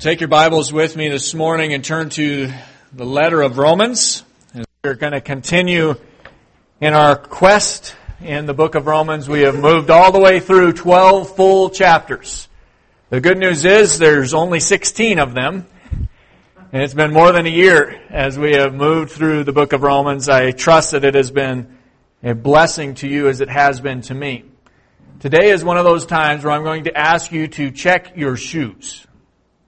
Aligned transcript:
Take 0.00 0.20
your 0.20 0.28
Bibles 0.28 0.72
with 0.72 0.96
me 0.96 1.08
this 1.08 1.34
morning 1.34 1.72
and 1.72 1.84
turn 1.84 2.08
to 2.10 2.52
the 2.92 3.06
letter 3.06 3.42
of 3.42 3.58
Romans. 3.58 4.24
We're 4.82 4.94
going 4.94 5.12
to 5.12 5.20
continue 5.20 5.94
in 6.80 6.94
our 6.94 7.14
quest 7.14 7.94
in 8.20 8.46
the 8.46 8.54
book 8.54 8.74
of 8.74 8.86
Romans. 8.88 9.28
We 9.28 9.42
have 9.42 9.56
moved 9.56 9.90
all 9.90 10.10
the 10.10 10.18
way 10.18 10.40
through 10.40 10.72
12 10.72 11.36
full 11.36 11.70
chapters. 11.70 12.48
The 13.10 13.20
good 13.20 13.38
news 13.38 13.64
is 13.64 14.00
there's 14.00 14.34
only 14.34 14.58
16 14.58 15.20
of 15.20 15.32
them. 15.32 15.64
And 16.72 16.82
it's 16.82 16.92
been 16.92 17.12
more 17.12 17.30
than 17.30 17.46
a 17.46 17.50
year 17.50 18.02
as 18.10 18.36
we 18.36 18.54
have 18.54 18.74
moved 18.74 19.12
through 19.12 19.44
the 19.44 19.52
book 19.52 19.72
of 19.72 19.82
Romans. 19.82 20.28
I 20.28 20.50
trust 20.50 20.90
that 20.90 21.04
it 21.04 21.14
has 21.14 21.30
been 21.30 21.78
a 22.20 22.34
blessing 22.34 22.94
to 22.96 23.08
you 23.08 23.28
as 23.28 23.40
it 23.40 23.48
has 23.48 23.80
been 23.80 24.02
to 24.02 24.14
me. 24.14 24.44
Today 25.20 25.50
is 25.50 25.62
one 25.62 25.78
of 25.78 25.84
those 25.84 26.04
times 26.04 26.42
where 26.42 26.52
I'm 26.52 26.64
going 26.64 26.84
to 26.84 26.98
ask 26.98 27.30
you 27.30 27.46
to 27.46 27.70
check 27.70 28.16
your 28.16 28.36
shoes. 28.36 29.06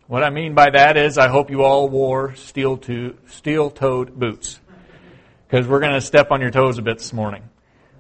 What 0.09 0.23
I 0.23 0.31
mean 0.31 0.55
by 0.55 0.71
that 0.71 0.97
is 0.97 1.19
I 1.19 1.27
hope 1.27 1.51
you 1.51 1.65
all 1.65 1.89
wore 1.89 2.37
steel 2.37 2.77
to, 2.79 3.17
steel-toed 3.27 4.17
boots. 4.17 4.61
Because 5.49 5.67
we're 5.67 5.81
going 5.81 5.95
to 5.95 6.01
step 6.01 6.31
on 6.31 6.41
your 6.41 6.53
toes 6.53 6.79
a 6.79 6.83
bit 6.83 6.99
this 6.99 7.13
morning. 7.13 7.43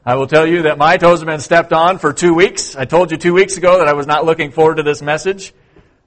I 0.04 0.14
will 0.14 0.28
tell 0.28 0.46
you 0.46 0.62
that 0.62 0.78
my 0.78 0.98
toes 0.98 1.18
have 1.18 1.26
been 1.26 1.40
stepped 1.40 1.72
on 1.72 1.98
for 1.98 2.12
two 2.12 2.32
weeks. 2.32 2.76
I 2.76 2.84
told 2.84 3.10
you 3.10 3.16
two 3.16 3.34
weeks 3.34 3.56
ago 3.56 3.78
that 3.78 3.88
I 3.88 3.94
was 3.94 4.06
not 4.06 4.24
looking 4.24 4.52
forward 4.52 4.76
to 4.76 4.84
this 4.84 5.02
message. 5.02 5.52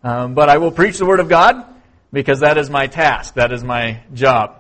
Um, 0.02 0.36
but 0.36 0.48
I 0.48 0.60
will 0.60 0.72
preach 0.72 0.98
the 1.00 1.06
Word 1.06 1.20
of 1.20 1.28
God 1.28 1.66
because 2.14 2.40
that 2.40 2.58
is 2.58 2.70
my 2.70 2.88
task. 2.88 3.34
That 3.34 3.52
is 3.52 3.62
my 3.62 4.02
job. 4.14 4.56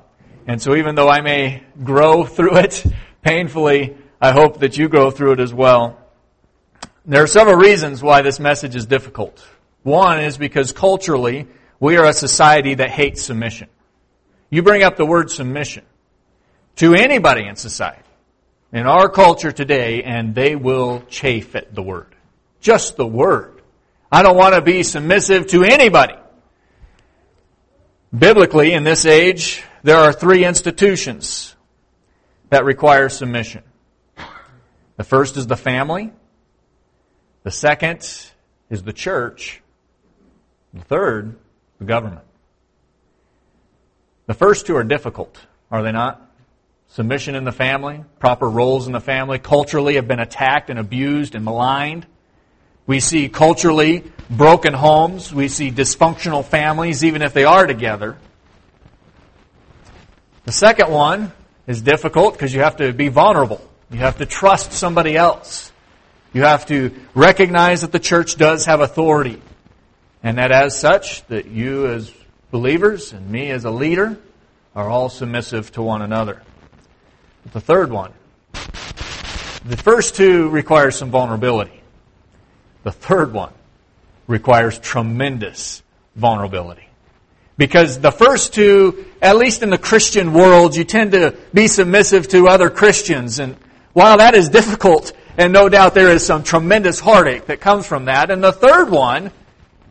And 0.45 0.61
so 0.61 0.75
even 0.75 0.95
though 0.95 1.08
I 1.08 1.21
may 1.21 1.63
grow 1.81 2.25
through 2.25 2.58
it 2.58 2.83
painfully, 3.21 3.95
I 4.19 4.33
hope 4.33 4.59
that 4.59 4.77
you 4.77 4.89
grow 4.89 5.09
through 5.09 5.33
it 5.33 5.39
as 5.39 5.53
well. 5.53 6.05
There 7.05 7.23
are 7.23 7.27
several 7.27 7.55
reasons 7.55 8.03
why 8.03 8.23
this 8.23 8.41
message 8.41 8.75
is 8.75 8.85
difficult. 8.85 9.41
One 9.89 10.20
is 10.20 10.38
because 10.38 10.71
culturally, 10.71 11.48
we 11.79 11.97
are 11.97 12.05
a 12.05 12.13
society 12.13 12.75
that 12.75 12.91
hates 12.91 13.23
submission. 13.23 13.70
You 14.52 14.61
bring 14.61 14.84
up 14.84 14.97
the 14.97 15.05
word 15.05 15.31
submission 15.31 15.83
to 16.75 16.94
anybody 16.94 17.47
in 17.47 17.55
society, 17.55 18.03
in 18.72 18.86
our 18.86 19.09
culture 19.09 19.52
today, 19.52 20.03
and 20.03 20.36
they 20.36 20.55
will 20.55 21.02
chafe 21.09 21.55
at 21.55 21.73
the 21.73 21.81
word. 21.81 22.14
Just 22.61 22.97
the 22.97 23.08
word. 23.08 23.64
I 24.11 24.22
don't 24.22 24.38
want 24.38 24.53
to 24.53 24.61
be 24.61 24.83
submissive 24.83 25.47
to 25.47 25.64
anybody. 25.64 26.14
Biblically, 28.16 28.73
in 28.73 28.83
this 28.83 29.08
age, 29.08 29.64
there 29.81 29.97
are 29.97 30.14
three 30.14 30.45
institutions 30.45 31.55
that 32.52 32.64
require 32.64 33.09
submission. 33.09 33.64
The 34.97 35.03
first 35.03 35.36
is 35.36 35.47
the 35.47 35.58
family. 35.58 36.14
The 37.42 37.49
second 37.49 38.08
is 38.69 38.83
the 38.83 38.94
church. 38.94 39.64
The 40.73 40.84
third, 40.84 41.36
the 41.80 41.86
government. 41.86 42.22
The 44.28 44.34
first 44.34 44.67
two 44.67 44.76
are 44.76 44.84
difficult, 44.84 45.39
are 45.72 45.81
they 45.81 45.92
not? 45.92 46.22
Submission 46.89 47.36
in 47.36 47.44
the 47.44 47.52
family, 47.52 48.03
proper 48.20 48.50
roles 48.50 48.88
in 48.88 48.94
the 48.94 49.00
family, 49.00 49.39
culturally 49.39 49.95
have 49.95 50.08
been 50.08 50.20
attacked 50.20 50.70
and 50.70 50.80
abused 50.80 51.36
and 51.36 51.45
maligned. 51.45 52.06
We 52.88 53.00
see 53.00 53.30
culturally 53.30 54.11
broken 54.30 54.73
homes. 54.73 55.31
We 55.31 55.48
see 55.48 55.72
dysfunctional 55.72 56.44
families, 56.44 57.04
even 57.04 57.22
if 57.22 57.33
they 57.33 57.45
are 57.45 57.67
together. 57.67 58.17
The 60.45 60.52
second 60.52 60.92
one 60.92 61.31
is 61.67 61.83
difficult 61.83 62.33
because 62.33 62.54
you 62.54 62.61
have 62.61 62.78
to 62.78 62.92
be 62.92 63.09
vulnerable. 63.09 63.61
You 63.92 64.00
have 64.00 64.17
to 64.17 64.26
trust 64.26 64.72
somebody 64.73 65.16
else. 65.16 65.72
You 66.33 66.44
have 66.44 66.66
to 66.67 66.92
recognize 67.14 67.81
that 67.81 67.92
the 67.92 68.00
church 68.00 68.36
does 68.36 68.66
have 68.66 68.81
authority. 68.81 69.42
And 70.23 70.38
that 70.38 70.52
as 70.52 70.78
such, 70.78 71.25
that 71.28 71.48
you 71.48 71.88
as 71.88 72.12
believers 72.52 73.14
and 73.14 73.30
me 73.30 73.52
as 73.52 73.66
a 73.66 73.72
leader 73.72 74.17
are 74.76 74.89
all 74.89 75.09
submissive 75.09 75.72
to 75.73 75.81
one 75.81 76.02
another. 76.02 76.42
But 77.44 77.53
the 77.53 77.61
third 77.61 77.92
one, 77.92 78.14
the 79.66 79.77
first 79.77 80.16
two 80.16 80.49
require 80.49 80.92
some 80.92 81.10
vulnerability. 81.10 81.82
The 82.83 82.92
third 82.92 83.33
one 83.33 83.54
requires 84.27 84.77
tremendous 84.80 85.83
vulnerability. 86.16 86.88
Because 87.58 87.99
the 87.99 88.11
first 88.11 88.54
two, 88.54 89.05
at 89.22 89.38
least 89.38 89.64
in 89.64 89.70
the 89.70 89.77
Christian 89.77 90.33
world, 90.33 90.77
you 90.77 90.86
tend 90.86 91.11
to 91.11 91.36
be 91.54 91.67
submissive 91.67 92.27
to 92.30 92.48
other 92.48 92.70
Christians. 92.70 93.39
And 93.39 93.58
while 93.92 94.17
that 94.17 94.33
is 94.33 94.48
difficult, 94.48 95.11
and 95.38 95.52
no 95.52 95.67
doubt 95.67 95.93
there 95.93 96.10
is 96.10 96.26
some 96.26 96.43
tremendous 96.43 97.02
heartache 97.02 97.48
that 97.48 97.60
comes 97.60 97.86
from 97.86 98.05
that, 98.05 98.32
and 98.32 98.42
the 98.42 98.54
third 98.54 98.89
one 98.89 99.32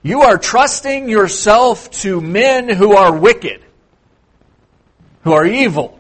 you 0.03 0.23
are 0.23 0.39
trusting 0.39 1.09
yourself 1.09 1.91
to 2.03 2.21
men 2.21 2.69
who 2.69 2.95
are 2.95 3.17
wicked, 3.17 3.63
who 5.23 5.33
are 5.33 5.47
evil. 5.47 5.99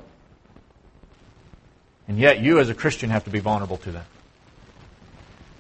And 2.06 2.18
yet 2.18 2.40
you 2.40 2.58
as 2.58 2.70
a 2.70 2.74
Christian 2.74 3.10
have 3.10 3.24
to 3.24 3.30
be 3.30 3.40
vulnerable 3.40 3.76
to 3.78 3.92
them. 3.92 4.04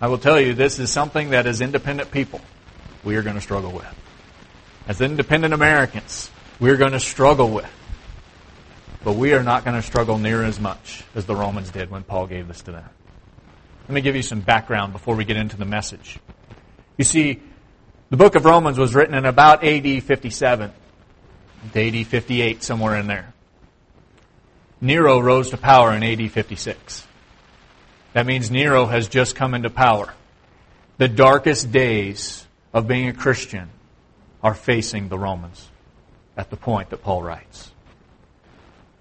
I 0.00 0.06
will 0.06 0.18
tell 0.18 0.40
you, 0.40 0.54
this 0.54 0.78
is 0.78 0.90
something 0.90 1.30
that 1.30 1.46
as 1.46 1.60
independent 1.60 2.10
people, 2.10 2.40
we 3.04 3.16
are 3.16 3.22
going 3.22 3.34
to 3.34 3.42
struggle 3.42 3.72
with. 3.72 3.86
As 4.86 5.00
independent 5.00 5.52
Americans, 5.52 6.30
we're 6.60 6.76
going 6.76 6.92
to 6.92 7.00
struggle 7.00 7.50
with. 7.50 7.70
But 9.04 9.14
we 9.14 9.32
are 9.32 9.42
not 9.42 9.64
going 9.64 9.76
to 9.76 9.82
struggle 9.82 10.18
near 10.18 10.42
as 10.44 10.58
much 10.58 11.04
as 11.14 11.26
the 11.26 11.34
Romans 11.34 11.70
did 11.70 11.90
when 11.90 12.04
Paul 12.04 12.26
gave 12.26 12.48
this 12.48 12.62
to 12.62 12.72
them. 12.72 12.88
Let 13.88 13.94
me 13.94 14.00
give 14.00 14.16
you 14.16 14.22
some 14.22 14.40
background 14.40 14.92
before 14.92 15.14
we 15.16 15.24
get 15.24 15.36
into 15.36 15.56
the 15.56 15.64
message. 15.64 16.18
You 16.96 17.04
see, 17.04 17.40
the 18.10 18.16
book 18.16 18.34
of 18.34 18.44
Romans 18.44 18.78
was 18.78 18.94
written 18.94 19.14
in 19.14 19.24
about 19.24 19.64
AD 19.64 20.02
57 20.02 20.72
to 21.72 22.00
AD 22.00 22.06
58, 22.06 22.62
somewhere 22.62 22.96
in 22.96 23.06
there. 23.06 23.32
Nero 24.80 25.18
rose 25.18 25.50
to 25.50 25.56
power 25.56 25.92
in 25.92 26.02
AD 26.02 26.30
56. 26.30 27.06
That 28.12 28.26
means 28.26 28.50
Nero 28.50 28.86
has 28.86 29.08
just 29.08 29.36
come 29.36 29.54
into 29.54 29.70
power. 29.70 30.14
The 30.98 31.08
darkest 31.08 31.70
days 31.70 32.46
of 32.72 32.88
being 32.88 33.08
a 33.08 33.12
Christian 33.12 33.68
are 34.42 34.54
facing 34.54 35.08
the 35.08 35.18
Romans 35.18 35.68
at 36.36 36.50
the 36.50 36.56
point 36.56 36.90
that 36.90 37.02
Paul 37.02 37.22
writes. 37.22 37.70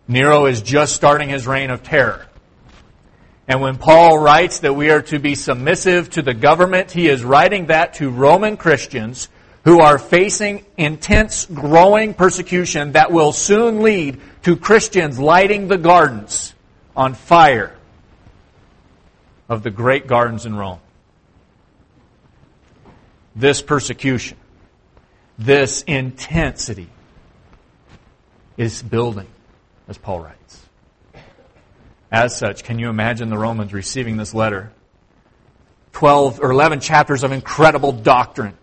Nero 0.08 0.46
is 0.46 0.62
just 0.62 0.96
starting 0.96 1.30
his 1.30 1.46
reign 1.46 1.70
of 1.70 1.84
terror. 1.84 2.28
And 3.48 3.62
when 3.62 3.78
Paul 3.78 4.20
writes 4.20 4.60
that 4.60 4.74
we 4.74 4.90
are 4.90 5.02
to 5.04 5.20
be 5.20 5.36
submissive 5.36 6.10
to 6.12 6.22
the 6.22 6.34
government, 6.34 6.92
he 6.92 7.08
is 7.08 7.24
writing 7.24 7.68
that 7.68 7.96
to 7.96 8.10
Roman 8.10 8.58
Christians 8.58 9.30
who 9.64 9.80
are 9.80 9.98
facing 9.98 10.66
intense, 10.78 11.46
growing 11.46 12.14
persecution 12.14 12.94
that 12.94 13.12
will 13.12 13.32
soon 13.32 13.82
lead 13.82 14.20
to 14.44 14.56
Christians 14.56 15.20
lighting 15.20 15.68
the 15.68 15.78
gardens 15.78 16.54
on 16.96 17.14
fire 17.14 17.76
of 19.50 19.64
the 19.64 19.70
great 19.70 20.08
gardens 20.08 20.46
in 20.46 20.56
Rome. 20.56 20.80
This 23.36 23.62
persecution, 23.62 24.38
this 25.38 25.84
intensity 25.84 26.90
is 28.58 28.82
building, 28.82 29.28
as 29.88 29.98
Paul 29.98 30.22
writes. 30.22 30.67
As 32.12 32.38
such, 32.38 32.64
can 32.64 32.80
you 32.80 32.90
imagine 32.90 33.30
the 33.30 33.38
Romans 33.38 33.74
receiving 33.74 34.18
this 34.18 34.34
letter? 34.34 34.72
12 35.94 36.40
or 36.42 36.52
11 36.52 36.80
chapters 36.80 37.24
of 37.24 37.32
incredible 37.32 37.92
doctrine. 37.92 38.54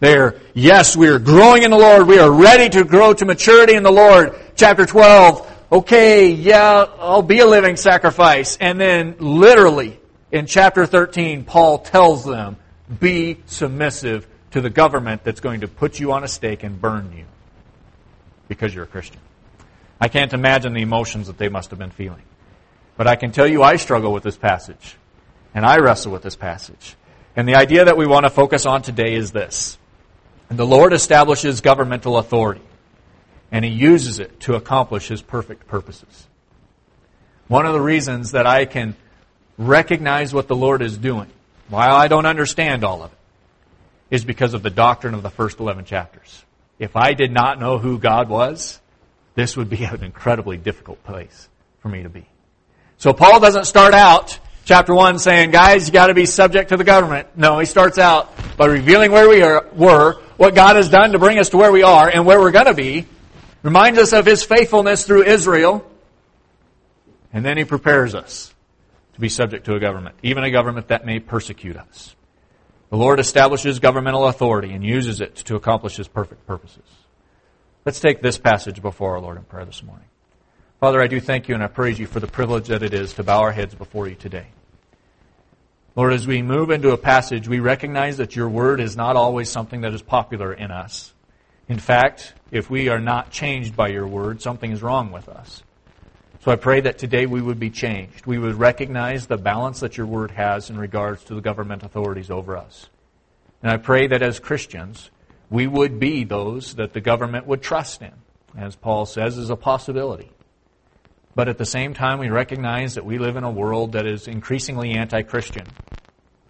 They're, 0.00 0.36
yes, 0.54 0.96
we 0.96 1.08
are 1.08 1.18
growing 1.18 1.62
in 1.62 1.70
the 1.70 1.78
Lord. 1.78 2.06
We 2.06 2.18
are 2.18 2.30
ready 2.30 2.68
to 2.70 2.84
grow 2.84 3.12
to 3.14 3.24
maturity 3.24 3.74
in 3.74 3.82
the 3.82 3.90
Lord. 3.90 4.34
Chapter 4.54 4.86
12, 4.86 5.66
okay, 5.72 6.30
yeah, 6.30 6.86
I'll 6.98 7.22
be 7.22 7.40
a 7.40 7.46
living 7.46 7.76
sacrifice. 7.76 8.56
And 8.60 8.80
then 8.80 9.16
literally 9.18 9.98
in 10.30 10.46
chapter 10.46 10.86
13, 10.86 11.44
Paul 11.44 11.78
tells 11.78 12.24
them, 12.24 12.56
be 13.00 13.38
submissive 13.46 14.26
to 14.52 14.60
the 14.60 14.70
government 14.70 15.24
that's 15.24 15.40
going 15.40 15.60
to 15.60 15.68
put 15.68 15.98
you 15.98 16.12
on 16.12 16.24
a 16.24 16.28
stake 16.28 16.62
and 16.62 16.80
burn 16.80 17.12
you 17.16 17.24
because 18.48 18.74
you're 18.74 18.84
a 18.84 18.88
Christian. 18.88 19.20
I 20.00 20.08
can't 20.08 20.32
imagine 20.32 20.72
the 20.72 20.82
emotions 20.82 21.26
that 21.26 21.38
they 21.38 21.48
must 21.48 21.70
have 21.70 21.78
been 21.78 21.90
feeling. 21.90 22.22
But 22.96 23.06
I 23.06 23.16
can 23.16 23.32
tell 23.32 23.46
you 23.46 23.62
I 23.62 23.76
struggle 23.76 24.12
with 24.12 24.22
this 24.22 24.36
passage. 24.36 24.96
And 25.54 25.64
I 25.64 25.78
wrestle 25.78 26.12
with 26.12 26.22
this 26.22 26.36
passage. 26.36 26.96
And 27.34 27.48
the 27.48 27.54
idea 27.54 27.84
that 27.86 27.96
we 27.96 28.06
want 28.06 28.24
to 28.24 28.30
focus 28.30 28.66
on 28.66 28.82
today 28.82 29.14
is 29.14 29.32
this. 29.32 29.78
And 30.48 30.58
the 30.58 30.66
Lord 30.66 30.92
establishes 30.92 31.60
governmental 31.60 32.18
authority. 32.18 32.62
And 33.50 33.64
He 33.64 33.70
uses 33.70 34.18
it 34.18 34.40
to 34.40 34.54
accomplish 34.54 35.08
His 35.08 35.22
perfect 35.22 35.66
purposes. 35.66 36.26
One 37.48 37.66
of 37.66 37.74
the 37.74 37.80
reasons 37.80 38.32
that 38.32 38.46
I 38.46 38.64
can 38.64 38.96
recognize 39.56 40.34
what 40.34 40.48
the 40.48 40.56
Lord 40.56 40.82
is 40.82 40.98
doing, 40.98 41.28
while 41.68 41.94
I 41.94 42.08
don't 42.08 42.26
understand 42.26 42.84
all 42.84 43.02
of 43.02 43.12
it, 43.12 43.18
is 44.10 44.24
because 44.24 44.54
of 44.54 44.62
the 44.62 44.70
doctrine 44.70 45.14
of 45.14 45.22
the 45.22 45.30
first 45.30 45.58
11 45.60 45.84
chapters. 45.84 46.44
If 46.78 46.96
I 46.96 47.14
did 47.14 47.32
not 47.32 47.58
know 47.58 47.78
who 47.78 47.98
God 47.98 48.28
was, 48.28 48.80
this 49.34 49.56
would 49.56 49.70
be 49.70 49.84
an 49.84 50.02
incredibly 50.02 50.56
difficult 50.56 51.02
place 51.04 51.48
for 51.80 51.88
me 51.88 52.02
to 52.02 52.08
be. 52.08 52.26
So 52.98 53.12
Paul 53.12 53.40
doesn't 53.40 53.66
start 53.66 53.92
out 53.92 54.38
chapter 54.64 54.94
1 54.94 55.18
saying, 55.18 55.50
guys, 55.50 55.86
you 55.86 55.92
got 55.92 56.06
to 56.06 56.14
be 56.14 56.26
subject 56.26 56.70
to 56.70 56.76
the 56.76 56.84
government. 56.84 57.28
No, 57.36 57.58
he 57.58 57.66
starts 57.66 57.98
out 57.98 58.32
by 58.56 58.66
revealing 58.66 59.12
where 59.12 59.28
we 59.28 59.42
are, 59.42 59.66
were, 59.74 60.20
what 60.36 60.54
God 60.54 60.76
has 60.76 60.88
done 60.88 61.12
to 61.12 61.18
bring 61.18 61.38
us 61.38 61.50
to 61.50 61.56
where 61.56 61.72
we 61.72 61.82
are 61.82 62.08
and 62.08 62.24
where 62.24 62.40
we're 62.40 62.52
going 62.52 62.66
to 62.66 62.74
be, 62.74 63.06
reminds 63.62 63.98
us 63.98 64.12
of 64.12 64.24
his 64.24 64.42
faithfulness 64.42 65.04
through 65.04 65.24
Israel, 65.24 65.88
and 67.32 67.44
then 67.44 67.58
he 67.58 67.64
prepares 67.64 68.14
us 68.14 68.54
to 69.14 69.20
be 69.20 69.28
subject 69.28 69.66
to 69.66 69.74
a 69.74 69.80
government, 69.80 70.14
even 70.22 70.44
a 70.44 70.50
government 70.50 70.88
that 70.88 71.04
may 71.04 71.20
persecute 71.20 71.76
us. 71.76 72.14
The 72.90 72.96
Lord 72.96 73.20
establishes 73.20 73.78
governmental 73.78 74.26
authority 74.26 74.72
and 74.72 74.84
uses 74.84 75.20
it 75.20 75.34
to 75.36 75.56
accomplish 75.56 75.96
his 75.96 76.08
perfect 76.08 76.46
purposes. 76.46 76.84
Let's 77.84 78.00
take 78.00 78.22
this 78.22 78.38
passage 78.38 78.80
before 78.80 79.16
our 79.16 79.20
Lord 79.20 79.36
in 79.36 79.44
prayer 79.44 79.64
this 79.64 79.82
morning. 79.82 80.06
Father, 80.78 81.00
I 81.00 81.06
do 81.06 81.20
thank 81.20 81.48
you 81.48 81.54
and 81.54 81.64
I 81.64 81.68
praise 81.68 81.98
you 81.98 82.06
for 82.06 82.20
the 82.20 82.26
privilege 82.26 82.68
that 82.68 82.82
it 82.82 82.92
is 82.92 83.14
to 83.14 83.24
bow 83.24 83.40
our 83.40 83.52
heads 83.52 83.74
before 83.74 84.08
you 84.08 84.14
today. 84.14 84.48
Lord, 85.94 86.12
as 86.12 86.26
we 86.26 86.42
move 86.42 86.68
into 86.68 86.90
a 86.90 86.98
passage, 86.98 87.48
we 87.48 87.60
recognize 87.60 88.18
that 88.18 88.36
your 88.36 88.50
word 88.50 88.78
is 88.78 88.94
not 88.94 89.16
always 89.16 89.48
something 89.48 89.80
that 89.80 89.94
is 89.94 90.02
popular 90.02 90.52
in 90.52 90.70
us. 90.70 91.14
In 91.66 91.78
fact, 91.78 92.34
if 92.50 92.68
we 92.68 92.90
are 92.90 93.00
not 93.00 93.30
changed 93.30 93.74
by 93.74 93.88
your 93.88 94.06
word, 94.06 94.42
something 94.42 94.70
is 94.70 94.82
wrong 94.82 95.12
with 95.12 95.30
us. 95.30 95.62
So 96.40 96.52
I 96.52 96.56
pray 96.56 96.82
that 96.82 96.98
today 96.98 97.24
we 97.24 97.40
would 97.40 97.58
be 97.58 97.70
changed. 97.70 98.26
We 98.26 98.38
would 98.38 98.56
recognize 98.56 99.26
the 99.26 99.38
balance 99.38 99.80
that 99.80 99.96
your 99.96 100.06
word 100.06 100.32
has 100.32 100.68
in 100.68 100.78
regards 100.78 101.24
to 101.24 101.34
the 101.34 101.40
government 101.40 101.84
authorities 101.84 102.30
over 102.30 102.54
us. 102.54 102.90
And 103.62 103.72
I 103.72 103.78
pray 103.78 104.08
that 104.08 104.20
as 104.20 104.38
Christians, 104.40 105.10
we 105.48 105.66
would 105.66 105.98
be 105.98 106.24
those 106.24 106.74
that 106.74 106.92
the 106.92 107.00
government 107.00 107.46
would 107.46 107.62
trust 107.62 108.02
in, 108.02 108.12
as 108.58 108.76
Paul 108.76 109.06
says 109.06 109.38
is 109.38 109.48
a 109.48 109.56
possibility. 109.56 110.32
But 111.36 111.48
at 111.48 111.58
the 111.58 111.66
same 111.66 111.92
time, 111.92 112.18
we 112.18 112.30
recognize 112.30 112.94
that 112.94 113.04
we 113.04 113.18
live 113.18 113.36
in 113.36 113.44
a 113.44 113.50
world 113.50 113.92
that 113.92 114.06
is 114.06 114.26
increasingly 114.26 114.92
anti 114.92 115.20
Christian. 115.20 115.66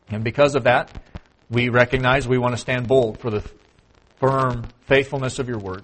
And 0.08 0.22
because 0.22 0.54
of 0.54 0.62
that, 0.64 1.02
we 1.50 1.70
recognize 1.70 2.28
we 2.28 2.38
want 2.38 2.54
to 2.54 2.60
stand 2.60 2.86
bold 2.86 3.18
for 3.18 3.28
the 3.28 3.42
firm 4.20 4.68
faithfulness 4.82 5.40
of 5.40 5.48
your 5.48 5.58
word. 5.58 5.82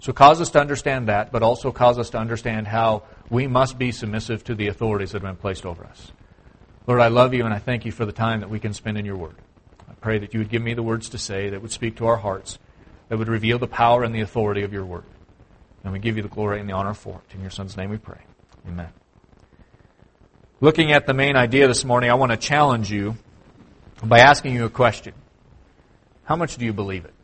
So 0.00 0.12
cause 0.12 0.42
us 0.42 0.50
to 0.50 0.60
understand 0.60 1.08
that, 1.08 1.32
but 1.32 1.42
also 1.42 1.72
cause 1.72 1.98
us 1.98 2.10
to 2.10 2.18
understand 2.18 2.66
how 2.66 3.04
we 3.30 3.46
must 3.46 3.78
be 3.78 3.90
submissive 3.90 4.44
to 4.44 4.54
the 4.54 4.68
authorities 4.68 5.12
that 5.12 5.22
have 5.22 5.30
been 5.30 5.40
placed 5.40 5.64
over 5.64 5.84
us. 5.86 6.12
Lord, 6.86 7.00
I 7.00 7.08
love 7.08 7.32
you 7.32 7.46
and 7.46 7.54
I 7.54 7.58
thank 7.58 7.86
you 7.86 7.90
for 7.90 8.04
the 8.04 8.12
time 8.12 8.40
that 8.40 8.50
we 8.50 8.60
can 8.60 8.74
spend 8.74 8.98
in 8.98 9.06
your 9.06 9.16
word. 9.16 9.36
I 9.88 9.94
pray 9.94 10.18
that 10.18 10.34
you 10.34 10.40
would 10.40 10.50
give 10.50 10.62
me 10.62 10.74
the 10.74 10.82
words 10.82 11.08
to 11.10 11.18
say 11.18 11.48
that 11.48 11.62
would 11.62 11.72
speak 11.72 11.96
to 11.96 12.06
our 12.06 12.18
hearts, 12.18 12.58
that 13.08 13.16
would 13.16 13.28
reveal 13.28 13.58
the 13.58 13.66
power 13.66 14.04
and 14.04 14.14
the 14.14 14.20
authority 14.20 14.62
of 14.62 14.74
your 14.74 14.84
word. 14.84 15.04
And 15.86 15.92
we 15.92 16.00
give 16.00 16.16
you 16.16 16.22
the 16.24 16.28
glory 16.28 16.58
and 16.58 16.68
the 16.68 16.72
honor 16.72 16.94
for 16.94 17.14
it. 17.14 17.34
In 17.36 17.42
your 17.42 17.50
Son's 17.50 17.76
name 17.76 17.90
we 17.90 17.96
pray. 17.96 18.18
Amen. 18.66 18.88
Looking 20.60 20.90
at 20.90 21.06
the 21.06 21.14
main 21.14 21.36
idea 21.36 21.68
this 21.68 21.84
morning, 21.84 22.10
I 22.10 22.14
want 22.14 22.32
to 22.32 22.36
challenge 22.36 22.90
you 22.90 23.14
by 24.02 24.18
asking 24.18 24.56
you 24.56 24.64
a 24.64 24.68
question. 24.68 25.14
How 26.24 26.34
much 26.34 26.56
do 26.56 26.64
you 26.64 26.72
believe 26.72 27.04
it? 27.04 27.14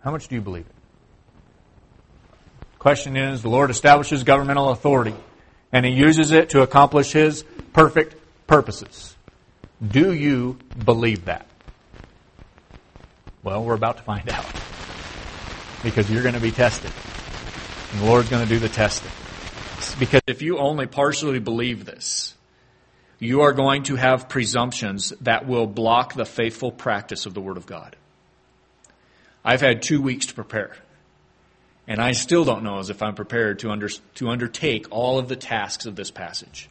How 0.00 0.10
much 0.10 0.26
do 0.26 0.34
you 0.34 0.40
believe 0.40 0.66
it? 0.66 0.74
Question 2.80 3.16
is, 3.16 3.42
the 3.42 3.48
Lord 3.48 3.70
establishes 3.70 4.24
governmental 4.24 4.70
authority, 4.70 5.14
and 5.70 5.86
He 5.86 5.92
uses 5.92 6.32
it 6.32 6.50
to 6.50 6.62
accomplish 6.62 7.12
His 7.12 7.44
perfect 7.74 8.16
purposes. 8.48 9.14
Do 9.86 10.12
you 10.12 10.58
believe 10.84 11.26
that? 11.26 11.46
Well, 13.44 13.62
we're 13.62 13.74
about 13.74 13.98
to 13.98 14.02
find 14.02 14.28
out 14.32 14.44
because 15.82 16.10
you're 16.10 16.22
going 16.22 16.34
to 16.34 16.40
be 16.40 16.50
tested. 16.50 16.90
And 17.92 18.02
the 18.02 18.06
Lord's 18.06 18.28
going 18.28 18.42
to 18.42 18.48
do 18.48 18.58
the 18.58 18.68
testing. 18.68 19.10
Because 19.98 20.22
if 20.26 20.42
you 20.42 20.58
only 20.58 20.86
partially 20.86 21.38
believe 21.38 21.84
this, 21.84 22.34
you 23.18 23.42
are 23.42 23.52
going 23.52 23.84
to 23.84 23.96
have 23.96 24.28
presumptions 24.28 25.10
that 25.22 25.46
will 25.46 25.66
block 25.66 26.14
the 26.14 26.24
faithful 26.24 26.70
practice 26.70 27.26
of 27.26 27.34
the 27.34 27.40
Word 27.40 27.56
of 27.56 27.66
God. 27.66 27.96
I've 29.44 29.60
had 29.60 29.82
two 29.82 30.02
weeks 30.02 30.26
to 30.26 30.34
prepare. 30.34 30.76
And 31.86 32.00
I 32.00 32.12
still 32.12 32.44
don't 32.44 32.64
know 32.64 32.78
as 32.78 32.90
if 32.90 33.02
I'm 33.02 33.14
prepared 33.14 33.60
to, 33.60 33.70
under, 33.70 33.88
to 33.88 34.28
undertake 34.28 34.86
all 34.90 35.18
of 35.18 35.28
the 35.28 35.36
tasks 35.36 35.86
of 35.86 35.96
this 35.96 36.10
passage. 36.10 36.68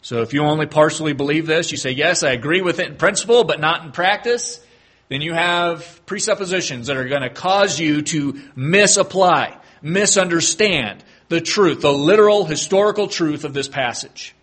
So 0.00 0.22
if 0.22 0.32
you 0.32 0.42
only 0.42 0.66
partially 0.66 1.12
believe 1.12 1.46
this, 1.46 1.70
you 1.70 1.76
say, 1.76 1.90
yes, 1.90 2.22
I 2.22 2.30
agree 2.30 2.62
with 2.62 2.78
it 2.78 2.88
in 2.88 2.96
principle, 2.96 3.44
but 3.44 3.60
not 3.60 3.84
in 3.84 3.92
practice, 3.92 4.64
then 5.08 5.22
you 5.22 5.32
have 5.32 6.04
presuppositions 6.06 6.88
that 6.88 6.96
are 6.96 7.08
going 7.08 7.22
to 7.22 7.30
cause 7.30 7.80
you 7.80 8.02
to 8.02 8.40
misapply, 8.54 9.56
misunderstand 9.80 11.02
the 11.28 11.40
truth, 11.40 11.80
the 11.80 11.92
literal 11.92 12.44
historical 12.44 13.08
truth 13.08 13.44
of 13.44 13.54
this 13.54 13.68
passage. 13.68 14.34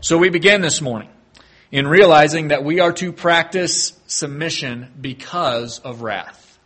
So 0.00 0.18
we 0.18 0.28
begin 0.28 0.60
this 0.60 0.82
morning 0.82 1.08
in 1.72 1.86
realizing 1.86 2.48
that 2.48 2.62
we 2.62 2.80
are 2.80 2.92
to 2.92 3.10
practice 3.10 3.98
submission 4.06 4.92
because 5.00 5.78
of 5.78 6.02
wrath. 6.02 6.58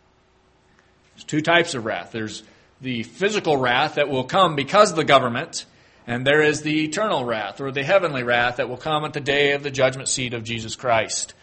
There's 1.15 1.23
two 1.23 1.41
types 1.41 1.73
of 1.73 1.85
wrath. 1.85 2.11
There's 2.11 2.43
the 2.81 3.03
physical 3.03 3.55
wrath 3.55 3.95
that 3.95 4.09
will 4.09 4.25
come 4.25 4.55
because 4.55 4.89
of 4.91 4.97
the 4.97 5.05
government, 5.05 5.65
and 6.05 6.27
there 6.27 6.41
is 6.41 6.61
the 6.61 6.83
eternal 6.83 7.23
wrath 7.23 7.61
or 7.61 7.71
the 7.71 7.83
heavenly 7.83 8.23
wrath 8.23 8.57
that 8.57 8.67
will 8.67 8.77
come 8.77 9.05
at 9.05 9.13
the 9.13 9.21
day 9.21 9.53
of 9.53 9.63
the 9.63 9.71
judgment 9.71 10.09
seat 10.09 10.33
of 10.33 10.43
Jesus 10.43 10.75
Christ 10.75 11.33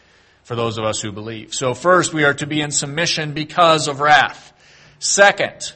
for 0.47 0.55
those 0.55 0.79
of 0.79 0.85
us 0.85 1.01
who 1.01 1.11
believe. 1.11 1.53
So 1.53 1.75
first, 1.75 2.15
we 2.15 2.23
are 2.23 2.35
to 2.35 2.47
be 2.47 2.61
in 2.61 2.71
submission 2.71 3.33
because 3.33 3.89
of 3.89 3.99
wrath. 3.99 4.53
Second, 5.01 5.73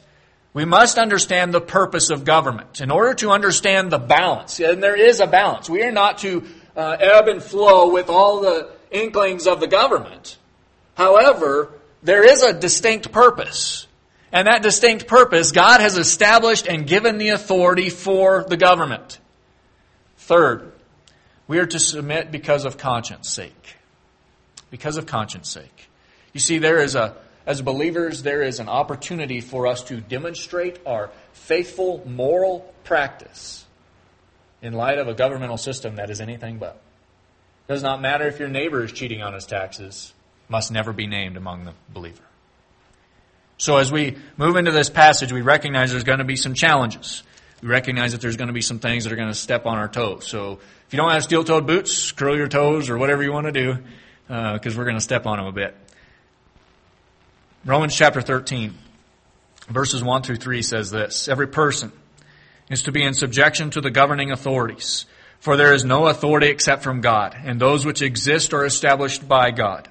we 0.53 0.63
must 0.63 0.97
understand 0.97 1.53
the 1.53 1.59
purpose 1.59 2.09
of 2.09 2.23
government. 2.23 2.79
In 2.79 2.89
order 2.89 3.13
to 3.15 3.31
understand 3.31 3.91
the 3.91 3.99
balance, 3.99 4.61
and 4.61 4.81
there 4.81 4.95
is 4.95 5.19
a 5.19 5.27
balance, 5.27 5.69
we 5.69 5.83
are 5.83 5.91
not 5.91 6.19
to 6.19 6.45
uh, 6.73 6.95
ebb 7.01 7.27
and 7.27 7.43
flow 7.43 7.91
with 7.91 8.07
all 8.07 8.39
the 8.39 8.71
inklings 8.91 9.45
of 9.45 9.59
the 9.59 9.67
government. 9.67 10.37
However, 10.95 11.73
there 12.01 12.23
is 12.23 12.41
a 12.41 12.53
distinct 12.53 13.11
purpose. 13.11 13.87
And 14.31 14.47
that 14.47 14.63
distinct 14.63 15.05
purpose, 15.05 15.51
God 15.51 15.81
has 15.81 15.97
established 15.97 16.65
and 16.65 16.87
given 16.87 17.17
the 17.17 17.29
authority 17.29 17.89
for 17.89 18.45
the 18.45 18.55
government. 18.55 19.19
Third, 20.15 20.71
we 21.45 21.59
are 21.59 21.65
to 21.65 21.79
submit 21.79 22.31
because 22.31 22.63
of 22.63 22.77
conscience 22.77 23.29
sake 23.29 23.75
because 24.71 24.97
of 24.97 25.05
conscience 25.05 25.49
sake. 25.49 25.89
You 26.33 26.39
see, 26.39 26.57
there 26.57 26.79
is 26.79 26.95
a, 26.95 27.15
as 27.45 27.61
believers, 27.61 28.23
there 28.23 28.41
is 28.41 28.59
an 28.59 28.69
opportunity 28.69 29.41
for 29.41 29.67
us 29.67 29.83
to 29.83 30.01
demonstrate 30.01 30.79
our 30.85 31.11
faithful 31.33 32.01
moral 32.07 32.73
practice 32.83 33.65
in 34.61 34.73
light 34.73 34.97
of 34.97 35.07
a 35.07 35.13
governmental 35.13 35.57
system 35.57 35.97
that 35.97 36.09
is 36.09 36.21
anything 36.21 36.57
but. 36.57 36.81
It 37.67 37.73
does 37.73 37.83
not 37.83 38.01
matter 38.01 38.27
if 38.27 38.39
your 38.39 38.49
neighbor 38.49 38.83
is 38.83 38.91
cheating 38.91 39.21
on 39.21 39.33
his 39.33 39.45
taxes, 39.45 40.13
must 40.47 40.71
never 40.71 40.93
be 40.93 41.07
named 41.07 41.37
among 41.37 41.65
the 41.65 41.73
believer. 41.89 42.23
So 43.57 43.77
as 43.77 43.91
we 43.91 44.17
move 44.37 44.55
into 44.55 44.71
this 44.71 44.89
passage, 44.89 45.31
we 45.31 45.41
recognize 45.41 45.91
there's 45.91 46.03
going 46.03 46.19
to 46.19 46.25
be 46.25 46.35
some 46.35 46.53
challenges. 46.53 47.23
We 47.61 47.69
recognize 47.69 48.13
that 48.13 48.21
there's 48.21 48.37
going 48.37 48.47
to 48.47 48.53
be 48.53 48.61
some 48.61 48.79
things 48.79 49.03
that 49.03 49.13
are 49.13 49.15
going 49.15 49.27
to 49.27 49.35
step 49.35 49.67
on 49.67 49.77
our 49.77 49.87
toes. 49.87 50.25
So 50.25 50.53
if 50.87 50.93
you 50.93 50.97
don't 50.97 51.11
have 51.11 51.23
steel-toed 51.23 51.67
boots, 51.67 52.11
curl 52.11 52.35
your 52.35 52.47
toes 52.47 52.89
or 52.89 52.97
whatever 52.97 53.21
you 53.21 53.31
want 53.31 53.45
to 53.45 53.51
do 53.51 53.77
because 54.31 54.75
uh, 54.75 54.77
we're 54.77 54.85
going 54.85 54.95
to 54.95 55.01
step 55.01 55.25
on 55.25 55.37
them 55.37 55.47
a 55.47 55.51
bit. 55.51 55.75
Romans 57.65 57.93
chapter 57.93 58.21
13, 58.21 58.73
verses 59.67 60.01
1 60.01 60.23
through 60.23 60.37
3 60.37 60.61
says 60.61 60.89
this 60.89 61.27
Every 61.27 61.47
person 61.47 61.91
is 62.69 62.83
to 62.83 62.93
be 62.93 63.03
in 63.03 63.13
subjection 63.13 63.71
to 63.71 63.81
the 63.81 63.91
governing 63.91 64.31
authorities, 64.31 65.05
for 65.41 65.57
there 65.57 65.73
is 65.73 65.83
no 65.83 66.07
authority 66.07 66.47
except 66.47 66.81
from 66.81 67.01
God, 67.01 67.35
and 67.43 67.59
those 67.59 67.85
which 67.85 68.01
exist 68.01 68.53
are 68.53 68.65
established 68.65 69.27
by 69.27 69.51
God. 69.51 69.89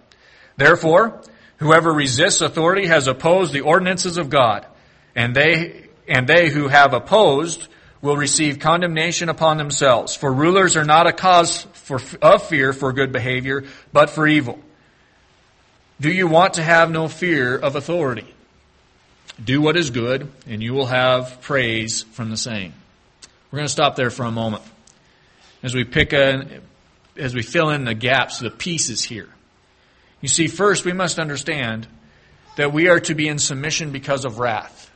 Therefore, 0.57 1.21
whoever 1.59 1.93
resists 1.93 2.41
authority 2.41 2.87
has 2.87 3.09
opposed 3.09 3.53
the 3.53 3.61
ordinances 3.61 4.17
of 4.17 4.31
God, 4.31 4.65
and 5.15 5.37
they, 5.37 5.85
and 6.09 6.27
they 6.27 6.49
who 6.49 6.69
have 6.69 6.95
opposed 6.95 7.69
will 8.03 8.17
receive 8.17 8.59
condemnation 8.59 9.29
upon 9.29 9.59
themselves. 9.59 10.15
For 10.15 10.33
rulers 10.33 10.77
are 10.77 10.85
not 10.85 11.07
a 11.07 11.13
cause 11.13 11.63
for, 11.73 12.01
of 12.23 12.43
fear 12.45 12.73
for 12.73 12.93
good 12.93 13.13
behavior, 13.13 13.65
but 13.93 14.11
for 14.11 14.27
evil. 14.27 14.59
Do 16.01 16.11
you 16.11 16.27
want 16.27 16.55
to 16.55 16.63
have 16.63 16.91
no 16.91 17.09
fear 17.09 17.57
of 17.59 17.77
authority? 17.77 18.35
Do 19.43 19.61
what 19.61 19.77
is 19.77 19.91
good, 19.91 20.31
and 20.47 20.63
you 20.63 20.73
will 20.73 20.87
have 20.87 21.43
praise 21.43 22.03
from 22.03 22.31
the 22.31 22.37
same. 22.37 22.73
We're 23.51 23.59
going 23.59 23.67
to 23.67 23.73
stop 23.73 23.97
there 23.97 24.11
for 24.11 24.25
a 24.25 24.31
moment 24.31 24.63
as 25.63 25.75
we 25.75 25.85
pick 25.85 26.13
a, 26.13 26.61
as 27.17 27.35
we 27.35 27.43
fill 27.43 27.71
in 27.71 27.85
the 27.85 27.95
gaps, 27.95 28.39
the 28.39 28.51
pieces 28.51 29.03
here. 29.03 29.29
You 30.21 30.29
see, 30.29 30.49
first 30.49 30.85
we 30.85 30.93
must 30.93 31.19
understand 31.19 31.87
that 32.57 32.73
we 32.73 32.89
are 32.89 33.01
to 33.01 33.15
be 33.15 33.29
in 33.29 33.39
submission 33.39 33.91
because 33.91 34.25
of 34.25 34.39
wrath. 34.39 34.90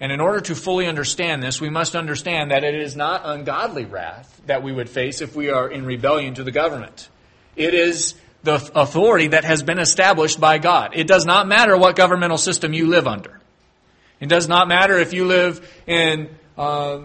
And 0.00 0.12
in 0.12 0.20
order 0.20 0.40
to 0.40 0.54
fully 0.54 0.86
understand 0.86 1.42
this, 1.42 1.60
we 1.60 1.70
must 1.70 1.96
understand 1.96 2.52
that 2.52 2.62
it 2.62 2.74
is 2.74 2.94
not 2.94 3.22
ungodly 3.24 3.84
wrath 3.84 4.40
that 4.46 4.62
we 4.62 4.72
would 4.72 4.88
face 4.88 5.20
if 5.20 5.34
we 5.34 5.50
are 5.50 5.68
in 5.68 5.84
rebellion 5.84 6.34
to 6.34 6.44
the 6.44 6.52
government. 6.52 7.08
It 7.56 7.74
is 7.74 8.14
the 8.44 8.54
authority 8.74 9.28
that 9.28 9.44
has 9.44 9.62
been 9.62 9.80
established 9.80 10.40
by 10.40 10.58
God. 10.58 10.92
It 10.94 11.08
does 11.08 11.26
not 11.26 11.48
matter 11.48 11.76
what 11.76 11.96
governmental 11.96 12.38
system 12.38 12.72
you 12.72 12.86
live 12.86 13.08
under. 13.08 13.40
It 14.20 14.28
does 14.28 14.48
not 14.48 14.68
matter 14.68 14.98
if 14.98 15.12
you 15.12 15.26
live 15.26 15.68
in 15.86 16.28
uh, 16.56 17.00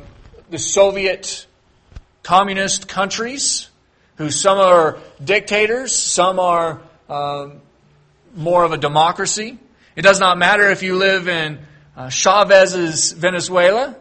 the 0.49 0.59
Soviet 0.59 1.47
communist 2.21 2.87
countries, 2.87 3.69
who 4.17 4.29
some 4.29 4.59
are 4.59 4.99
dictators, 5.23 5.93
some 5.93 6.39
are 6.39 6.81
um, 7.09 7.61
more 8.35 8.63
of 8.63 8.71
a 8.71 8.77
democracy. 8.77 9.57
It 9.95 10.03
does 10.03 10.19
not 10.19 10.37
matter 10.37 10.69
if 10.69 10.83
you 10.83 10.95
live 10.95 11.27
in 11.27 11.59
uh, 11.95 12.09
Chavez's 12.09 13.11
Venezuela. 13.11 13.95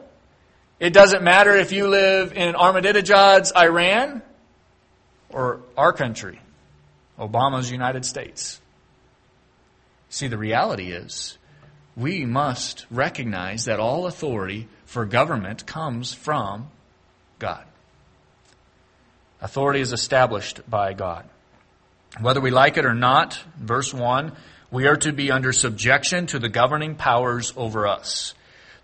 It 0.81 0.93
doesn't 0.93 1.23
matter 1.23 1.55
if 1.57 1.73
you 1.73 1.89
live 1.89 2.33
in 2.33 2.55
Ahmadinejad's 2.55 3.53
Iran 3.57 4.23
or 5.29 5.61
our 5.77 5.93
country, 5.93 6.41
Obama's 7.19 7.71
United 7.71 8.05
States. 8.05 8.61
See, 10.09 10.27
the 10.27 10.39
reality 10.39 10.91
is 10.91 11.39
we 11.97 12.25
must 12.25 12.87
recognize 12.91 13.67
that 13.67 13.81
all 13.81 14.07
authority 14.07 14.69
for 14.87 15.05
government 15.05 15.67
comes 15.67 16.13
from 16.13 16.69
God. 17.39 17.65
Authority 19.41 19.81
is 19.81 19.93
established 19.93 20.69
by 20.69 20.93
God. 20.93 21.29
Whether 22.21 22.41
we 22.41 22.51
like 22.51 22.77
it 22.77 22.85
or 22.85 22.95
not, 22.95 23.43
verse 23.57 23.93
1, 23.93 24.33
we 24.73 24.89
are 24.89 24.97
to 24.97 25.13
be 25.13 25.31
under 25.31 25.53
subjection 25.53 26.27
to 26.29 26.39
the 26.39 26.49
governing 26.49 26.95
powers 26.95 27.53
over 27.57 27.87
us. 27.87 28.35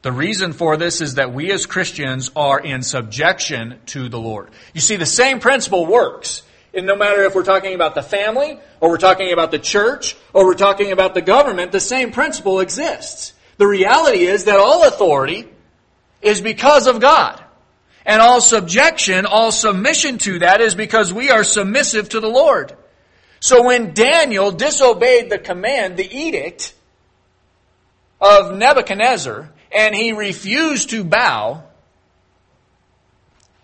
The 0.03 0.13
reason 0.13 0.53
for 0.53 0.77
this 0.77 1.01
is 1.01 1.15
that 1.15 1.33
we 1.33 1.51
as 1.51 1.67
Christians 1.67 2.31
are 2.37 2.61
in 2.61 2.83
subjection 2.83 3.81
to 3.87 4.09
the 4.09 4.21
Lord. 4.21 4.51
You 4.75 4.83
see, 4.83 4.97
the 4.97 5.07
same 5.07 5.41
principle 5.41 5.87
works. 5.87 6.43
And 6.75 6.87
no 6.87 6.95
matter 6.95 7.25
if 7.25 7.35
we're 7.35 7.43
talking 7.43 7.75
about 7.75 7.95
the 7.95 8.03
family, 8.03 8.61
or 8.81 8.91
we're 8.91 8.99
talking 8.99 9.33
about 9.33 9.51
the 9.51 9.59
church, 9.59 10.15
or 10.35 10.45
we're 10.45 10.55
talking 10.55 10.93
about 10.93 11.15
the 11.15 11.23
government, 11.23 11.73
the 11.73 11.81
same 11.81 12.13
principle 12.13 12.61
exists. 12.61 13.33
The 13.57 13.67
reality 13.67 14.21
is 14.21 14.45
that 14.45 14.59
all 14.59 14.87
authority 14.87 15.49
is 16.21 16.43
because 16.43 16.87
of 16.87 17.01
God. 17.01 17.43
And 18.05 18.21
all 18.21 18.43
subjection, 18.43 19.25
all 19.25 19.51
submission 19.51 20.19
to 20.19 20.41
that 20.41 20.61
is 20.61 20.75
because 20.75 21.13
we 21.13 21.31
are 21.31 21.45
submissive 21.45 22.11
to 22.11 22.21
the 22.21 22.29
Lord. 22.29 22.77
So 23.41 23.63
when 23.63 23.95
Daniel 23.95 24.51
disobeyed 24.51 25.31
the 25.31 25.39
command, 25.39 25.97
the 25.97 26.11
edict 26.11 26.75
of 28.21 28.57
Nebuchadnezzar, 28.57 29.51
and 29.71 29.95
he 29.95 30.13
refused 30.13 30.91
to 30.91 31.05
bow, 31.05 31.63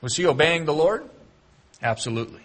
was 0.00 0.16
he 0.16 0.26
obeying 0.26 0.64
the 0.64 0.74
Lord? 0.74 1.08
Absolutely. 1.82 2.42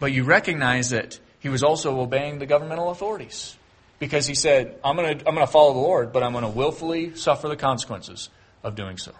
But 0.00 0.12
you 0.12 0.24
recognize 0.24 0.90
that 0.90 1.18
he 1.40 1.48
was 1.48 1.62
also 1.62 2.00
obeying 2.00 2.38
the 2.38 2.46
governmental 2.46 2.90
authorities. 2.90 3.56
Because 3.98 4.26
he 4.26 4.34
said, 4.34 4.78
I'm 4.84 4.96
going 4.96 5.18
to 5.18 5.28
I'm 5.28 5.34
going 5.34 5.46
to 5.46 5.52
follow 5.52 5.72
the 5.72 5.80
Lord, 5.80 6.12
but 6.12 6.22
I'm 6.22 6.32
going 6.32 6.44
to 6.44 6.50
willfully 6.50 7.16
suffer 7.16 7.48
the 7.48 7.56
consequences 7.56 8.28
of 8.62 8.76
doing 8.76 8.96
so. 8.96 9.12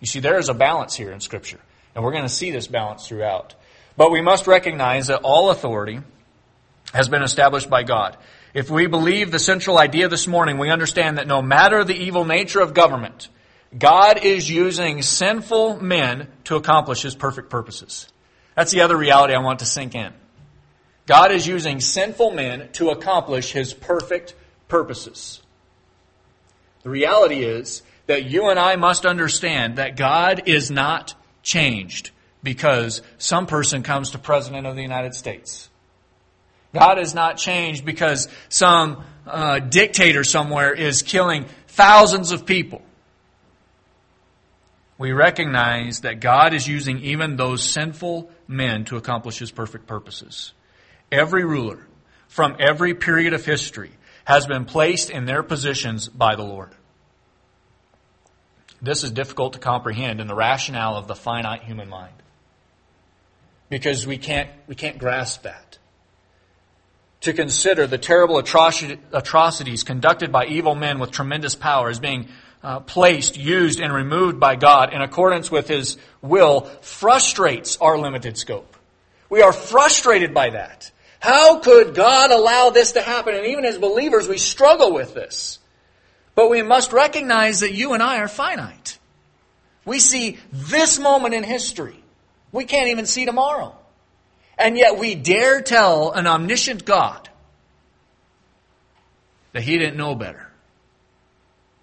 You 0.00 0.06
see, 0.06 0.20
there 0.20 0.38
is 0.38 0.48
a 0.48 0.54
balance 0.54 0.94
here 0.94 1.12
in 1.12 1.20
Scripture. 1.20 1.60
And 1.94 2.04
we're 2.04 2.12
going 2.12 2.24
to 2.24 2.28
see 2.28 2.50
this 2.50 2.66
balance 2.66 3.08
throughout. 3.08 3.54
But 3.96 4.12
we 4.12 4.20
must 4.20 4.46
recognize 4.46 5.06
that 5.06 5.20
all 5.22 5.50
authority 5.50 6.00
has 6.92 7.08
been 7.08 7.22
established 7.22 7.68
by 7.68 7.82
God. 7.82 8.16
If 8.54 8.70
we 8.70 8.86
believe 8.86 9.30
the 9.30 9.38
central 9.38 9.78
idea 9.78 10.08
this 10.08 10.26
morning, 10.26 10.58
we 10.58 10.70
understand 10.70 11.18
that 11.18 11.26
no 11.26 11.42
matter 11.42 11.84
the 11.84 11.96
evil 11.96 12.24
nature 12.24 12.60
of 12.60 12.74
government, 12.74 13.28
God 13.76 14.24
is 14.24 14.50
using 14.50 15.02
sinful 15.02 15.82
men 15.82 16.28
to 16.44 16.56
accomplish 16.56 17.02
his 17.02 17.14
perfect 17.14 17.50
purposes. 17.50 18.08
That's 18.54 18.72
the 18.72 18.80
other 18.80 18.96
reality 18.96 19.34
I 19.34 19.40
want 19.40 19.58
to 19.58 19.66
sink 19.66 19.94
in. 19.94 20.12
God 21.06 21.32
is 21.32 21.46
using 21.46 21.80
sinful 21.80 22.32
men 22.32 22.70
to 22.72 22.90
accomplish 22.90 23.52
his 23.52 23.72
perfect 23.72 24.34
purposes. 24.68 25.42
The 26.82 26.90
reality 26.90 27.44
is 27.44 27.82
that 28.06 28.24
you 28.24 28.48
and 28.48 28.58
I 28.58 28.76
must 28.76 29.06
understand 29.06 29.76
that 29.76 29.96
God 29.96 30.42
is 30.46 30.70
not 30.70 31.14
changed 31.42 32.10
because 32.42 33.02
some 33.18 33.46
person 33.46 33.82
comes 33.82 34.10
to 34.10 34.18
President 34.18 34.66
of 34.66 34.76
the 34.76 34.82
United 34.82 35.14
States. 35.14 35.68
God 36.72 36.98
is 36.98 37.14
not 37.14 37.38
changed 37.38 37.84
because 37.84 38.28
some 38.48 39.04
uh, 39.26 39.58
dictator 39.58 40.24
somewhere 40.24 40.72
is 40.72 41.02
killing 41.02 41.46
thousands 41.68 42.32
of 42.32 42.44
people. 42.44 42.82
We 44.98 45.12
recognize 45.12 46.00
that 46.00 46.20
God 46.20 46.54
is 46.54 46.66
using 46.66 46.98
even 46.98 47.36
those 47.36 47.62
sinful 47.62 48.30
men 48.48 48.84
to 48.86 48.96
accomplish 48.96 49.38
his 49.38 49.50
perfect 49.50 49.86
purposes. 49.86 50.52
Every 51.10 51.44
ruler 51.44 51.86
from 52.26 52.56
every 52.58 52.94
period 52.94 53.32
of 53.32 53.44
history 53.44 53.92
has 54.24 54.46
been 54.46 54.64
placed 54.64 55.08
in 55.08 55.24
their 55.24 55.42
positions 55.42 56.08
by 56.08 56.34
the 56.34 56.42
Lord. 56.42 56.70
This 58.82 59.04
is 59.04 59.10
difficult 59.10 59.54
to 59.54 59.58
comprehend 59.58 60.20
in 60.20 60.26
the 60.26 60.34
rationale 60.34 60.96
of 60.96 61.06
the 61.06 61.14
finite 61.14 61.62
human 61.62 61.88
mind. 61.88 62.12
Because 63.70 64.06
we 64.06 64.18
can't, 64.18 64.50
we 64.66 64.74
can't 64.74 64.98
grasp 64.98 65.42
that 65.42 65.77
to 67.20 67.32
consider 67.32 67.86
the 67.86 67.98
terrible 67.98 68.38
atrocities 68.38 69.82
conducted 69.82 70.30
by 70.30 70.46
evil 70.46 70.74
men 70.74 70.98
with 70.98 71.10
tremendous 71.10 71.54
power 71.54 71.88
as 71.88 71.98
being 71.98 72.28
uh, 72.62 72.80
placed, 72.80 73.36
used, 73.36 73.80
and 73.80 73.92
removed 73.92 74.38
by 74.38 74.56
God 74.56 74.92
in 74.92 75.00
accordance 75.00 75.50
with 75.50 75.68
His 75.68 75.96
will 76.22 76.62
frustrates 76.80 77.76
our 77.78 77.98
limited 77.98 78.36
scope. 78.36 78.76
We 79.30 79.42
are 79.42 79.52
frustrated 79.52 80.32
by 80.32 80.50
that. 80.50 80.90
How 81.20 81.58
could 81.58 81.94
God 81.94 82.30
allow 82.30 82.70
this 82.70 82.92
to 82.92 83.02
happen? 83.02 83.34
And 83.34 83.46
even 83.46 83.64
as 83.64 83.78
believers, 83.78 84.28
we 84.28 84.38
struggle 84.38 84.92
with 84.92 85.14
this. 85.14 85.58
But 86.34 86.50
we 86.50 86.62
must 86.62 86.92
recognize 86.92 87.60
that 87.60 87.74
you 87.74 87.94
and 87.94 88.02
I 88.02 88.18
are 88.18 88.28
finite. 88.28 88.98
We 89.84 89.98
see 89.98 90.38
this 90.52 90.98
moment 90.98 91.34
in 91.34 91.42
history. 91.42 92.02
We 92.52 92.64
can't 92.64 92.90
even 92.90 93.06
see 93.06 93.24
tomorrow. 93.24 93.77
And 94.58 94.76
yet 94.76 94.98
we 94.98 95.14
dare 95.14 95.62
tell 95.62 96.10
an 96.10 96.26
omniscient 96.26 96.84
God 96.84 97.28
that 99.52 99.62
he 99.62 99.78
didn't 99.78 99.96
know 99.96 100.14
better. 100.14 100.50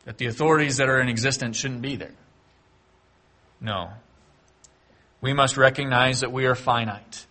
That 0.03 0.17
the 0.17 0.27
authorities 0.27 0.77
that 0.77 0.89
are 0.89 0.99
in 0.99 1.07
existence 1.07 1.57
shouldn't 1.57 1.81
be 1.81 1.95
there. 1.95 2.11
No. 3.61 3.89
We 5.21 5.33
must 5.33 5.57
recognize 5.57 6.19
that 6.19 6.31
we 6.31 6.45
are 6.45 6.53
finite. 6.53 7.25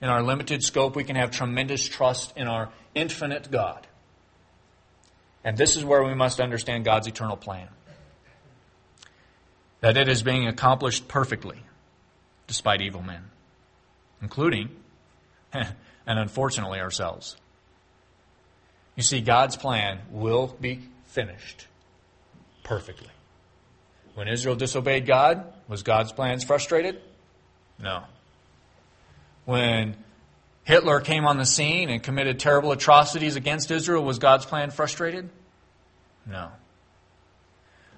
In 0.00 0.08
our 0.08 0.22
limited 0.22 0.62
scope, 0.62 0.94
we 0.94 1.04
can 1.04 1.16
have 1.16 1.30
tremendous 1.30 1.88
trust 1.88 2.32
in 2.36 2.46
our 2.46 2.70
infinite 2.94 3.50
God. 3.50 3.86
And 5.42 5.56
this 5.56 5.76
is 5.76 5.84
where 5.84 6.04
we 6.04 6.14
must 6.14 6.40
understand 6.40 6.84
God's 6.84 7.06
eternal 7.06 7.36
plan. 7.36 7.68
That 9.80 9.96
it 9.96 10.08
is 10.08 10.22
being 10.22 10.46
accomplished 10.46 11.08
perfectly, 11.08 11.58
despite 12.46 12.82
evil 12.82 13.02
men, 13.02 13.24
including 14.20 14.68
and 15.52 16.18
unfortunately 16.18 16.80
ourselves. 16.80 17.36
You 18.96 19.02
see, 19.02 19.20
God's 19.20 19.56
plan 19.56 20.00
will 20.10 20.54
be 20.60 20.80
finished 21.06 21.66
perfectly. 22.62 23.08
When 24.14 24.28
Israel 24.28 24.56
disobeyed 24.56 25.06
God, 25.06 25.52
was 25.68 25.82
God's 25.82 26.12
plans 26.12 26.44
frustrated? 26.44 27.00
No. 27.78 28.04
When 29.44 29.96
Hitler 30.64 31.00
came 31.00 31.24
on 31.24 31.38
the 31.38 31.46
scene 31.46 31.88
and 31.88 32.02
committed 32.02 32.38
terrible 32.38 32.72
atrocities 32.72 33.36
against 33.36 33.70
Israel, 33.70 34.04
was 34.04 34.18
God's 34.18 34.44
plan 34.44 34.70
frustrated? 34.70 35.30
No. 36.26 36.50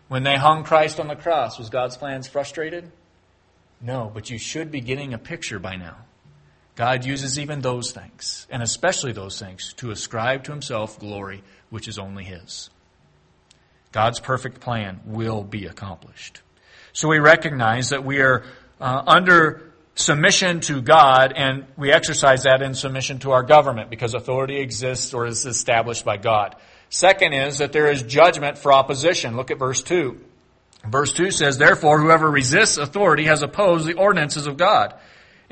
When 0.08 0.22
they 0.22 0.36
hung 0.36 0.62
Christ 0.64 1.00
on 1.00 1.08
the 1.08 1.16
cross, 1.16 1.58
was 1.58 1.70
God's 1.70 1.96
plans 1.96 2.28
frustrated? 2.28 2.92
No, 3.80 4.10
but 4.12 4.30
you 4.30 4.38
should 4.38 4.70
be 4.70 4.80
getting 4.80 5.12
a 5.12 5.18
picture 5.18 5.58
by 5.58 5.76
now. 5.76 5.96
God 6.74 7.04
uses 7.04 7.38
even 7.38 7.60
those 7.60 7.92
things, 7.92 8.46
and 8.50 8.62
especially 8.62 9.12
those 9.12 9.38
things, 9.38 9.74
to 9.74 9.90
ascribe 9.90 10.44
to 10.44 10.52
himself 10.52 10.98
glory 10.98 11.42
which 11.70 11.88
is 11.88 11.98
only 11.98 12.24
his. 12.24 12.70
God's 13.92 14.20
perfect 14.20 14.60
plan 14.60 15.00
will 15.04 15.44
be 15.44 15.66
accomplished. 15.66 16.40
So 16.94 17.08
we 17.08 17.18
recognize 17.18 17.90
that 17.90 18.04
we 18.04 18.20
are 18.20 18.44
uh, 18.80 19.02
under 19.06 19.72
submission 19.94 20.60
to 20.60 20.80
God, 20.80 21.34
and 21.36 21.66
we 21.76 21.92
exercise 21.92 22.44
that 22.44 22.62
in 22.62 22.74
submission 22.74 23.18
to 23.20 23.32
our 23.32 23.42
government 23.42 23.90
because 23.90 24.14
authority 24.14 24.60
exists 24.60 25.12
or 25.12 25.26
is 25.26 25.44
established 25.44 26.04
by 26.06 26.16
God. 26.16 26.56
Second 26.88 27.34
is 27.34 27.58
that 27.58 27.72
there 27.72 27.90
is 27.90 28.02
judgment 28.02 28.56
for 28.56 28.72
opposition. 28.72 29.36
Look 29.36 29.50
at 29.50 29.58
verse 29.58 29.82
2. 29.82 30.18
Verse 30.86 31.12
2 31.12 31.30
says, 31.30 31.58
Therefore, 31.58 32.00
whoever 32.00 32.30
resists 32.30 32.78
authority 32.78 33.24
has 33.24 33.42
opposed 33.42 33.86
the 33.86 33.94
ordinances 33.94 34.46
of 34.46 34.56
God 34.56 34.94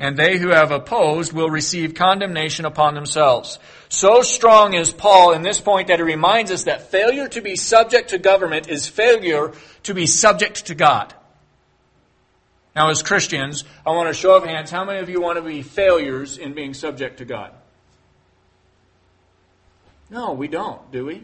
and 0.01 0.17
they 0.17 0.39
who 0.39 0.49
have 0.49 0.71
opposed 0.71 1.31
will 1.31 1.51
receive 1.51 1.93
condemnation 1.93 2.65
upon 2.65 2.95
themselves. 2.95 3.59
So 3.87 4.23
strong 4.23 4.73
is 4.73 4.91
Paul 4.91 5.33
in 5.33 5.43
this 5.43 5.61
point 5.61 5.89
that 5.89 5.99
he 5.99 6.03
reminds 6.03 6.49
us 6.49 6.63
that 6.63 6.89
failure 6.89 7.27
to 7.27 7.39
be 7.39 7.55
subject 7.55 8.09
to 8.09 8.17
government 8.17 8.67
is 8.67 8.87
failure 8.87 9.53
to 9.83 9.93
be 9.93 10.07
subject 10.07 10.65
to 10.65 10.75
God. 10.75 11.13
Now, 12.75 12.89
as 12.89 13.03
Christians, 13.03 13.63
I 13.85 13.91
want 13.91 14.07
to 14.09 14.13
show 14.15 14.35
of 14.35 14.43
hands 14.43 14.71
how 14.71 14.85
many 14.85 15.01
of 15.01 15.09
you 15.09 15.21
want 15.21 15.37
to 15.37 15.43
be 15.43 15.61
failures 15.61 16.39
in 16.39 16.55
being 16.55 16.73
subject 16.73 17.19
to 17.19 17.25
God? 17.25 17.51
No, 20.09 20.33
we 20.33 20.47
don't, 20.47 20.91
do 20.91 21.05
we? 21.05 21.21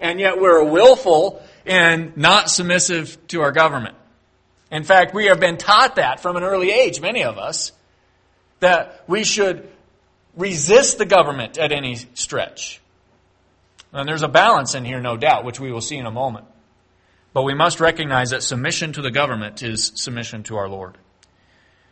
And 0.00 0.18
yet 0.18 0.40
we're 0.40 0.64
willful 0.64 1.40
and 1.64 2.16
not 2.16 2.50
submissive 2.50 3.16
to 3.28 3.42
our 3.42 3.52
government. 3.52 3.94
In 4.72 4.82
fact, 4.82 5.14
we 5.14 5.26
have 5.26 5.38
been 5.38 5.56
taught 5.56 5.96
that 5.96 6.18
from 6.18 6.34
an 6.34 6.42
early 6.42 6.72
age, 6.72 7.00
many 7.00 7.22
of 7.22 7.38
us, 7.38 7.70
that 8.62 9.04
we 9.06 9.24
should 9.24 9.68
resist 10.36 10.98
the 10.98 11.04
government 11.04 11.58
at 11.58 11.72
any 11.72 11.96
stretch. 12.14 12.80
And 13.92 14.08
there's 14.08 14.22
a 14.22 14.28
balance 14.28 14.74
in 14.74 14.84
here, 14.84 15.00
no 15.00 15.16
doubt, 15.16 15.44
which 15.44 15.60
we 15.60 15.70
will 15.70 15.80
see 15.80 15.96
in 15.96 16.06
a 16.06 16.10
moment. 16.10 16.46
But 17.34 17.42
we 17.42 17.54
must 17.54 17.80
recognize 17.80 18.30
that 18.30 18.42
submission 18.42 18.92
to 18.94 19.02
the 19.02 19.10
government 19.10 19.62
is 19.62 19.92
submission 19.96 20.42
to 20.44 20.56
our 20.56 20.68
Lord. 20.68 20.96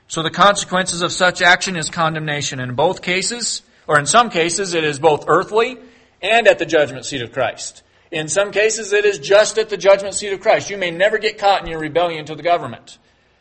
So 0.09 0.23
the 0.23 0.31
consequences 0.31 1.03
of 1.03 1.13
such 1.13 1.43
action 1.43 1.77
is 1.77 1.91
condemnation. 1.91 2.61
In 2.61 2.75
both 2.75 3.03
cases, 3.03 3.63
or 3.87 3.99
in 3.99 4.07
some 4.07 4.31
cases, 4.31 4.73
it 4.73 4.85
is 4.85 4.99
both 4.99 5.25
earthly 5.29 5.77
and 6.23 6.47
at 6.47 6.59
the 6.59 6.67
judgment 6.67 7.05
seat 7.05 7.23
of 7.23 7.33
Christ. 7.33 7.83
In 8.11 8.29
some 8.29 8.53
cases, 8.53 8.93
it 8.93 9.05
is 9.05 9.19
just 9.19 9.59
at 9.59 9.69
the 9.69 9.77
judgment 9.77 10.15
seat 10.15 10.33
of 10.33 10.41
Christ. 10.41 10.71
You 10.71 10.79
may 10.79 10.91
never 10.91 11.19
get 11.19 11.39
caught 11.39 11.63
in 11.63 11.69
your 11.69 11.81
rebellion 11.81 12.27
to 12.27 12.35
the 12.35 12.43
government. 12.43 12.99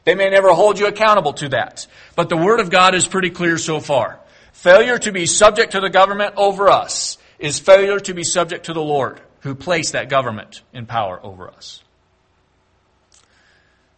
They 0.10 0.16
may 0.16 0.32
never 0.32 0.52
hold 0.54 0.80
you 0.80 0.88
accountable 0.88 1.34
to 1.34 1.50
that. 1.50 1.86
But 2.16 2.30
the 2.30 2.36
Word 2.36 2.60
of 2.60 2.72
God 2.72 2.96
is 2.96 3.08
pretty 3.08 3.30
clear 3.30 3.60
so 3.60 3.80
far. 3.80 4.20
Failure 4.54 4.98
to 4.98 5.12
be 5.12 5.28
subject 5.28 5.74
to 5.74 5.82
the 5.82 5.90
government 5.92 6.34
over 6.36 6.68
us 6.68 7.20
is 7.38 7.60
failure 7.60 8.00
to 8.00 8.16
be 8.16 8.24
subject 8.24 8.66
to 8.66 8.74
the 8.74 8.82
Lord 8.82 9.22
who 9.42 9.54
placed 9.54 9.92
that 9.92 10.10
government 10.10 10.64
in 10.74 10.88
power 10.88 11.20
over 11.22 11.48
us. 11.48 11.84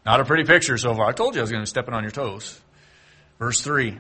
Not 0.06 0.20
a 0.20 0.25
pretty 0.25 0.44
picture 0.44 0.77
so 0.77 0.94
far. 0.94 1.06
I 1.06 1.13
told 1.13 1.36
you 1.36 1.39
I 1.39 1.44
was 1.44 1.51
going 1.51 1.63
to 1.63 1.70
step 1.70 1.88
on 1.88 2.03
your 2.03 2.12
toes. 2.12 2.60
Verse 3.39 3.62
3. 3.62 3.98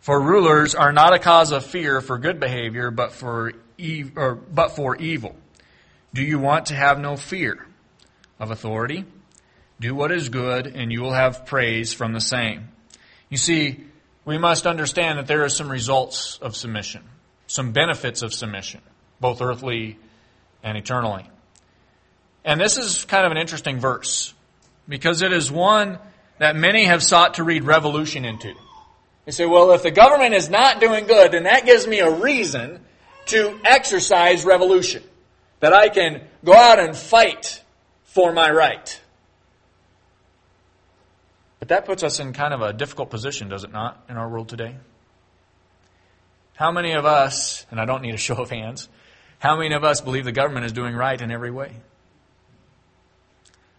For 0.00 0.20
rulers 0.20 0.74
are 0.74 0.90
not 0.90 1.14
a 1.14 1.20
cause 1.20 1.52
of 1.52 1.64
fear 1.64 2.00
for 2.00 2.18
good 2.18 2.40
behavior, 2.40 2.90
but 2.90 3.12
for, 3.12 3.52
or, 4.16 4.34
but 4.34 4.74
for 4.74 4.96
evil. 4.96 5.36
Do 6.12 6.22
you 6.22 6.40
want 6.40 6.66
to 6.66 6.74
have 6.74 6.98
no 6.98 7.16
fear 7.16 7.64
of 8.40 8.50
authority? 8.50 9.04
Do 9.78 9.94
what 9.94 10.10
is 10.10 10.28
good, 10.28 10.66
and 10.66 10.90
you 10.90 11.02
will 11.02 11.12
have 11.12 11.46
praise 11.46 11.92
from 11.92 12.12
the 12.12 12.20
same. 12.20 12.68
You 13.28 13.36
see, 13.36 13.84
we 14.24 14.38
must 14.38 14.66
understand 14.66 15.18
that 15.18 15.26
there 15.26 15.44
are 15.44 15.48
some 15.48 15.70
results 15.70 16.38
of 16.40 16.56
submission, 16.56 17.02
some 17.46 17.72
benefits 17.72 18.22
of 18.22 18.32
submission, 18.32 18.80
both 19.20 19.42
earthly 19.42 19.98
and 20.62 20.78
eternally. 20.78 21.26
And 22.44 22.60
this 22.60 22.76
is 22.76 23.04
kind 23.04 23.26
of 23.26 23.32
an 23.32 23.38
interesting 23.38 23.80
verse 23.80 24.32
because 24.88 25.22
it 25.22 25.32
is 25.32 25.50
one 25.50 25.98
that 26.38 26.56
many 26.56 26.84
have 26.84 27.02
sought 27.02 27.34
to 27.34 27.44
read 27.44 27.64
revolution 27.64 28.24
into. 28.24 28.54
They 29.24 29.32
say, 29.32 29.46
well, 29.46 29.72
if 29.72 29.82
the 29.82 29.90
government 29.90 30.34
is 30.34 30.48
not 30.48 30.80
doing 30.80 31.06
good, 31.06 31.32
then 31.32 31.42
that 31.44 31.66
gives 31.66 31.86
me 31.86 31.98
a 31.98 32.10
reason 32.10 32.80
to 33.26 33.58
exercise 33.64 34.44
revolution. 34.44 35.02
That 35.60 35.72
I 35.72 35.88
can 35.88 36.22
go 36.44 36.52
out 36.52 36.78
and 36.78 36.96
fight 36.96 37.62
for 38.04 38.32
my 38.32 38.50
right. 38.50 39.00
But 41.58 41.68
that 41.68 41.86
puts 41.86 42.02
us 42.02 42.20
in 42.20 42.32
kind 42.32 42.52
of 42.52 42.60
a 42.60 42.72
difficult 42.72 43.10
position, 43.10 43.48
does 43.48 43.64
it 43.64 43.72
not, 43.72 44.04
in 44.08 44.16
our 44.16 44.28
world 44.28 44.48
today? 44.48 44.76
How 46.54 46.70
many 46.70 46.92
of 46.92 47.04
us, 47.04 47.66
and 47.70 47.80
I 47.80 47.84
don't 47.84 48.02
need 48.02 48.14
a 48.14 48.18
show 48.18 48.36
of 48.36 48.50
hands, 48.50 48.88
how 49.38 49.56
many 49.56 49.74
of 49.74 49.84
us 49.84 50.00
believe 50.00 50.24
the 50.24 50.32
government 50.32 50.66
is 50.66 50.72
doing 50.72 50.94
right 50.94 51.20
in 51.20 51.30
every 51.30 51.50
way? 51.50 51.72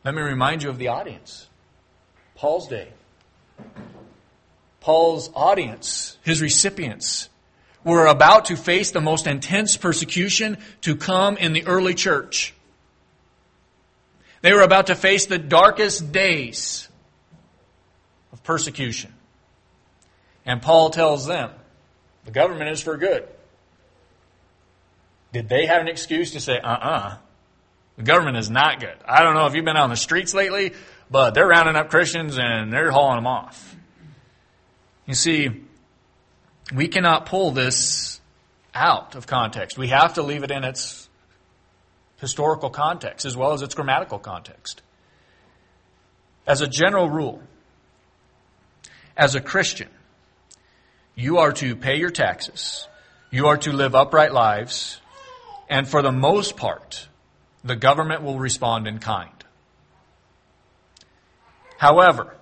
Let 0.03 0.15
me 0.15 0.21
remind 0.21 0.63
you 0.63 0.69
of 0.69 0.77
the 0.77 0.89
audience. 0.89 1.47
Paul's 2.35 2.67
day. 2.67 2.89
Paul's 4.79 5.29
audience, 5.33 6.17
his 6.23 6.41
recipients, 6.41 7.29
were 7.83 8.05
about 8.05 8.45
to 8.45 8.55
face 8.55 8.91
the 8.91 9.01
most 9.01 9.27
intense 9.27 9.75
persecution 9.75 10.57
to 10.81 10.95
come 10.95 11.35
in 11.37 11.53
the 11.53 11.65
early 11.65 11.93
church. 11.93 12.53
They 14.41 14.53
were 14.53 14.61
about 14.61 14.87
to 14.87 14.95
face 14.95 15.25
the 15.25 15.39
darkest 15.39 16.11
days 16.11 16.87
of 18.31 18.43
persecution. 18.43 19.13
And 20.45 20.61
Paul 20.61 20.89
tells 20.89 21.25
them, 21.25 21.51
the 22.25 22.31
government 22.31 22.69
is 22.69 22.81
for 22.81 22.97
good. 22.97 23.27
Did 25.33 25.49
they 25.49 25.65
have 25.65 25.81
an 25.81 25.87
excuse 25.87 26.31
to 26.31 26.39
say, 26.39 26.57
uh 26.57 26.67
uh-uh, 26.67 26.89
uh 26.89 27.17
the 27.97 28.03
government 28.03 28.37
is 28.37 28.49
not 28.49 28.79
good. 28.79 28.95
I 29.05 29.23
don't 29.23 29.33
know 29.33 29.47
if 29.47 29.55
you've 29.55 29.65
been 29.65 29.75
on 29.75 29.89
the 29.89 29.95
streets 29.95 30.33
lately, 30.33 30.73
but 31.09 31.33
they're 31.33 31.47
rounding 31.47 31.75
up 31.75 31.89
Christians 31.89 32.37
and 32.37 32.71
they're 32.71 32.91
hauling 32.91 33.17
them 33.17 33.27
off. 33.27 33.75
You 35.07 35.15
see, 35.15 35.63
we 36.73 36.87
cannot 36.87 37.25
pull 37.25 37.51
this 37.51 38.21
out 38.75 39.15
of 39.15 39.25
context. 39.25 39.77
We 39.77 39.87
have 39.87 40.13
to 40.15 40.21
leave 40.21 40.43
it 40.43 40.51
in 40.51 40.63
its 40.63 41.09
historical 42.19 42.69
context 42.69 43.25
as 43.25 43.35
well 43.35 43.53
as 43.53 43.63
its 43.63 43.73
grammatical 43.73 44.19
context. 44.19 44.81
As 46.45 46.61
a 46.61 46.67
general 46.67 47.09
rule, 47.09 47.41
as 49.17 49.35
a 49.35 49.41
Christian, 49.41 49.89
you 51.15 51.39
are 51.39 51.51
to 51.53 51.75
pay 51.75 51.97
your 51.97 52.11
taxes, 52.11 52.87
you 53.31 53.47
are 53.47 53.57
to 53.57 53.73
live 53.73 53.95
upright 53.95 54.31
lives, 54.31 55.01
and 55.67 55.87
for 55.87 56.01
the 56.01 56.11
most 56.11 56.55
part, 56.55 57.07
the 57.63 57.75
government 57.75 58.21
will 58.21 58.39
respond 58.39 58.87
in 58.87 58.99
kind. 58.99 59.31
However, 61.77 62.35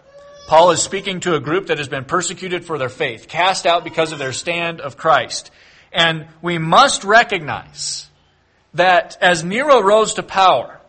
Paul 0.47 0.71
is 0.71 0.81
speaking 0.81 1.21
to 1.21 1.35
a 1.35 1.39
group 1.39 1.67
that 1.67 1.79
has 1.79 1.87
been 1.87 2.05
persecuted 2.05 2.65
for 2.65 2.77
their 2.77 2.89
faith, 2.89 3.27
cast 3.27 3.65
out 3.65 3.83
because 3.83 4.11
of 4.11 4.19
their 4.19 4.33
stand 4.33 4.79
of 4.79 4.97
Christ. 4.97 5.49
And 5.91 6.27
we 6.41 6.57
must 6.57 7.03
recognize 7.03 8.07
that 8.73 9.17
as 9.21 9.43
Nero 9.43 9.81
rose 9.81 10.15
to 10.15 10.23
power 10.23 10.79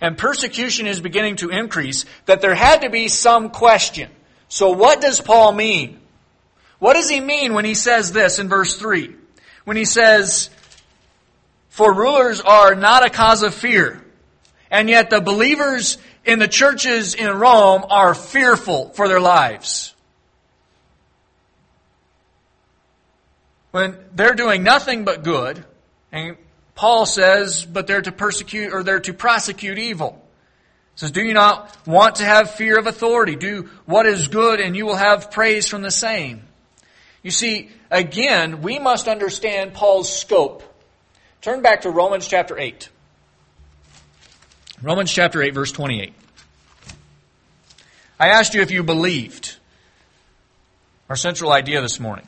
and 0.00 0.18
persecution 0.18 0.86
is 0.86 1.00
beginning 1.00 1.36
to 1.36 1.50
increase, 1.50 2.04
that 2.24 2.40
there 2.40 2.54
had 2.54 2.82
to 2.82 2.90
be 2.90 3.08
some 3.08 3.50
question. 3.50 4.10
So 4.48 4.70
what 4.70 5.00
does 5.00 5.20
Paul 5.20 5.52
mean? 5.52 6.00
What 6.78 6.94
does 6.94 7.08
he 7.08 7.20
mean 7.20 7.54
when 7.54 7.64
he 7.64 7.74
says 7.74 8.12
this 8.12 8.38
in 8.38 8.48
verse 8.48 8.76
3? 8.76 9.14
When 9.64 9.76
he 9.76 9.84
says, 9.84 10.50
for 11.68 11.92
rulers 11.92 12.40
are 12.40 12.74
not 12.74 13.04
a 13.04 13.10
cause 13.10 13.42
of 13.42 13.54
fear. 13.54 14.02
And 14.70 14.88
yet 14.88 15.10
the 15.10 15.20
believers 15.20 15.98
in 16.24 16.38
the 16.38 16.48
churches 16.48 17.14
in 17.14 17.30
Rome 17.30 17.84
are 17.88 18.14
fearful 18.14 18.90
for 18.90 19.08
their 19.08 19.20
lives. 19.20 19.94
When 23.70 23.96
they're 24.14 24.34
doing 24.34 24.62
nothing 24.62 25.04
but 25.04 25.22
good, 25.22 25.64
and 26.10 26.36
Paul 26.74 27.04
says, 27.04 27.64
but 27.64 27.86
they're 27.86 28.02
to 28.02 28.12
persecute 28.12 28.72
or 28.72 28.82
they're 28.82 29.00
to 29.00 29.12
prosecute 29.12 29.78
evil. 29.78 30.25
Says, 30.96 31.10
do 31.10 31.22
you 31.22 31.34
not 31.34 31.76
want 31.86 32.16
to 32.16 32.24
have 32.24 32.50
fear 32.50 32.78
of 32.78 32.86
authority? 32.86 33.36
Do 33.36 33.70
what 33.84 34.06
is 34.06 34.28
good 34.28 34.60
and 34.60 34.76
you 34.76 34.86
will 34.86 34.96
have 34.96 35.30
praise 35.30 35.68
from 35.68 35.82
the 35.82 35.90
same. 35.90 36.42
You 37.22 37.30
see, 37.30 37.70
again, 37.90 38.62
we 38.62 38.78
must 38.78 39.06
understand 39.06 39.74
Paul's 39.74 40.14
scope 40.14 40.62
Turn 41.46 41.62
back 41.62 41.82
to 41.82 41.90
Romans 41.90 42.26
chapter 42.26 42.58
8. 42.58 42.88
Romans 44.82 45.12
chapter 45.12 45.40
8, 45.40 45.54
verse 45.54 45.70
28. 45.70 46.12
I 48.18 48.28
asked 48.30 48.54
you 48.54 48.62
if 48.62 48.72
you 48.72 48.82
believed 48.82 49.54
our 51.08 51.14
central 51.14 51.52
idea 51.52 51.80
this 51.80 52.00
morning. 52.00 52.26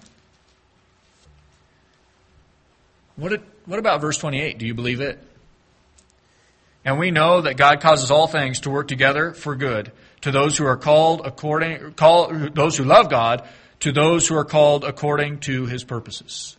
What, 3.17 3.43
what 3.67 3.81
about 3.81 4.01
verse 4.01 4.19
28? 4.19 4.57
Do 4.57 4.67
you 4.67 4.75
believe 4.75 5.01
it? 5.01 5.19
And 6.89 6.99
we 6.99 7.11
know 7.11 7.43
that 7.43 7.59
God 7.59 7.83
causes 7.83 8.11
all 8.11 8.29
things 8.29 8.61
to 8.61 8.71
work 8.71 8.89
together 8.89 9.35
for 9.35 9.55
good 9.55 9.93
to 10.23 10.31
those 10.31 10.57
who 10.57 10.65
are 10.65 10.79
called 10.79 11.21
according, 11.23 11.93
call, 11.93 12.33
those 12.55 12.79
who 12.79 12.85
love 12.85 13.11
God, 13.11 13.47
to 13.81 13.93
those 13.93 14.27
who 14.27 14.35
are 14.39 14.45
called 14.47 14.85
according 14.85 15.41
to 15.41 15.67
his 15.67 15.85
purposes. 15.85 16.57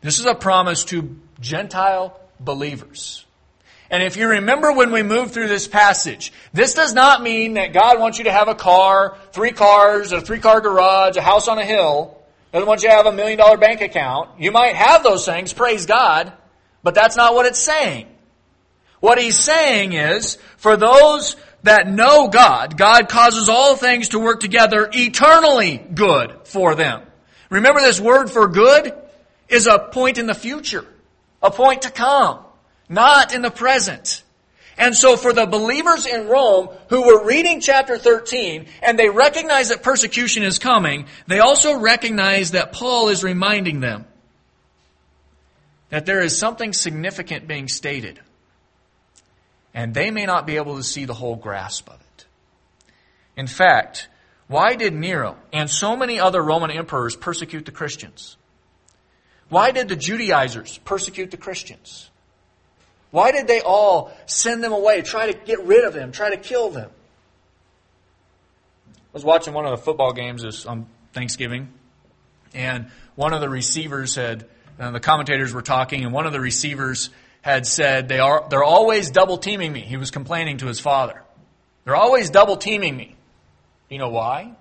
This 0.00 0.20
is 0.20 0.26
a 0.26 0.36
promise 0.36 0.84
to 0.84 1.18
Gentile 1.40 2.16
believers. 2.38 3.24
And 3.90 4.00
if 4.00 4.16
you 4.16 4.28
remember 4.28 4.70
when 4.70 4.92
we 4.92 5.02
moved 5.02 5.34
through 5.34 5.48
this 5.48 5.66
passage, 5.66 6.32
this 6.52 6.74
does 6.74 6.94
not 6.94 7.20
mean 7.20 7.54
that 7.54 7.72
God 7.72 7.98
wants 7.98 8.18
you 8.18 8.24
to 8.26 8.32
have 8.32 8.46
a 8.46 8.54
car, 8.54 9.16
three 9.32 9.50
cars, 9.50 10.12
a 10.12 10.20
three 10.20 10.38
car 10.38 10.60
garage, 10.60 11.16
a 11.16 11.20
house 11.20 11.48
on 11.48 11.58
a 11.58 11.64
hill. 11.64 12.16
Doesn't 12.52 12.68
want 12.68 12.84
you 12.84 12.90
to 12.90 12.94
have 12.94 13.06
a 13.06 13.12
million 13.12 13.38
dollar 13.38 13.56
bank 13.56 13.80
account. 13.80 14.38
You 14.38 14.52
might 14.52 14.76
have 14.76 15.02
those 15.02 15.26
things, 15.26 15.52
praise 15.52 15.84
God, 15.84 16.32
but 16.84 16.94
that's 16.94 17.16
not 17.16 17.34
what 17.34 17.46
it's 17.46 17.58
saying. 17.58 18.06
What 19.02 19.18
he's 19.18 19.38
saying 19.38 19.92
is, 19.92 20.38
for 20.56 20.78
those 20.78 21.36
that 21.64 21.86
know 21.86 22.28
God, 22.28 22.78
God 22.78 23.10
causes 23.10 23.50
all 23.50 23.76
things 23.76 24.08
to 24.10 24.18
work 24.18 24.40
together 24.40 24.88
eternally 24.92 25.76
good 25.76 26.32
for 26.44 26.74
them. 26.74 27.02
Remember 27.50 27.80
this 27.80 28.00
word 28.00 28.30
for 28.30 28.48
good? 28.48 28.94
is 29.52 29.66
a 29.66 29.78
point 29.78 30.18
in 30.18 30.26
the 30.26 30.34
future, 30.34 30.84
a 31.42 31.50
point 31.50 31.82
to 31.82 31.90
come, 31.90 32.38
not 32.88 33.34
in 33.34 33.42
the 33.42 33.50
present. 33.50 34.22
And 34.78 34.96
so 34.96 35.16
for 35.16 35.34
the 35.34 35.46
believers 35.46 36.06
in 36.06 36.26
Rome 36.26 36.70
who 36.88 37.02
were 37.02 37.26
reading 37.26 37.60
chapter 37.60 37.98
13 37.98 38.66
and 38.82 38.98
they 38.98 39.10
recognize 39.10 39.68
that 39.68 39.82
persecution 39.82 40.42
is 40.42 40.58
coming, 40.58 41.06
they 41.26 41.40
also 41.40 41.78
recognize 41.78 42.52
that 42.52 42.72
Paul 42.72 43.10
is 43.10 43.22
reminding 43.22 43.80
them 43.80 44.06
that 45.90 46.06
there 46.06 46.20
is 46.20 46.36
something 46.36 46.72
significant 46.72 47.46
being 47.46 47.68
stated. 47.68 48.18
And 49.74 49.94
they 49.94 50.10
may 50.10 50.26
not 50.26 50.46
be 50.46 50.56
able 50.56 50.76
to 50.76 50.82
see 50.82 51.04
the 51.04 51.14
whole 51.14 51.36
grasp 51.36 51.88
of 51.88 52.00
it. 52.00 52.26
In 53.36 53.46
fact, 53.46 54.08
why 54.48 54.74
did 54.74 54.92
Nero 54.92 55.36
and 55.52 55.70
so 55.70 55.96
many 55.96 56.20
other 56.20 56.42
Roman 56.42 56.70
emperors 56.70 57.16
persecute 57.16 57.64
the 57.64 57.72
Christians? 57.72 58.36
Why 59.48 59.70
did 59.70 59.88
the 59.88 59.96
Judaizers 59.96 60.78
persecute 60.78 61.30
the 61.30 61.36
Christians? 61.36 62.10
Why 63.10 63.32
did 63.32 63.46
they 63.46 63.60
all 63.60 64.12
send 64.26 64.64
them 64.64 64.72
away, 64.72 65.02
try 65.02 65.30
to 65.30 65.38
get 65.38 65.62
rid 65.64 65.84
of 65.84 65.92
them, 65.92 66.12
try 66.12 66.30
to 66.30 66.38
kill 66.38 66.70
them? 66.70 66.90
I 68.88 69.12
was 69.12 69.24
watching 69.24 69.52
one 69.52 69.66
of 69.66 69.70
the 69.72 69.84
football 69.84 70.14
games 70.14 70.42
this 70.42 70.64
on 70.64 70.86
Thanksgiving, 71.12 71.68
and 72.54 72.90
one 73.14 73.34
of 73.34 73.42
the 73.42 73.50
receivers 73.50 74.14
had, 74.14 74.46
uh, 74.80 74.90
the 74.90 75.00
commentators 75.00 75.52
were 75.52 75.60
talking, 75.60 76.02
and 76.04 76.14
one 76.14 76.26
of 76.26 76.32
the 76.32 76.40
receivers 76.40 77.10
had 77.42 77.66
said, 77.66 78.08
they 78.08 78.20
are, 78.20 78.46
they're 78.48 78.64
always 78.64 79.10
double 79.10 79.36
teaming 79.36 79.72
me. 79.72 79.80
He 79.80 79.96
was 79.96 80.10
complaining 80.10 80.58
to 80.58 80.66
his 80.66 80.80
father. 80.80 81.22
They're 81.84 81.96
always 81.96 82.30
double 82.30 82.56
teaming 82.56 82.96
me. 82.96 83.16
You 83.90 83.98
know 83.98 84.08
why? 84.08 84.52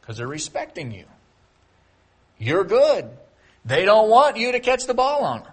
Because 0.00 0.18
they're 0.18 0.28
respecting 0.28 0.92
you. 0.92 1.06
You're 2.38 2.64
good. 2.64 3.08
They 3.64 3.84
don't 3.84 4.10
want 4.10 4.36
you 4.36 4.52
to 4.52 4.60
catch 4.60 4.84
the 4.84 4.94
ball 4.94 5.24
on 5.24 5.42
them. 5.42 5.52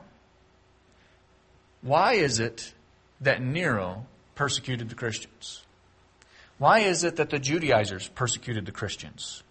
Why 1.82 2.14
is 2.14 2.40
it 2.40 2.74
that 3.22 3.42
Nero 3.42 4.06
persecuted 4.36 4.90
the 4.90 4.96
Christians? 4.96 5.64
Why 6.58 6.80
is 6.80 7.04
it 7.04 7.16
that 7.16 7.30
the 7.30 7.40
Judaizers 7.40 8.08
persecuted 8.10 8.66
the 8.66 8.72
Christians? 8.72 9.42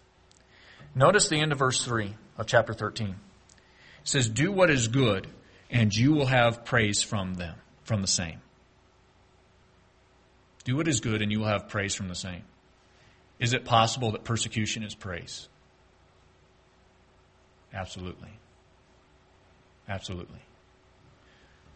Notice 0.93 1.27
the 1.27 1.39
end 1.39 1.51
of 1.51 1.59
verse 1.59 1.83
3 1.83 2.13
of 2.37 2.45
chapter 2.45 2.73
13. 2.73 3.09
It 3.09 3.15
says, 4.03 4.29
Do 4.29 4.51
what 4.51 4.69
is 4.69 4.87
good, 4.87 5.27
and 5.71 5.95
you 5.95 6.11
will 6.11 6.25
have 6.25 6.65
praise 6.65 7.01
from 7.01 7.35
them, 7.35 7.55
from 7.83 8.01
the 8.01 8.07
same. 8.07 8.41
Do 10.63 10.75
what 10.75 10.87
is 10.87 10.99
good, 10.99 11.21
and 11.21 11.31
you 11.31 11.39
will 11.39 11.47
have 11.47 11.69
praise 11.69 11.95
from 11.95 12.07
the 12.07 12.15
same. 12.15 12.43
Is 13.39 13.53
it 13.53 13.65
possible 13.65 14.11
that 14.11 14.23
persecution 14.23 14.83
is 14.83 14.93
praise? 14.93 15.47
Absolutely. 17.73 18.29
Absolutely. 19.87 20.39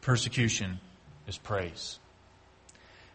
Persecution 0.01 0.79
is 1.27 1.37
praise. 1.37 1.97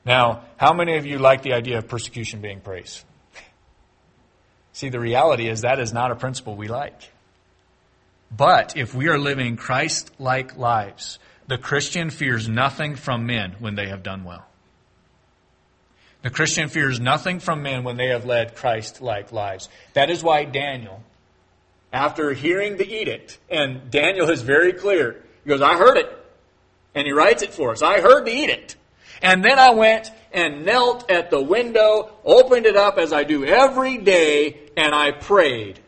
Now, 0.05 0.45
how 0.57 0.73
many 0.73 0.97
of 0.97 1.07
you 1.07 1.19
like 1.19 1.43
the 1.43 1.53
idea 1.53 1.79
of 1.79 1.87
persecution 1.87 2.41
being 2.41 2.61
praise? 2.61 3.05
See, 4.73 4.89
the 4.89 4.99
reality 4.99 5.49
is 5.49 5.61
that 5.61 5.79
is 5.79 5.93
not 5.93 6.11
a 6.11 6.17
principle 6.17 6.57
we 6.57 6.69
like. 6.69 7.11
But 8.31 8.77
if 8.77 8.95
we 8.95 9.09
are 9.09 9.19
living 9.19 9.57
Christ 9.57 10.11
like 10.19 10.57
lives, 10.57 11.19
the 11.47 11.59
Christian 11.59 12.11
fears 12.11 12.49
nothing 12.49 12.95
from 12.95 13.27
men 13.27 13.57
when 13.59 13.75
they 13.75 13.89
have 13.89 14.03
done 14.03 14.25
well. 14.25 14.47
The 16.23 16.31
Christian 16.31 16.69
fears 16.69 17.01
nothing 17.01 17.41
from 17.41 17.63
men 17.63 17.83
when 17.83 17.97
they 17.97 18.09
have 18.09 18.25
led 18.25 18.55
Christ 18.55 19.01
like 19.01 19.33
lives. 19.33 19.69
That 19.95 20.11
is 20.11 20.23
why 20.23 20.45
Daniel 20.45 21.03
after 21.93 22.33
hearing 22.33 22.77
the 22.77 22.89
edict, 22.89 23.39
and 23.49 23.91
Daniel 23.91 24.31
is 24.31 24.43
very 24.43 24.73
clear. 24.73 25.25
He 25.45 25.49
goes, 25.49 25.63
I 25.63 25.77
heard 25.77 25.97
it. 25.97 26.17
And 26.95 27.07
he 27.07 27.13
writes 27.13 27.43
it 27.43 27.53
for 27.53 27.73
us. 27.73 27.83
I 27.83 28.01
heard 28.01 28.25
the 28.25 28.33
edict. 28.33 28.77
And 29.23 29.45
then 29.45 29.59
I 29.59 29.71
went 29.71 30.11
and 30.33 30.65
knelt 30.65 31.11
at 31.11 31.31
the 31.31 31.43
window, 31.43 32.13
opened 32.25 32.67
it 32.67 32.77
up 32.77 32.99
as 32.99 33.13
I 33.13 33.25
do 33.25 33.45
every 33.45 33.99
day, 33.99 34.61
and 34.77 34.95
I 34.95 35.11
prayed 35.11 35.81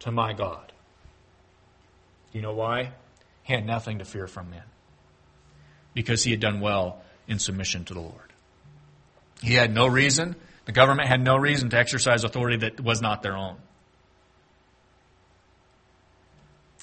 to 0.00 0.10
my 0.10 0.32
God. 0.32 0.72
You 2.36 2.42
know 2.42 2.52
why? 2.52 2.92
He 3.44 3.54
had 3.54 3.64
nothing 3.64 4.00
to 4.00 4.04
fear 4.04 4.26
from 4.26 4.50
men. 4.50 4.62
Because 5.94 6.22
he 6.22 6.32
had 6.32 6.40
done 6.40 6.60
well 6.60 7.00
in 7.26 7.38
submission 7.38 7.86
to 7.86 7.94
the 7.94 8.00
Lord. 8.00 8.30
He 9.40 9.54
had 9.54 9.72
no 9.72 9.86
reason, 9.86 10.36
the 10.66 10.72
government 10.72 11.08
had 11.08 11.22
no 11.22 11.38
reason 11.38 11.70
to 11.70 11.78
exercise 11.78 12.24
authority 12.24 12.58
that 12.58 12.78
was 12.78 13.00
not 13.00 13.22
their 13.22 13.38
own. 13.38 13.56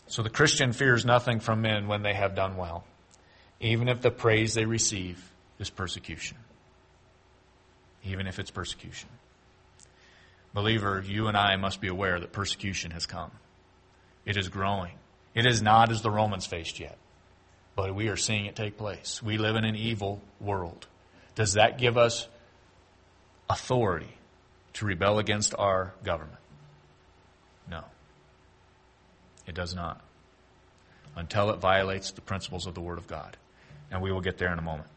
So 0.08 0.24
the 0.24 0.32
Christian 0.32 0.74
fears 0.74 1.06
nothing 1.06 1.40
from 1.40 1.62
men 1.62 1.88
when 1.88 2.02
they 2.02 2.16
have 2.16 2.34
done 2.34 2.58
well, 2.58 2.84
even 3.60 3.90
if 3.90 4.02
the 4.02 4.10
praise 4.10 4.56
they 4.56 4.66
receive 4.66 5.24
is 5.60 5.70
persecution. 5.70 6.38
Even 8.04 8.26
if 8.26 8.40
it's 8.40 8.50
persecution. 8.50 9.10
Believer, 10.52 11.04
you 11.06 11.28
and 11.28 11.38
I 11.38 11.58
must 11.58 11.80
be 11.80 11.90
aware 11.90 12.20
that 12.20 12.32
persecution 12.32 12.90
has 12.90 13.06
come. 13.06 13.30
It 14.26 14.36
is 14.36 14.50
growing. 14.50 14.94
It 15.36 15.46
is 15.46 15.62
not 15.62 15.92
as 15.92 16.02
the 16.02 16.12
Romans 16.12 16.46
faced 16.46 16.80
yet, 16.80 16.98
but 17.76 17.94
we 17.96 18.08
are 18.08 18.18
seeing 18.18 18.46
it 18.46 18.56
take 18.56 18.78
place. 18.78 19.22
We 19.24 19.38
live 19.38 19.56
in 19.56 19.66
an 19.66 19.76
evil 19.76 20.22
world. 20.40 20.88
Does 21.36 21.54
that 21.54 21.78
give 21.78 21.98
us 21.98 22.28
authority 23.50 24.16
to 24.74 24.86
rebel 24.86 25.18
against 25.20 25.56
our 25.58 25.94
government? 26.04 26.38
No. 27.70 27.84
It 29.48 29.56
does 29.56 29.74
not. 29.74 30.02
Until 31.16 31.50
it 31.50 31.58
violates 31.58 32.12
the 32.12 32.22
principles 32.22 32.68
of 32.68 32.76
the 32.76 32.82
Word 32.82 32.98
of 32.98 33.08
God. 33.08 33.38
And 33.92 34.02
we 34.02 34.12
will 34.12 34.22
get 34.22 34.38
there 34.38 34.52
in 34.52 34.60
a 34.60 34.64
moment. 34.64 34.88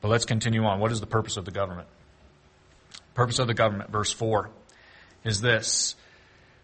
But 0.00 0.08
let's 0.08 0.24
continue 0.24 0.64
on. 0.64 0.80
What 0.80 0.92
is 0.92 1.00
the 1.00 1.06
purpose 1.06 1.36
of 1.36 1.44
the 1.44 1.50
government? 1.50 1.88
Purpose 3.14 3.38
of 3.38 3.46
the 3.46 3.54
government, 3.54 3.90
verse 3.90 4.12
4, 4.12 4.50
is 5.24 5.40
this 5.40 5.94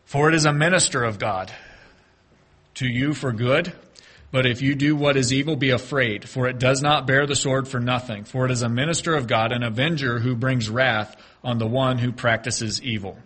For 0.04 0.28
it 0.28 0.34
is 0.34 0.44
a 0.44 0.52
minister 0.52 1.04
of 1.04 1.18
God 1.18 1.52
to 2.78 2.86
you 2.86 3.14
for 3.14 3.32
good. 3.32 3.72
But 4.30 4.44
if 4.44 4.60
you 4.60 4.74
do 4.74 4.94
what 4.94 5.16
is 5.16 5.32
evil, 5.32 5.56
be 5.56 5.70
afraid, 5.70 6.28
for 6.28 6.46
it 6.46 6.58
does 6.58 6.82
not 6.82 7.06
bear 7.06 7.26
the 7.26 7.34
sword 7.34 7.66
for 7.66 7.80
nothing. 7.80 8.24
For 8.24 8.44
it 8.44 8.50
is 8.50 8.62
a 8.62 8.68
minister 8.68 9.14
of 9.14 9.26
God, 9.26 9.52
an 9.52 9.62
avenger 9.62 10.18
who 10.18 10.34
brings 10.34 10.68
wrath 10.68 11.16
on 11.42 11.58
the 11.58 11.66
one 11.66 11.98
who 11.98 12.12
practices 12.12 12.82
evil. 12.82 13.16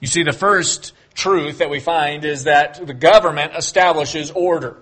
You 0.00 0.08
see, 0.08 0.22
the 0.22 0.32
first 0.32 0.94
truth 1.14 1.58
that 1.58 1.68
we 1.68 1.78
find 1.78 2.24
is 2.24 2.44
that 2.44 2.86
the 2.86 2.94
government 2.94 3.52
establishes 3.54 4.30
order. 4.30 4.78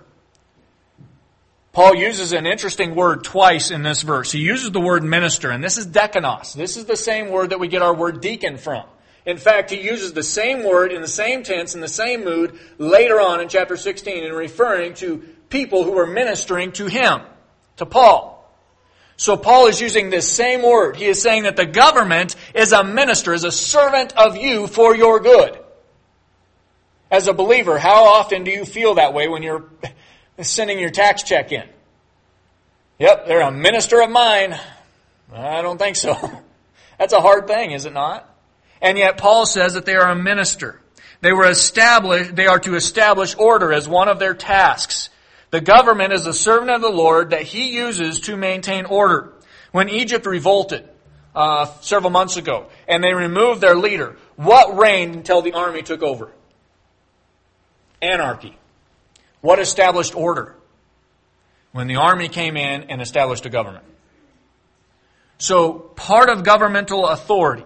Paul 1.73 1.95
uses 1.95 2.31
an 2.31 2.45
interesting 2.45 2.95
word 2.95 3.23
twice 3.23 3.69
in 3.69 3.83
this 3.83 4.01
verse. 4.01 4.31
He 4.31 4.39
uses 4.39 4.71
the 4.71 4.79
word 4.79 5.03
minister, 5.03 5.51
and 5.51 5.63
this 5.63 5.77
is 5.77 5.87
diakonos. 5.87 6.53
This 6.53 6.77
is 6.77 6.85
the 6.85 6.97
same 6.97 7.29
word 7.29 7.51
that 7.51 7.59
we 7.59 7.67
get 7.67 7.81
our 7.81 7.93
word 7.93 8.21
deacon 8.21 8.57
from. 8.57 8.85
In 9.29 9.37
fact, 9.37 9.69
he 9.69 9.79
uses 9.79 10.13
the 10.13 10.23
same 10.23 10.63
word 10.63 10.91
in 10.91 11.03
the 11.03 11.07
same 11.07 11.43
tense, 11.43 11.75
in 11.75 11.81
the 11.81 11.87
same 11.87 12.25
mood, 12.25 12.57
later 12.79 13.21
on 13.21 13.41
in 13.41 13.47
chapter 13.47 13.77
16, 13.77 14.23
in 14.23 14.33
referring 14.33 14.95
to 14.95 15.19
people 15.49 15.83
who 15.83 15.91
were 15.91 16.07
ministering 16.07 16.71
to 16.71 16.87
him, 16.87 17.21
to 17.77 17.85
Paul. 17.85 18.51
So 19.17 19.37
Paul 19.37 19.67
is 19.67 19.79
using 19.79 20.09
this 20.09 20.27
same 20.27 20.63
word. 20.63 20.95
He 20.95 21.05
is 21.05 21.21
saying 21.21 21.43
that 21.43 21.57
the 21.57 21.67
government 21.67 22.35
is 22.55 22.71
a 22.71 22.83
minister, 22.83 23.31
is 23.31 23.43
a 23.43 23.51
servant 23.51 24.17
of 24.17 24.35
you 24.35 24.65
for 24.65 24.95
your 24.95 25.19
good. 25.19 25.59
As 27.11 27.27
a 27.27 27.33
believer, 27.33 27.77
how 27.77 28.05
often 28.05 28.43
do 28.43 28.49
you 28.49 28.65
feel 28.65 28.95
that 28.95 29.13
way 29.13 29.27
when 29.27 29.43
you're 29.43 29.65
sending 30.41 30.79
your 30.79 30.89
tax 30.89 31.21
check 31.21 31.51
in? 31.51 31.69
Yep, 32.97 33.27
they're 33.27 33.41
a 33.41 33.51
minister 33.51 34.01
of 34.01 34.09
mine. 34.09 34.57
I 35.31 35.61
don't 35.61 35.77
think 35.77 35.97
so. 35.97 36.15
That's 36.97 37.13
a 37.13 37.21
hard 37.21 37.45
thing, 37.45 37.71
is 37.71 37.85
it 37.85 37.93
not? 37.93 38.25
And 38.81 38.97
yet 38.97 39.17
Paul 39.17 39.45
says 39.45 39.73
that 39.73 39.85
they 39.85 39.95
are 39.95 40.09
a 40.09 40.15
minister. 40.15 40.79
They 41.21 41.33
were 41.33 41.49
established, 41.49 42.35
they 42.35 42.47
are 42.47 42.59
to 42.59 42.75
establish 42.75 43.35
order 43.37 43.73
as 43.73 43.87
one 43.87 44.07
of 44.07 44.19
their 44.19 44.33
tasks. 44.33 45.09
The 45.51 45.61
government 45.61 46.13
is 46.13 46.25
a 46.25 46.33
servant 46.33 46.69
of 46.71 46.81
the 46.81 46.89
Lord 46.89 47.31
that 47.31 47.41
he 47.41 47.75
uses 47.75 48.21
to 48.21 48.37
maintain 48.37 48.85
order. 48.85 49.33
When 49.71 49.89
Egypt 49.89 50.25
revolted 50.25 50.87
uh, 51.35 51.65
several 51.81 52.11
months 52.11 52.37
ago 52.37 52.67
and 52.87 53.03
they 53.03 53.13
removed 53.13 53.59
their 53.59 53.75
leader, 53.75 54.17
what 54.35 54.77
reigned 54.77 55.15
until 55.15 55.41
the 55.41 55.53
army 55.53 55.81
took 55.81 56.01
over? 56.01 56.31
Anarchy. 58.01 58.57
What 59.41 59.59
established 59.59 60.15
order? 60.15 60.55
When 61.71 61.87
the 61.87 61.97
army 61.97 62.29
came 62.29 62.55
in 62.55 62.83
and 62.83 63.01
established 63.01 63.45
a 63.45 63.49
government. 63.49 63.85
So 65.37 65.73
part 65.73 66.29
of 66.29 66.43
governmental 66.43 67.07
authority 67.07 67.65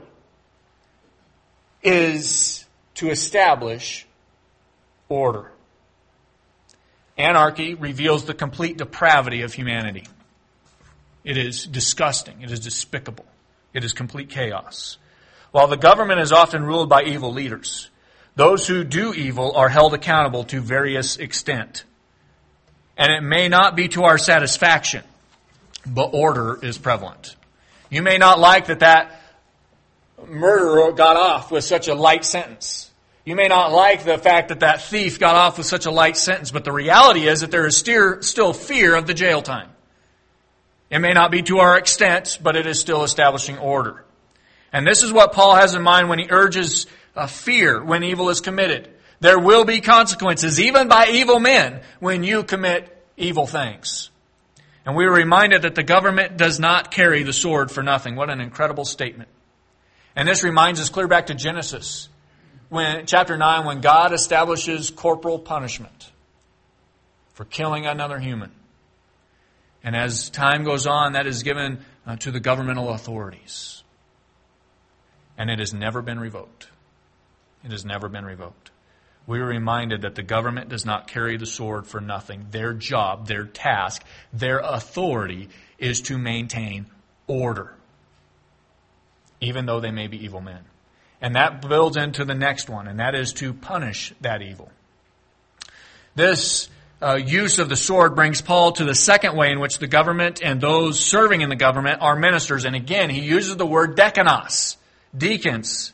is 1.84 2.66
to 2.96 3.10
establish 3.10 4.06
order. 5.10 5.52
Anarchy 7.18 7.76
reveals 7.76 8.26
the 8.26 8.34
complete 8.34 8.78
depravity 8.78 9.42
of 9.42 9.54
humanity. 9.54 10.08
It 11.24 11.38
is 11.38 11.66
disgusting. 11.66 12.42
It 12.42 12.52
is 12.52 12.60
despicable. 12.60 13.26
It 13.74 13.84
is 13.84 13.94
complete 13.94 14.30
chaos. 14.30 14.98
While 15.52 15.68
the 15.68 15.78
government 15.78 16.20
is 16.20 16.32
often 16.32 16.64
ruled 16.64 16.90
by 16.90 17.04
evil 17.04 17.32
leaders, 17.32 17.90
those 18.36 18.68
who 18.68 18.84
do 18.84 19.14
evil 19.14 19.56
are 19.56 19.70
held 19.70 19.94
accountable 19.94 20.44
to 20.46 20.60
various 20.60 21.18
extent. 21.18 21.84
And 22.98 23.12
it 23.12 23.22
may 23.22 23.48
not 23.48 23.76
be 23.76 23.88
to 23.90 24.04
our 24.04 24.18
satisfaction, 24.18 25.04
but 25.86 26.10
order 26.14 26.60
is 26.64 26.78
prevalent. 26.78 27.36
You 27.90 28.02
may 28.02 28.18
not 28.18 28.40
like 28.40 28.68
that 28.68 28.80
that 28.80 29.20
murderer 30.28 30.92
got 30.92 31.16
off 31.16 31.52
with 31.52 31.64
such 31.64 31.88
a 31.88 31.96
light 31.96 32.26
sentence. 32.26 32.92
You 33.26 33.36
may 33.36 33.48
not 33.48 33.72
like 33.72 34.04
the 34.04 34.18
fact 34.18 34.50
that 34.50 34.60
that 34.60 34.82
thief 34.82 35.20
got 35.20 35.36
off 35.36 35.58
with 35.58 35.68
such 35.68 35.86
a 35.86 35.92
light 35.92 36.18
sentence, 36.18 36.52
but 36.52 36.66
the 36.66 36.74
reality 36.74 37.28
is 37.28 37.42
that 37.42 37.52
there 37.52 37.66
is 37.66 37.78
still 37.78 38.54
fear 38.54 38.96
of 38.96 39.08
the 39.08 39.14
jail 39.14 39.42
time. 39.42 39.70
It 40.90 41.00
may 41.00 41.14
not 41.14 41.32
be 41.32 41.42
to 41.44 41.60
our 41.60 41.78
extent, 41.78 42.40
but 42.44 42.56
it 42.56 42.68
is 42.68 42.80
still 42.80 43.04
establishing 43.04 43.58
order. 43.58 44.04
And 44.74 44.86
this 44.86 45.04
is 45.04 45.14
what 45.14 45.34
Paul 45.34 45.56
has 45.56 45.74
in 45.74 45.82
mind 45.82 46.10
when 46.10 46.20
he 46.20 46.28
urges 46.30 46.86
uh, 47.16 47.28
fear 47.28 47.84
when 47.84 48.04
evil 48.04 48.30
is 48.30 48.42
committed. 48.42 48.90
There 49.20 49.40
will 49.40 49.64
be 49.64 49.80
consequences, 49.80 50.60
even 50.60 50.88
by 50.90 51.08
evil 51.08 51.40
men, 51.40 51.82
when 52.00 52.24
you 52.24 52.44
commit 52.44 52.90
evil 53.16 53.48
things. 53.48 54.10
And 54.86 54.96
we 54.96 55.06
are 55.06 55.14
reminded 55.14 55.62
that 55.62 55.76
the 55.76 55.84
government 55.84 56.36
does 56.36 56.60
not 56.60 56.92
carry 56.92 57.24
the 57.24 57.32
sword 57.32 57.72
for 57.72 57.82
nothing. 57.82 58.16
What 58.16 58.30
an 58.30 58.42
incredible 58.42 58.84
statement. 58.84 59.30
And 60.16 60.28
this 60.28 60.44
reminds 60.44 60.80
us 60.80 60.90
clear 60.90 61.08
back 61.08 61.28
to 61.28 61.34
Genesis, 61.34 62.10
when, 62.70 63.06
chapter 63.06 63.38
9, 63.38 63.66
when 63.66 63.82
God 63.82 64.14
establishes 64.14 64.90
corporal 64.90 65.40
punishment 65.40 66.12
for 67.34 67.46
killing 67.46 67.86
another 67.86 68.20
human. 68.20 68.52
And 69.84 69.96
as 69.96 70.30
time 70.30 70.64
goes 70.64 70.88
on, 70.88 71.14
that 71.14 71.28
is 71.28 71.44
given 71.44 71.84
uh, 72.06 72.16
to 72.18 72.32
the 72.32 72.40
governmental 72.40 72.90
authorities. 72.90 73.84
And 75.38 75.50
it 75.50 75.60
has 75.60 75.74
never 75.74 76.02
been 76.02 76.20
revoked. 76.20 76.68
It 77.64 77.72
has 77.72 77.84
never 77.86 78.08
been 78.08 78.26
revoked. 78.26 78.72
We 79.26 79.40
are 79.40 79.46
reminded 79.46 80.02
that 80.02 80.16
the 80.16 80.24
government 80.24 80.70
does 80.70 80.86
not 80.86 81.08
carry 81.08 81.38
the 81.38 81.46
sword 81.46 81.88
for 81.88 82.02
nothing. 82.02 82.48
Their 82.52 82.74
job, 82.74 83.28
their 83.28 83.46
task, 83.46 84.04
their 84.34 84.60
authority 84.60 85.50
is 85.78 86.02
to 86.04 86.18
maintain 86.18 86.88
order, 87.26 87.74
even 89.44 89.66
though 89.66 89.80
they 89.80 89.92
may 89.92 90.08
be 90.08 90.24
evil 90.24 90.42
men. 90.42 90.64
And 91.22 91.36
that 91.36 91.62
builds 91.62 91.96
into 91.96 92.26
the 92.26 92.36
next 92.36 92.70
one, 92.70 92.88
and 92.88 93.00
that 93.00 93.16
is 93.16 93.34
to 93.34 93.54
punish 93.54 94.14
that 94.22 94.42
evil. 94.42 94.70
This 96.16 96.70
uh, 97.02 97.16
use 97.16 97.60
of 97.60 97.70
the 97.70 97.76
sword 97.76 98.16
brings 98.16 98.42
Paul 98.42 98.74
to 98.74 98.86
the 98.86 98.96
second 98.96 99.36
way 99.36 99.52
in 99.52 99.60
which 99.60 99.80
the 99.80 99.88
government 99.88 100.42
and 100.44 100.62
those 100.62 101.00
serving 101.00 101.42
in 101.42 101.50
the 101.50 101.56
government 101.56 102.02
are 102.02 102.16
ministers. 102.16 102.66
And 102.66 102.76
again, 102.76 103.10
he 103.10 103.22
uses 103.22 103.58
the 103.58 103.66
word 103.66 103.98
diakonos, 103.98 104.78
deacons. 105.16 105.92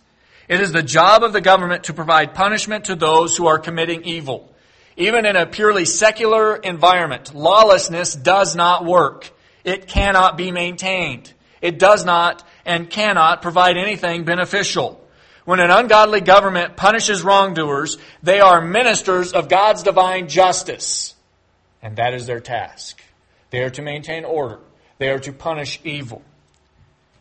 It 0.48 0.60
is 0.60 0.72
the 0.72 0.84
job 0.84 1.24
of 1.24 1.32
the 1.32 1.42
government 1.42 1.86
to 1.86 1.94
provide 1.94 2.34
punishment 2.34 2.86
to 2.86 2.96
those 2.96 3.38
who 3.38 3.48
are 3.48 3.60
committing 3.60 4.04
evil. 4.04 4.54
Even 4.98 5.26
in 5.26 5.36
a 5.36 5.46
purely 5.46 5.86
secular 5.86 6.56
environment, 6.56 7.34
lawlessness 7.34 8.14
does 8.16 8.56
not 8.56 8.84
work. 8.84 9.32
It 9.64 9.88
cannot 9.88 10.38
be 10.38 10.52
maintained. 10.52 11.32
It 11.62 11.80
does 11.80 12.04
not 12.04 12.48
and 12.66 12.90
cannot 12.90 13.42
provide 13.42 13.78
anything 13.78 14.24
beneficial. 14.24 15.06
When 15.46 15.60
an 15.60 15.72
ungodly 15.72 16.22
government 16.22 16.76
punishes 16.76 17.24
wrongdoers, 17.24 17.98
they 18.22 18.40
are 18.40 18.62
ministers 18.62 19.34
of 19.34 19.50
God's 19.50 19.84
divine 19.84 20.28
justice. 20.28 21.16
And 21.82 21.96
that 21.96 22.14
is 22.14 22.28
their 22.28 22.40
task. 22.40 23.02
They 23.50 23.64
are 23.64 23.70
to 23.72 23.82
maintain 23.82 24.26
order. 24.26 24.60
They 25.00 25.10
are 25.10 25.20
to 25.20 25.32
punish 25.32 25.80
evil. 25.84 26.22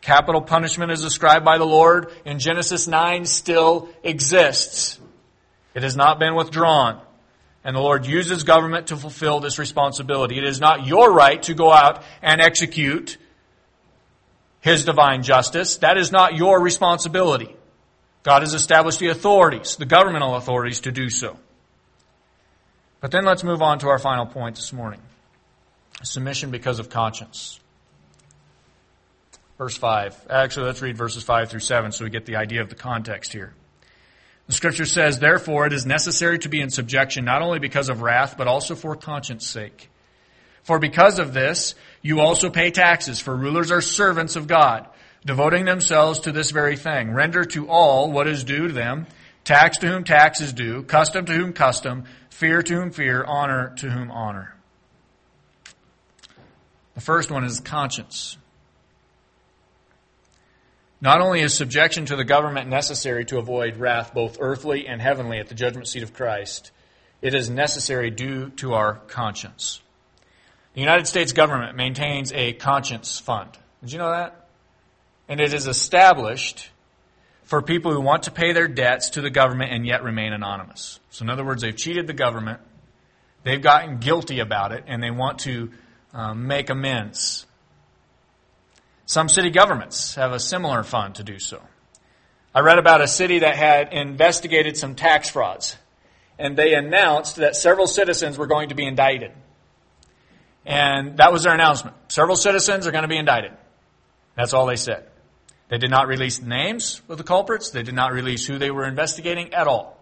Capital 0.01 0.41
punishment 0.41 0.91
as 0.91 1.01
described 1.01 1.43
by 1.43 1.57
the 1.57 1.65
Lord 1.65 2.11
in 2.25 2.39
Genesis 2.39 2.87
9 2.87 3.25
still 3.25 3.89
exists. 4.03 4.99
It 5.73 5.83
has 5.83 5.95
not 5.95 6.19
been 6.19 6.35
withdrawn. 6.35 7.01
And 7.63 7.75
the 7.75 7.81
Lord 7.81 8.05
uses 8.05 8.43
government 8.43 8.87
to 8.87 8.95
fulfill 8.97 9.39
this 9.39 9.59
responsibility. 9.59 10.37
It 10.37 10.45
is 10.45 10.61
not 10.61 10.85
your 10.85 11.11
right 11.11 11.41
to 11.43 11.53
go 11.53 11.71
out 11.71 12.03
and 12.21 12.39
execute 12.41 13.17
His 14.61 14.85
divine 14.85 15.23
justice. 15.23 15.77
That 15.77 15.97
is 15.97 16.11
not 16.11 16.35
your 16.35 16.61
responsibility. 16.61 17.55
God 18.23 18.41
has 18.41 18.53
established 18.53 18.99
the 18.99 19.07
authorities, 19.07 19.77
the 19.77 19.85
governmental 19.85 20.35
authorities, 20.35 20.81
to 20.81 20.91
do 20.91 21.09
so. 21.09 21.37
But 23.01 23.11
then 23.11 23.23
let's 23.23 23.43
move 23.43 23.61
on 23.61 23.79
to 23.79 23.87
our 23.87 23.99
final 23.99 24.25
point 24.25 24.55
this 24.55 24.73
morning 24.73 24.99
submission 26.01 26.51
because 26.51 26.79
of 26.79 26.89
conscience. 26.89 27.59
Verse 29.57 29.75
5. 29.75 30.27
Actually, 30.29 30.67
let's 30.67 30.81
read 30.81 30.95
verses 30.95 31.23
5 31.23 31.49
through 31.49 31.59
7 31.59 31.91
so 31.91 32.05
we 32.05 32.09
get 32.09 32.25
the 32.25 32.37
idea 32.37 32.61
of 32.61 32.69
the 32.69 32.75
context 32.75 33.33
here. 33.33 33.53
The 34.47 34.53
scripture 34.53 34.85
says, 34.85 35.19
Therefore, 35.19 35.67
it 35.67 35.73
is 35.73 35.85
necessary 35.85 36.39
to 36.39 36.49
be 36.49 36.61
in 36.61 36.69
subjection 36.69 37.25
not 37.25 37.41
only 37.41 37.59
because 37.59 37.89
of 37.89 38.01
wrath, 38.01 38.35
but 38.37 38.47
also 38.47 38.75
for 38.75 38.95
conscience 38.95 39.45
sake. 39.45 39.89
For 40.69 40.77
because 40.77 41.17
of 41.17 41.33
this, 41.33 41.73
you 42.03 42.19
also 42.19 42.51
pay 42.51 42.69
taxes, 42.69 43.19
for 43.19 43.35
rulers 43.35 43.71
are 43.71 43.81
servants 43.81 44.35
of 44.35 44.45
God 44.45 44.87
devoting 45.25 45.65
themselves 45.65 46.19
to 46.19 46.31
this 46.31 46.51
very 46.51 46.77
thing. 46.77 47.11
Render 47.11 47.43
to 47.43 47.67
all 47.67 48.11
what 48.11 48.27
is 48.27 48.43
due 48.43 48.67
to 48.67 48.73
them, 48.73 49.07
tax 49.43 49.79
to 49.79 49.87
whom 49.87 50.03
tax 50.03 50.41
is 50.41 50.53
due, 50.53 50.83
custom 50.83 51.25
to 51.25 51.33
whom 51.33 51.53
custom, 51.53 52.03
fear 52.29 52.61
to 52.61 52.75
whom 52.75 52.91
fear, 52.91 53.23
honor 53.23 53.73
to 53.77 53.89
whom 53.89 54.11
honor. 54.11 54.55
The 56.93 57.01
first 57.01 57.31
one 57.31 57.45
is 57.45 57.59
conscience. 57.61 58.37
Not 61.01 61.19
only 61.19 61.41
is 61.41 61.55
subjection 61.55 62.05
to 62.05 62.15
the 62.15 62.23
government 62.23 62.69
necessary 62.69 63.25
to 63.25 63.39
avoid 63.39 63.77
wrath, 63.77 64.13
both 64.13 64.37
earthly 64.39 64.85
and 64.85 65.01
heavenly, 65.01 65.39
at 65.39 65.47
the 65.47 65.55
judgment 65.55 65.87
seat 65.87 66.03
of 66.03 66.13
Christ, 66.13 66.69
it 67.23 67.33
is 67.33 67.49
necessary 67.49 68.11
due 68.11 68.49
to 68.57 68.75
our 68.75 68.93
conscience. 69.07 69.81
The 70.79 70.85
United 70.85 71.07
States 71.07 71.33
government 71.33 71.75
maintains 71.75 72.31
a 72.31 72.53
conscience 72.53 73.19
fund. 73.19 73.49
Did 73.81 73.91
you 73.91 73.97
know 73.99 74.11
that? 74.11 74.39
and 75.29 75.39
it 75.39 75.53
is 75.53 75.67
established 75.67 76.69
for 77.43 77.61
people 77.61 77.93
who 77.93 78.01
want 78.01 78.23
to 78.23 78.31
pay 78.31 78.51
their 78.51 78.67
debts 78.67 79.11
to 79.11 79.21
the 79.21 79.29
government 79.29 79.71
and 79.71 79.85
yet 79.85 80.03
remain 80.03 80.33
anonymous. 80.33 80.99
So, 81.11 81.23
in 81.23 81.29
other 81.29 81.45
words, 81.45 81.61
they've 81.61 81.75
cheated 81.75 82.07
the 82.07 82.13
government, 82.13 82.59
they've 83.43 83.61
gotten 83.61 83.99
guilty 83.99 84.39
about 84.39 84.71
it, 84.71 84.83
and 84.87 85.03
they 85.03 85.11
want 85.11 85.39
to 85.39 85.71
um, 86.13 86.47
make 86.47 86.69
amends. 86.69 87.45
Some 89.05 89.29
city 89.29 89.51
governments 89.51 90.15
have 90.15 90.31
a 90.31 90.39
similar 90.39 90.83
fund 90.83 91.15
to 91.15 91.23
do 91.23 91.39
so. 91.39 91.61
I 92.55 92.61
read 92.61 92.79
about 92.79 93.01
a 93.01 93.07
city 93.07 93.39
that 93.39 93.55
had 93.55 93.93
investigated 93.93 94.77
some 94.77 94.95
tax 94.95 95.29
frauds, 95.29 95.77
and 96.39 96.57
they 96.57 96.73
announced 96.73 97.35
that 97.35 97.55
several 97.55 97.85
citizens 97.85 98.37
were 98.37 98.47
going 98.47 98.69
to 98.69 98.75
be 98.75 98.85
indicted. 98.85 99.31
And 100.69 101.17
that 101.17 101.33
was 101.33 101.43
their 101.43 101.53
announcement. 101.55 101.95
Several 102.09 102.35
citizens 102.35 102.85
are 102.85 102.91
going 102.91 103.01
to 103.01 103.07
be 103.07 103.17
indicted. 103.17 103.53
That's 104.35 104.53
all 104.53 104.67
they 104.67 104.75
said. 104.75 105.09
They 105.67 105.79
did 105.79 105.89
not 105.89 106.07
release 106.07 106.37
the 106.37 106.47
names 106.47 107.01
of 107.09 107.17
the 107.17 107.23
culprits. 107.23 107.71
They 107.71 107.81
did 107.81 107.95
not 107.95 108.13
release 108.13 108.45
who 108.45 108.59
they 108.59 108.69
were 108.69 108.85
investigating 108.85 109.51
at 109.55 109.65
all. 109.65 109.99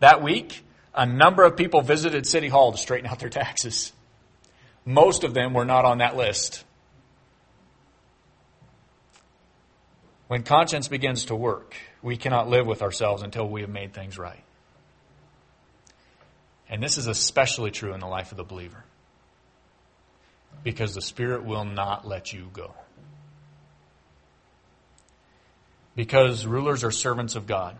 That 0.00 0.22
week, 0.22 0.64
a 0.92 1.06
number 1.06 1.44
of 1.44 1.56
people 1.56 1.82
visited 1.82 2.26
City 2.26 2.48
Hall 2.48 2.72
to 2.72 2.78
straighten 2.78 3.08
out 3.08 3.20
their 3.20 3.28
taxes. 3.28 3.92
Most 4.84 5.22
of 5.22 5.34
them 5.34 5.54
were 5.54 5.64
not 5.64 5.84
on 5.84 5.98
that 5.98 6.16
list. 6.16 6.64
When 10.26 10.42
conscience 10.42 10.88
begins 10.88 11.26
to 11.26 11.36
work, 11.36 11.76
we 12.02 12.16
cannot 12.16 12.48
live 12.48 12.66
with 12.66 12.82
ourselves 12.82 13.22
until 13.22 13.48
we 13.48 13.60
have 13.60 13.70
made 13.70 13.94
things 13.94 14.18
right. 14.18 14.42
And 16.68 16.82
this 16.82 16.98
is 16.98 17.06
especially 17.06 17.70
true 17.70 17.94
in 17.94 18.00
the 18.00 18.06
life 18.06 18.32
of 18.32 18.36
the 18.36 18.44
believer. 18.44 18.84
Because 20.62 20.94
the 20.94 21.02
Spirit 21.02 21.44
will 21.44 21.64
not 21.64 22.06
let 22.06 22.32
you 22.32 22.50
go. 22.52 22.74
because 26.00 26.46
rulers 26.46 26.82
are 26.84 26.90
servants 26.90 27.36
of 27.36 27.46
God. 27.46 27.76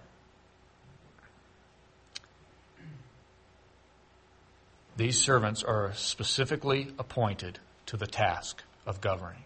These 4.97 5.19
servants 5.19 5.62
are 5.62 5.93
specifically 5.95 6.88
appointed 6.99 7.59
to 7.87 7.97
the 7.97 8.07
task 8.07 8.62
of 8.85 9.01
governing. 9.01 9.45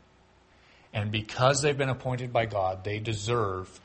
And 0.93 1.13
because 1.13 1.63
they've 1.63 1.79
been 1.79 1.89
appointed 1.89 2.33
by 2.33 2.47
God, 2.47 2.83
they 2.83 2.99
deserve 2.99 3.81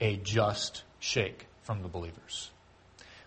a 0.00 0.16
just 0.16 0.84
shake 0.98 1.46
from 1.62 1.82
the 1.82 1.88
believers. 1.88 2.50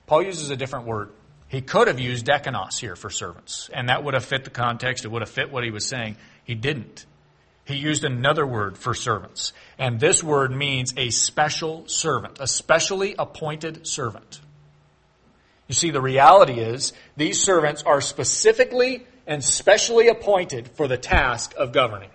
Paul 0.08 0.24
uses 0.24 0.50
a 0.50 0.56
different 0.56 0.88
word. 0.88 1.12
He 1.54 1.62
could 1.62 1.88
have 1.88 2.00
used 2.00 2.26
diakonos 2.26 2.80
here 2.80 2.96
for 2.96 3.12
servants, 3.12 3.70
and 3.72 3.89
that 3.89 4.04
would 4.04 4.16
have 4.16 4.26
fit 4.26 4.44
the 4.44 4.50
context. 4.50 5.06
It 5.06 5.10
would 5.10 5.22
have 5.22 5.30
fit 5.30 5.52
what 5.52 5.63
he 5.63 5.70
was 5.70 5.86
saying. 5.86 6.18
He 6.46 6.56
didn't. 6.56 7.06
He 7.63 7.76
used 7.76 8.04
another 8.04 8.44
word 8.44 8.76
for 8.76 8.96
servants. 8.96 9.54
And 9.78 10.00
this 10.00 10.24
word 10.24 10.50
means 10.50 10.96
a 10.98 11.12
special 11.12 11.88
servant, 11.88 12.39
a 12.39 12.48
specially 12.48 13.13
appointed 13.20 13.86
servant. 13.86 14.42
You 15.68 15.76
see, 15.76 15.92
the 15.92 16.02
reality 16.02 16.60
is 16.60 16.92
these 17.18 17.39
servants 17.39 17.84
are 17.84 18.02
specifically 18.02 19.06
and 19.28 19.44
specially 19.44 20.08
appointed 20.08 20.70
for 20.70 20.88
the 20.88 20.98
task 20.98 21.54
of 21.56 21.72
governing. 21.72 22.10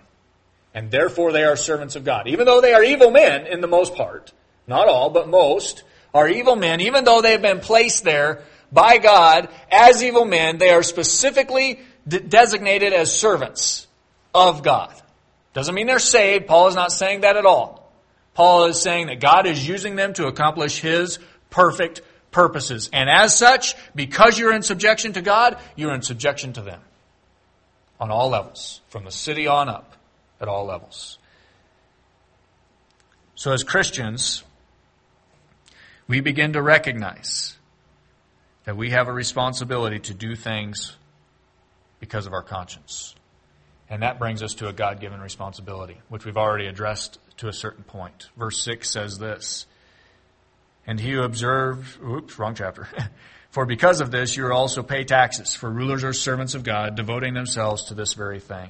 And 0.73 0.91
therefore 0.91 1.31
they 1.31 1.45
are 1.45 1.55
servants 1.55 1.95
of 1.95 2.03
God. 2.03 2.27
Even 2.27 2.45
though 2.45 2.59
they 2.59 2.73
are 2.73 2.83
evil 2.83 3.09
men 3.09 3.47
in 3.47 3.61
the 3.61 3.67
most 3.67 3.95
part, 3.95 4.33
not 4.67 4.89
all, 4.89 5.09
but 5.09 5.29
most, 5.29 5.83
are 6.13 6.27
evil 6.27 6.57
men, 6.57 6.81
even 6.81 7.05
though 7.05 7.21
they 7.21 7.31
have 7.31 7.41
been 7.41 7.61
placed 7.61 8.03
there 8.03 8.43
by 8.71 8.97
God 8.97 9.49
as 9.71 10.03
evil 10.03 10.25
men, 10.25 10.57
they 10.57 10.69
are 10.69 10.83
specifically 10.83 11.79
de- 12.07 12.19
designated 12.19 12.93
as 12.93 13.17
servants 13.17 13.87
of 14.33 14.63
God. 14.63 14.93
Doesn't 15.53 15.73
mean 15.73 15.87
they're 15.87 15.99
saved. 15.99 16.47
Paul 16.47 16.67
is 16.67 16.75
not 16.75 16.91
saying 16.91 17.21
that 17.21 17.35
at 17.35 17.45
all. 17.45 17.91
Paul 18.33 18.65
is 18.65 18.81
saying 18.81 19.07
that 19.07 19.19
God 19.19 19.47
is 19.47 19.67
using 19.67 19.95
them 19.95 20.13
to 20.13 20.27
accomplish 20.27 20.79
His 20.79 21.19
perfect 21.49 22.01
purposes. 22.31 22.89
And 22.93 23.09
as 23.09 23.35
such, 23.35 23.75
because 23.95 24.37
you're 24.37 24.53
in 24.53 24.61
subjection 24.61 25.13
to 25.13 25.21
God, 25.21 25.57
you're 25.75 25.93
in 25.93 26.01
subjection 26.01 26.53
to 26.53 26.61
them. 26.61 26.81
on 27.99 28.11
all 28.11 28.29
levels, 28.29 28.79
from 28.87 29.03
the 29.03 29.11
city 29.11 29.45
on 29.45 29.67
up, 29.67 29.97
at 30.39 30.47
all 30.47 30.65
levels. 30.65 31.17
So, 33.35 33.51
as 33.51 33.63
Christians, 33.65 34.43
we 36.07 36.21
begin 36.21 36.53
to 36.53 36.61
recognize 36.61 37.57
that 38.69 38.77
we 38.77 38.91
have 38.91 39.07
a 39.07 39.11
responsibility 39.11 39.97
to 39.97 40.13
do 40.13 40.35
things 40.35 40.95
because 41.99 42.27
of 42.27 42.33
our 42.33 42.43
conscience. 42.43 43.15
And 43.89 44.03
that 44.03 44.19
brings 44.19 44.43
us 44.43 44.53
to 44.53 44.67
a 44.67 44.73
God 44.73 44.99
given 44.99 45.19
responsibility, 45.19 45.97
which 46.07 46.23
we've 46.23 46.37
already 46.37 46.67
addressed 46.67 47.17
to 47.37 47.47
a 47.47 47.51
certain 47.51 47.83
point. 47.83 48.29
Verse 48.37 48.61
6 48.61 48.87
says 48.87 49.17
this 49.17 49.65
And 50.85 50.99
he 50.99 51.13
who 51.13 51.23
observed, 51.23 51.99
oops, 51.99 52.37
wrong 52.37 52.53
chapter. 52.53 52.87
for 53.49 53.65
because 53.65 54.01
of 54.01 54.11
this, 54.11 54.37
you 54.37 54.45
are 54.45 54.53
also 54.53 54.83
pay 54.83 55.03
taxes, 55.03 55.55
for 55.55 55.67
rulers 55.67 56.03
are 56.03 56.13
servants 56.13 56.53
of 56.53 56.63
God, 56.63 56.93
devoting 56.93 57.33
themselves 57.33 57.85
to 57.85 57.95
this 57.95 58.13
very 58.13 58.39
thing. 58.39 58.69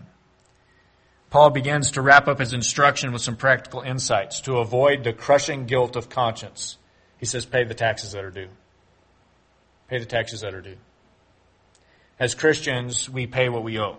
Paul 1.30 1.50
begins 1.50 1.92
to 1.92 2.02
wrap 2.02 2.30
up 2.30 2.40
his 2.40 2.54
instruction 2.54 3.12
with 3.12 3.22
some 3.22 3.36
practical 3.36 3.82
insights 3.82 4.40
to 4.44 4.60
avoid 4.60 5.04
the 5.04 5.12
crushing 5.12 5.66
guilt 5.66 5.98
of 5.98 6.08
conscience. 6.08 6.78
He 7.18 7.26
says, 7.26 7.46
Pay 7.46 7.66
the 7.66 7.74
taxes 7.74 8.14
that 8.14 8.24
are 8.24 8.32
due. 8.32 8.48
Pay 9.90 10.00
the 10.00 10.06
taxes 10.06 10.42
that 10.42 10.54
are 10.54 10.62
due. 10.62 10.78
As 12.20 12.36
Christians, 12.36 13.10
we 13.10 13.28
pay 13.28 13.50
what 13.50 13.64
we 13.64 13.80
owe. 13.80 13.98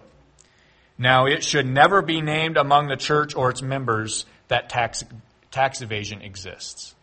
Now, 0.99 1.27
it 1.27 1.43
should 1.43 1.67
never 1.67 2.03
be 2.03 2.21
named 2.21 2.57
among 2.59 2.89
the 2.89 2.97
church 2.97 3.35
or 3.35 3.49
its 3.49 3.63
members 3.63 4.27
that 4.49 4.69
tax, 4.69 5.03
tax 5.51 5.81
evasion 5.81 6.21
exists. 6.21 6.95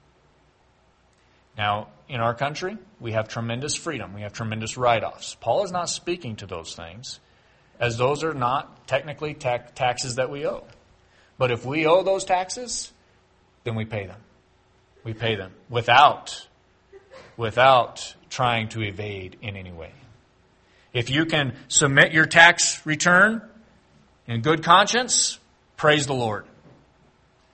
Now, 1.57 1.87
in 2.07 2.21
our 2.21 2.35
country, 2.35 2.77
we 2.99 3.13
have 3.13 3.27
tremendous 3.27 3.75
freedom. 3.75 4.13
We 4.13 4.21
have 4.21 4.33
tremendous 4.33 4.77
write 4.77 5.03
offs. 5.03 5.35
Paul 5.35 5.63
is 5.63 5.71
not 5.71 5.89
speaking 5.89 6.35
to 6.37 6.45
those 6.45 6.75
things, 6.75 7.19
as 7.79 7.97
those 7.97 8.23
are 8.23 8.35
not 8.35 8.87
technically 8.87 9.33
ta- 9.33 9.63
taxes 9.73 10.15
that 10.15 10.29
we 10.29 10.45
owe. 10.45 10.63
But 11.39 11.49
if 11.49 11.65
we 11.65 11.87
owe 11.87 12.03
those 12.03 12.23
taxes, 12.23 12.91
then 13.63 13.73
we 13.73 13.85
pay 13.85 14.05
them. 14.05 14.21
We 15.03 15.13
pay 15.13 15.35
them 15.35 15.53
without, 15.69 16.47
without 17.35 18.13
trying 18.29 18.69
to 18.69 18.81
evade 18.81 19.37
in 19.41 19.55
any 19.55 19.71
way. 19.71 19.91
If 20.93 21.09
you 21.09 21.25
can 21.25 21.55
submit 21.67 22.11
your 22.11 22.25
tax 22.25 22.85
return 22.85 23.41
in 24.25 24.41
good 24.41 24.63
conscience, 24.63 25.39
praise 25.75 26.07
the 26.07 26.13
Lord. 26.13 26.45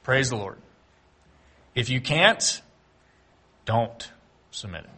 Praise 0.04 0.30
the 0.30 0.36
Lord. 0.36 0.58
If 1.76 1.90
you 1.90 2.02
can't, 2.02 2.62
don't 3.66 4.12
submit 4.52 4.84
it. 4.84 4.90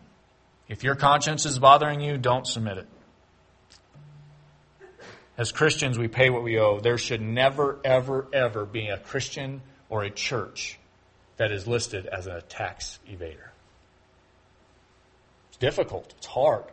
If 0.68 0.84
your 0.84 0.96
conscience 0.96 1.46
is 1.46 1.60
bothering 1.60 2.02
you, 2.02 2.18
don't 2.18 2.48
submit 2.48 2.80
it. 2.80 2.88
As 5.38 5.52
Christians, 5.52 5.98
we 6.00 6.08
pay 6.08 6.30
what 6.30 6.44
we 6.44 6.60
owe. 6.60 6.80
There 6.80 6.98
should 6.98 7.22
never, 7.22 7.78
ever, 7.84 8.28
ever 8.32 8.66
be 8.66 8.88
a 8.88 8.98
Christian 8.98 9.62
or 9.90 10.04
a 10.04 10.10
church 10.10 10.80
that 11.38 11.52
is 11.52 11.68
listed 11.68 12.06
as 12.06 12.28
a 12.28 12.42
tax 12.42 13.00
evader. 13.10 13.45
It's 15.56 15.62
difficult, 15.62 16.14
it's 16.18 16.28
hard, 16.28 16.66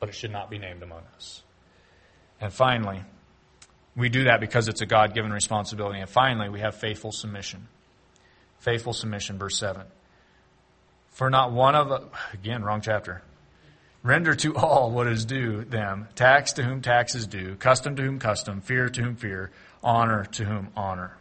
but 0.00 0.08
it 0.08 0.16
should 0.16 0.32
not 0.32 0.50
be 0.50 0.58
named 0.58 0.82
among 0.82 1.02
us. 1.14 1.44
And 2.40 2.52
finally, 2.52 3.04
we 3.94 4.08
do 4.08 4.24
that 4.24 4.40
because 4.40 4.66
it's 4.66 4.80
a 4.80 4.86
God 4.86 5.14
given 5.14 5.32
responsibility. 5.32 6.00
And 6.00 6.10
finally, 6.10 6.48
we 6.48 6.58
have 6.58 6.74
faithful 6.74 7.12
submission. 7.12 7.68
Faithful 8.58 8.94
submission, 8.94 9.38
verse 9.38 9.56
7. 9.60 9.82
For 11.10 11.30
not 11.30 11.52
one 11.52 11.76
of, 11.76 12.10
again, 12.32 12.64
wrong 12.64 12.80
chapter. 12.80 13.22
Render 14.02 14.34
to 14.34 14.56
all 14.56 14.90
what 14.90 15.06
is 15.06 15.24
due 15.24 15.64
them 15.64 16.08
tax 16.16 16.54
to 16.54 16.64
whom 16.64 16.82
tax 16.82 17.14
is 17.14 17.28
due, 17.28 17.54
custom 17.54 17.94
to 17.94 18.02
whom 18.02 18.18
custom, 18.18 18.60
fear 18.60 18.88
to 18.88 19.02
whom 19.02 19.14
fear, 19.14 19.52
honor 19.84 20.24
to 20.32 20.44
whom 20.44 20.70
honor. 20.76 21.16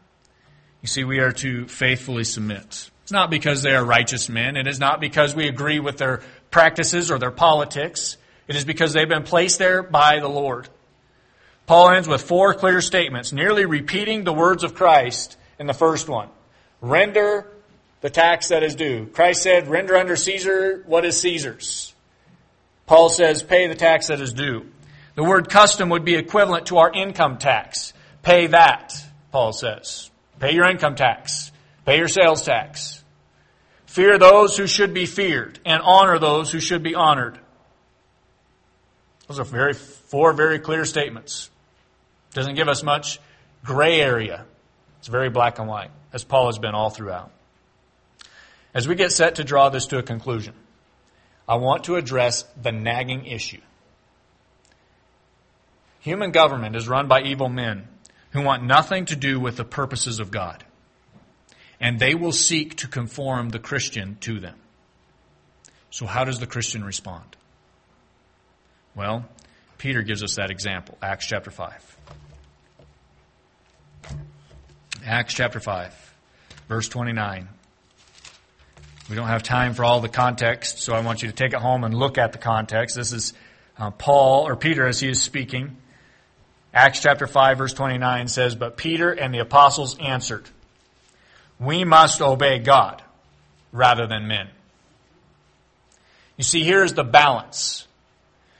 You 0.81 0.87
see, 0.87 1.03
we 1.03 1.19
are 1.19 1.33
to 1.33 1.67
faithfully 1.67 2.23
submit. 2.23 2.89
It's 3.09 3.11
not 3.11 3.31
because 3.31 3.63
they 3.63 3.73
are 3.73 3.83
righteous 3.83 4.29
men. 4.29 4.55
It 4.55 4.67
is 4.67 4.79
not 4.79 5.01
because 5.01 5.33
we 5.33 5.47
agree 5.47 5.79
with 5.79 5.97
their 5.97 6.21
practices 6.51 7.11
or 7.11 7.19
their 7.19 7.31
politics. 7.31 8.17
It 8.47 8.55
is 8.55 8.65
because 8.65 8.93
they've 8.93 9.07
been 9.07 9.23
placed 9.23 9.59
there 9.59 9.83
by 9.83 10.19
the 10.19 10.27
Lord. 10.27 10.67
Paul 11.65 11.91
ends 11.91 12.07
with 12.07 12.23
four 12.23 12.55
clear 12.55 12.81
statements, 12.81 13.31
nearly 13.31 13.65
repeating 13.65 14.23
the 14.23 14.33
words 14.33 14.63
of 14.63 14.73
Christ 14.73 15.37
in 15.59 15.67
the 15.67 15.73
first 15.73 16.09
one. 16.09 16.29
Render 16.81 17.45
the 18.01 18.09
tax 18.09 18.47
that 18.47 18.63
is 18.63 18.75
due. 18.75 19.05
Christ 19.07 19.43
said, 19.43 19.67
render 19.67 19.95
under 19.95 20.15
Caesar 20.15 20.83
what 20.87 21.05
is 21.05 21.19
Caesar's. 21.21 21.93
Paul 22.87 23.09
says, 23.09 23.43
pay 23.43 23.67
the 23.67 23.75
tax 23.75 24.07
that 24.07 24.19
is 24.19 24.33
due. 24.33 24.65
The 25.15 25.23
word 25.23 25.49
custom 25.49 25.89
would 25.89 26.05
be 26.05 26.15
equivalent 26.15 26.67
to 26.67 26.77
our 26.77 26.91
income 26.91 27.37
tax. 27.37 27.93
Pay 28.23 28.47
that, 28.47 28.95
Paul 29.31 29.53
says. 29.53 30.09
Pay 30.39 30.53
your 30.53 30.67
income 30.67 30.95
tax. 30.95 31.51
Pay 31.85 31.97
your 31.97 32.07
sales 32.07 32.41
tax. 32.41 32.98
Fear 33.99 34.17
those 34.17 34.55
who 34.55 34.65
should 34.65 34.93
be 34.93 35.05
feared 35.05 35.59
and 35.65 35.81
honor 35.83 36.19
those 36.19 36.49
who 36.53 36.61
should 36.61 36.83
be 36.83 36.95
honored. 36.95 37.37
Those 39.27 39.39
are 39.39 39.43
very, 39.43 39.73
four 39.73 40.31
very 40.31 40.57
clear 40.57 40.85
statements. 40.85 41.49
Doesn't 42.33 42.55
give 42.55 42.69
us 42.69 42.81
much 42.81 43.19
gray 43.61 43.99
area. 43.99 44.45
It's 44.99 45.09
very 45.09 45.29
black 45.29 45.59
and 45.59 45.67
white, 45.67 45.91
as 46.13 46.23
Paul 46.23 46.45
has 46.45 46.57
been 46.57 46.75
all 46.75 46.89
throughout. 46.89 47.29
As 48.73 48.87
we 48.87 48.95
get 48.95 49.11
set 49.11 49.35
to 49.35 49.43
draw 49.43 49.67
this 49.67 49.87
to 49.87 49.97
a 49.97 50.03
conclusion, 50.03 50.53
I 51.45 51.55
want 51.55 51.83
to 51.83 51.97
address 51.97 52.43
the 52.55 52.71
nagging 52.71 53.25
issue. 53.25 53.59
Human 55.99 56.31
government 56.31 56.77
is 56.77 56.87
run 56.87 57.09
by 57.09 57.23
evil 57.23 57.49
men 57.49 57.85
who 58.31 58.43
want 58.43 58.63
nothing 58.63 59.07
to 59.07 59.17
do 59.17 59.41
with 59.41 59.57
the 59.57 59.65
purposes 59.65 60.21
of 60.21 60.31
God. 60.31 60.63
And 61.79 61.99
they 61.99 62.15
will 62.15 62.31
seek 62.31 62.77
to 62.77 62.87
conform 62.87 63.49
the 63.49 63.59
Christian 63.59 64.17
to 64.21 64.39
them. 64.39 64.55
So, 65.91 66.05
how 66.05 66.25
does 66.25 66.39
the 66.39 66.47
Christian 66.47 66.83
respond? 66.83 67.37
Well, 68.95 69.25
Peter 69.77 70.01
gives 70.01 70.23
us 70.23 70.35
that 70.35 70.51
example, 70.51 70.97
Acts 71.01 71.25
chapter 71.25 71.51
5. 71.51 71.97
Acts 75.05 75.33
chapter 75.33 75.59
5, 75.59 76.13
verse 76.67 76.89
29. 76.89 77.47
We 79.09 79.15
don't 79.15 79.27
have 79.27 79.41
time 79.41 79.73
for 79.73 79.83
all 79.83 80.01
the 80.01 80.09
context, 80.09 80.79
so 80.79 80.93
I 80.93 80.99
want 80.99 81.23
you 81.23 81.29
to 81.29 81.33
take 81.33 81.53
it 81.53 81.59
home 81.59 81.83
and 81.83 81.95
look 81.95 82.17
at 82.17 82.31
the 82.31 82.37
context. 82.37 82.95
This 82.95 83.11
is 83.13 83.33
uh, 83.77 83.89
Paul, 83.91 84.47
or 84.47 84.55
Peter, 84.55 84.85
as 84.85 84.99
he 84.99 85.09
is 85.09 85.21
speaking. 85.21 85.77
Acts 86.73 86.99
chapter 86.99 87.25
5, 87.25 87.57
verse 87.57 87.73
29 87.73 88.27
says, 88.27 88.53
But 88.53 88.77
Peter 88.77 89.11
and 89.11 89.33
the 89.33 89.39
apostles 89.39 89.97
answered, 89.97 90.47
We 91.59 91.83
must 91.83 92.21
obey 92.21 92.59
God 92.59 93.01
rather 93.71 94.07
than 94.07 94.27
men. 94.27 94.47
You 96.37 96.43
see, 96.43 96.63
here's 96.63 96.93
the 96.93 97.03
balance. 97.03 97.85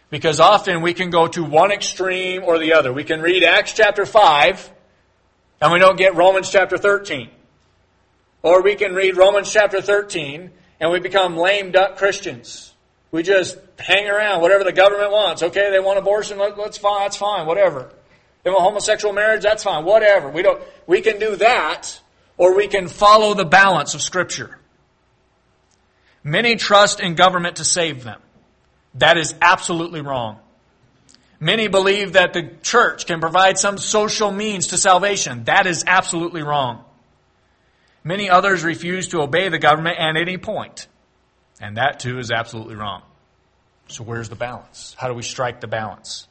Because 0.10 0.40
often 0.40 0.82
we 0.82 0.94
can 0.94 1.12
go 1.12 1.28
to 1.28 1.44
one 1.44 1.72
extreme 1.72 2.44
or 2.44 2.58
the 2.58 2.74
other. 2.74 2.92
We 2.92 3.04
can 3.04 3.22
read 3.22 3.44
Acts 3.44 3.74
chapter 3.74 4.06
5 4.06 4.72
and 5.62 5.72
we 5.72 5.80
don't 5.80 5.98
get 5.98 6.16
Romans 6.16 6.50
chapter 6.50 6.78
13. 6.78 7.30
Or 8.42 8.62
we 8.62 8.76
can 8.76 8.96
read 8.96 9.18
Romans 9.18 9.52
chapter 9.52 9.82
13 9.82 10.50
and 10.80 10.92
we 10.92 11.00
become 11.00 11.38
lame 11.38 11.72
duck 11.72 11.98
Christians. 11.98 12.74
We 13.12 13.24
just 13.24 13.58
hang 13.78 14.08
around, 14.08 14.42
whatever 14.42 14.64
the 14.64 14.72
government 14.72 15.12
wants. 15.12 15.44
Okay, 15.44 15.72
they 15.72 15.80
want 15.80 15.98
abortion, 15.98 16.38
let's 16.38 16.78
fine, 16.78 17.02
that's 17.02 17.18
fine, 17.18 17.48
whatever. 17.48 17.92
They 18.44 18.50
want 18.50 18.62
homosexual 18.62 19.14
marriage, 19.14 19.44
that's 19.44 19.64
fine, 19.64 19.84
whatever. 19.84 20.30
We 20.30 20.42
don't, 20.42 20.62
we 20.86 21.02
can 21.02 21.20
do 21.20 21.36
that, 21.38 22.00
or 22.40 22.56
we 22.56 22.68
can 22.68 22.88
follow 22.88 23.36
the 23.36 23.46
balance 23.46 23.94
of 23.94 24.02
Scripture. 24.02 24.58
Many 26.24 26.56
trust 26.56 27.02
in 27.02 27.16
government 27.16 27.58
to 27.58 27.66
save 27.66 28.04
them. 28.04 28.20
That 28.96 29.18
is 29.18 29.36
absolutely 29.42 30.02
wrong. 30.02 30.40
Many 31.42 31.68
believe 31.68 32.14
that 32.14 32.34
the 32.34 32.52
church 32.62 33.06
can 33.06 33.20
provide 33.20 33.60
some 33.60 33.78
social 33.78 34.32
means 34.32 34.68
to 34.68 34.78
salvation. 34.78 35.44
That 35.44 35.68
is 35.68 35.84
absolutely 35.86 36.42
wrong. 36.42 36.84
Many 38.06 38.30
others 38.30 38.64
refuse 38.64 39.10
to 39.10 39.22
obey 39.22 39.50
the 39.50 39.60
government 39.60 39.98
at 40.00 40.16
any 40.16 40.38
point. 40.38 40.88
And 41.60 41.76
that 41.76 42.00
too 42.00 42.20
is 42.20 42.32
absolutely 42.32 42.76
wrong. 42.76 43.04
So 43.88 44.06
where's 44.06 44.30
the 44.30 44.36
balance? 44.36 44.96
How 44.98 45.10
do 45.10 45.14
we 45.14 45.24
strike 45.24 45.60
the 45.60 45.68
balance? 45.68 46.29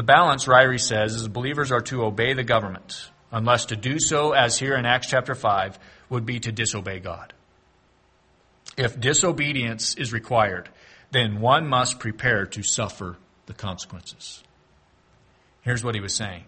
The 0.00 0.04
balance, 0.04 0.46
Ryrie 0.46 0.80
says, 0.80 1.14
is 1.14 1.28
believers 1.28 1.70
are 1.70 1.82
to 1.82 2.04
obey 2.04 2.32
the 2.32 2.42
government, 2.42 3.10
unless 3.30 3.66
to 3.66 3.76
do 3.76 4.00
so, 4.00 4.32
as 4.32 4.58
here 4.58 4.74
in 4.74 4.86
Acts 4.86 5.08
chapter 5.08 5.34
5, 5.34 5.78
would 6.08 6.24
be 6.24 6.40
to 6.40 6.50
disobey 6.50 7.00
God. 7.00 7.34
If 8.78 8.98
disobedience 8.98 9.96
is 9.96 10.10
required, 10.10 10.70
then 11.10 11.42
one 11.42 11.68
must 11.68 11.98
prepare 11.98 12.46
to 12.46 12.62
suffer 12.62 13.18
the 13.44 13.52
consequences. 13.52 14.42
Here's 15.60 15.84
what 15.84 15.94
he 15.94 16.00
was 16.00 16.14
saying 16.14 16.44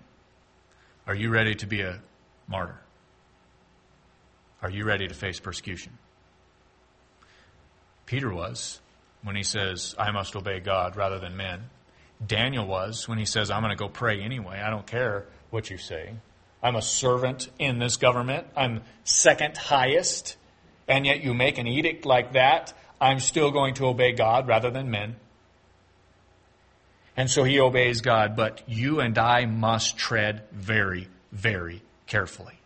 Are 1.06 1.14
you 1.14 1.28
ready 1.28 1.54
to 1.56 1.66
be 1.66 1.82
a 1.82 2.00
martyr? 2.48 2.80
Are 4.62 4.70
you 4.70 4.84
ready 4.84 5.08
to 5.08 5.14
face 5.14 5.40
persecution? 5.40 5.98
Peter 8.06 8.32
was. 8.32 8.80
when 9.22 9.36
he 9.36 9.42
says, 9.42 9.94
I 9.98 10.10
must 10.10 10.34
obey 10.36 10.60
God 10.60 10.96
rather 10.96 11.18
than 11.18 11.36
men. 11.36 11.68
Daniel 12.26 12.66
was 12.66 13.08
when 13.08 13.18
he 13.18 13.24
says, 13.24 13.50
I'm 13.50 13.62
going 13.62 13.70
to 13.70 13.76
go 13.76 13.88
pray 13.88 14.20
anyway. 14.20 14.60
I 14.60 14.70
don't 14.70 14.86
care 14.86 15.26
what 15.50 15.70
you 15.70 15.78
say. 15.78 16.14
I'm 16.62 16.76
a 16.76 16.82
servant 16.82 17.50
in 17.58 17.78
this 17.78 17.96
government. 17.96 18.46
I'm 18.56 18.82
second 19.04 19.56
highest. 19.56 20.36
And 20.86 21.04
yet 21.06 21.22
you 21.22 21.34
make 21.34 21.58
an 21.58 21.66
edict 21.66 22.06
like 22.06 22.34
that. 22.34 22.72
I'm 23.00 23.18
still 23.18 23.50
going 23.50 23.74
to 23.74 23.86
obey 23.86 24.12
God 24.12 24.46
rather 24.46 24.70
than 24.70 24.90
men. 24.90 25.16
And 27.16 27.30
so 27.30 27.44
he 27.44 27.60
obeys 27.60 28.00
God. 28.00 28.36
But 28.36 28.62
you 28.66 29.00
and 29.00 29.18
I 29.18 29.46
must 29.46 29.96
tread 29.96 30.42
very, 30.52 31.08
very 31.32 31.82
carefully. 32.06 32.60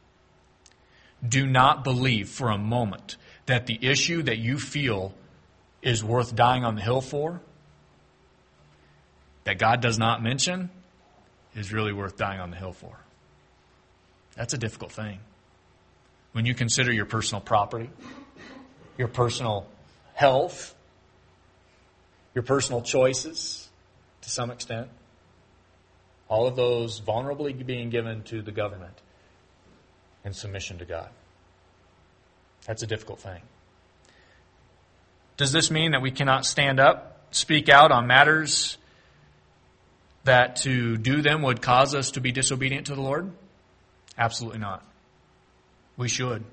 Do 1.27 1.47
not 1.47 1.83
believe 1.83 2.29
for 2.29 2.51
a 2.51 2.59
moment 2.59 3.17
that 3.47 3.67
the 3.67 3.79
issue 3.81 4.23
that 4.23 4.39
you 4.39 4.59
feel 4.59 5.15
is 5.83 6.05
worth 6.05 6.35
dying 6.35 6.65
on 6.65 6.75
the 6.75 6.83
hill 6.83 7.01
for, 7.01 7.41
that 9.47 9.59
God 9.59 9.81
does 9.81 9.97
not 9.97 10.23
mention, 10.23 10.71
is 11.55 11.73
really 11.73 11.93
worth 11.93 12.17
dying 12.17 12.41
on 12.41 12.51
the 12.51 12.57
hill 12.57 12.73
for. 12.73 12.99
That's 14.35 14.53
a 14.53 14.59
difficult 14.59 14.91
thing. 14.91 15.21
When 16.33 16.45
you 16.45 16.55
consider 16.55 16.93
your 16.93 17.07
personal 17.07 17.41
property, 17.41 17.89
your 18.99 19.07
personal 19.07 19.69
health, 20.15 20.75
your 22.35 22.43
personal 22.43 22.83
choices 22.83 23.69
to 24.23 24.31
some 24.31 24.51
extent, 24.51 24.89
all 26.29 26.49
of 26.49 26.57
those 26.57 27.01
vulnerably 27.01 27.65
being 27.65 27.89
given 27.89 28.25
to 28.25 28.43
the 28.43 28.51
government 28.51 29.01
in 30.25 30.33
submission 30.33 30.79
to 30.79 30.85
God. 30.85 31.09
That's 32.67 32.83
a 32.83 32.87
difficult 32.87 33.21
thing. 33.21 33.43
Does 35.37 35.53
this 35.53 35.71
mean 35.71 35.93
that 35.93 36.03
we 36.03 36.11
cannot 36.11 36.45
stand 36.45 36.81
up, 36.81 37.29
speak 37.31 37.69
out 37.69 37.93
on 37.93 38.09
matters 38.09 38.77
that 40.27 40.57
to 40.57 40.97
do 40.97 41.23
them 41.23 41.43
would 41.43 41.63
cause 41.63 41.95
us 41.95 42.13
to 42.13 42.21
be 42.21 42.31
disobedient 42.31 42.87
to 42.87 42.95
the 42.95 43.01
Lord? 43.01 43.33
Absolutely 44.17 44.61
not. 44.61 44.85
We 45.97 46.09
should. 46.09 46.45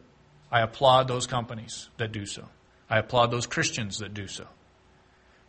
I 0.51 0.61
applaud 0.61 1.07
those 1.07 1.27
companies 1.27 1.89
that 1.97 2.11
do 2.11 2.25
so. 2.25 2.47
I 2.89 2.99
applaud 2.99 3.31
those 3.31 3.47
Christians 3.47 3.99
that 3.99 4.13
do 4.13 4.27
so. 4.27 4.47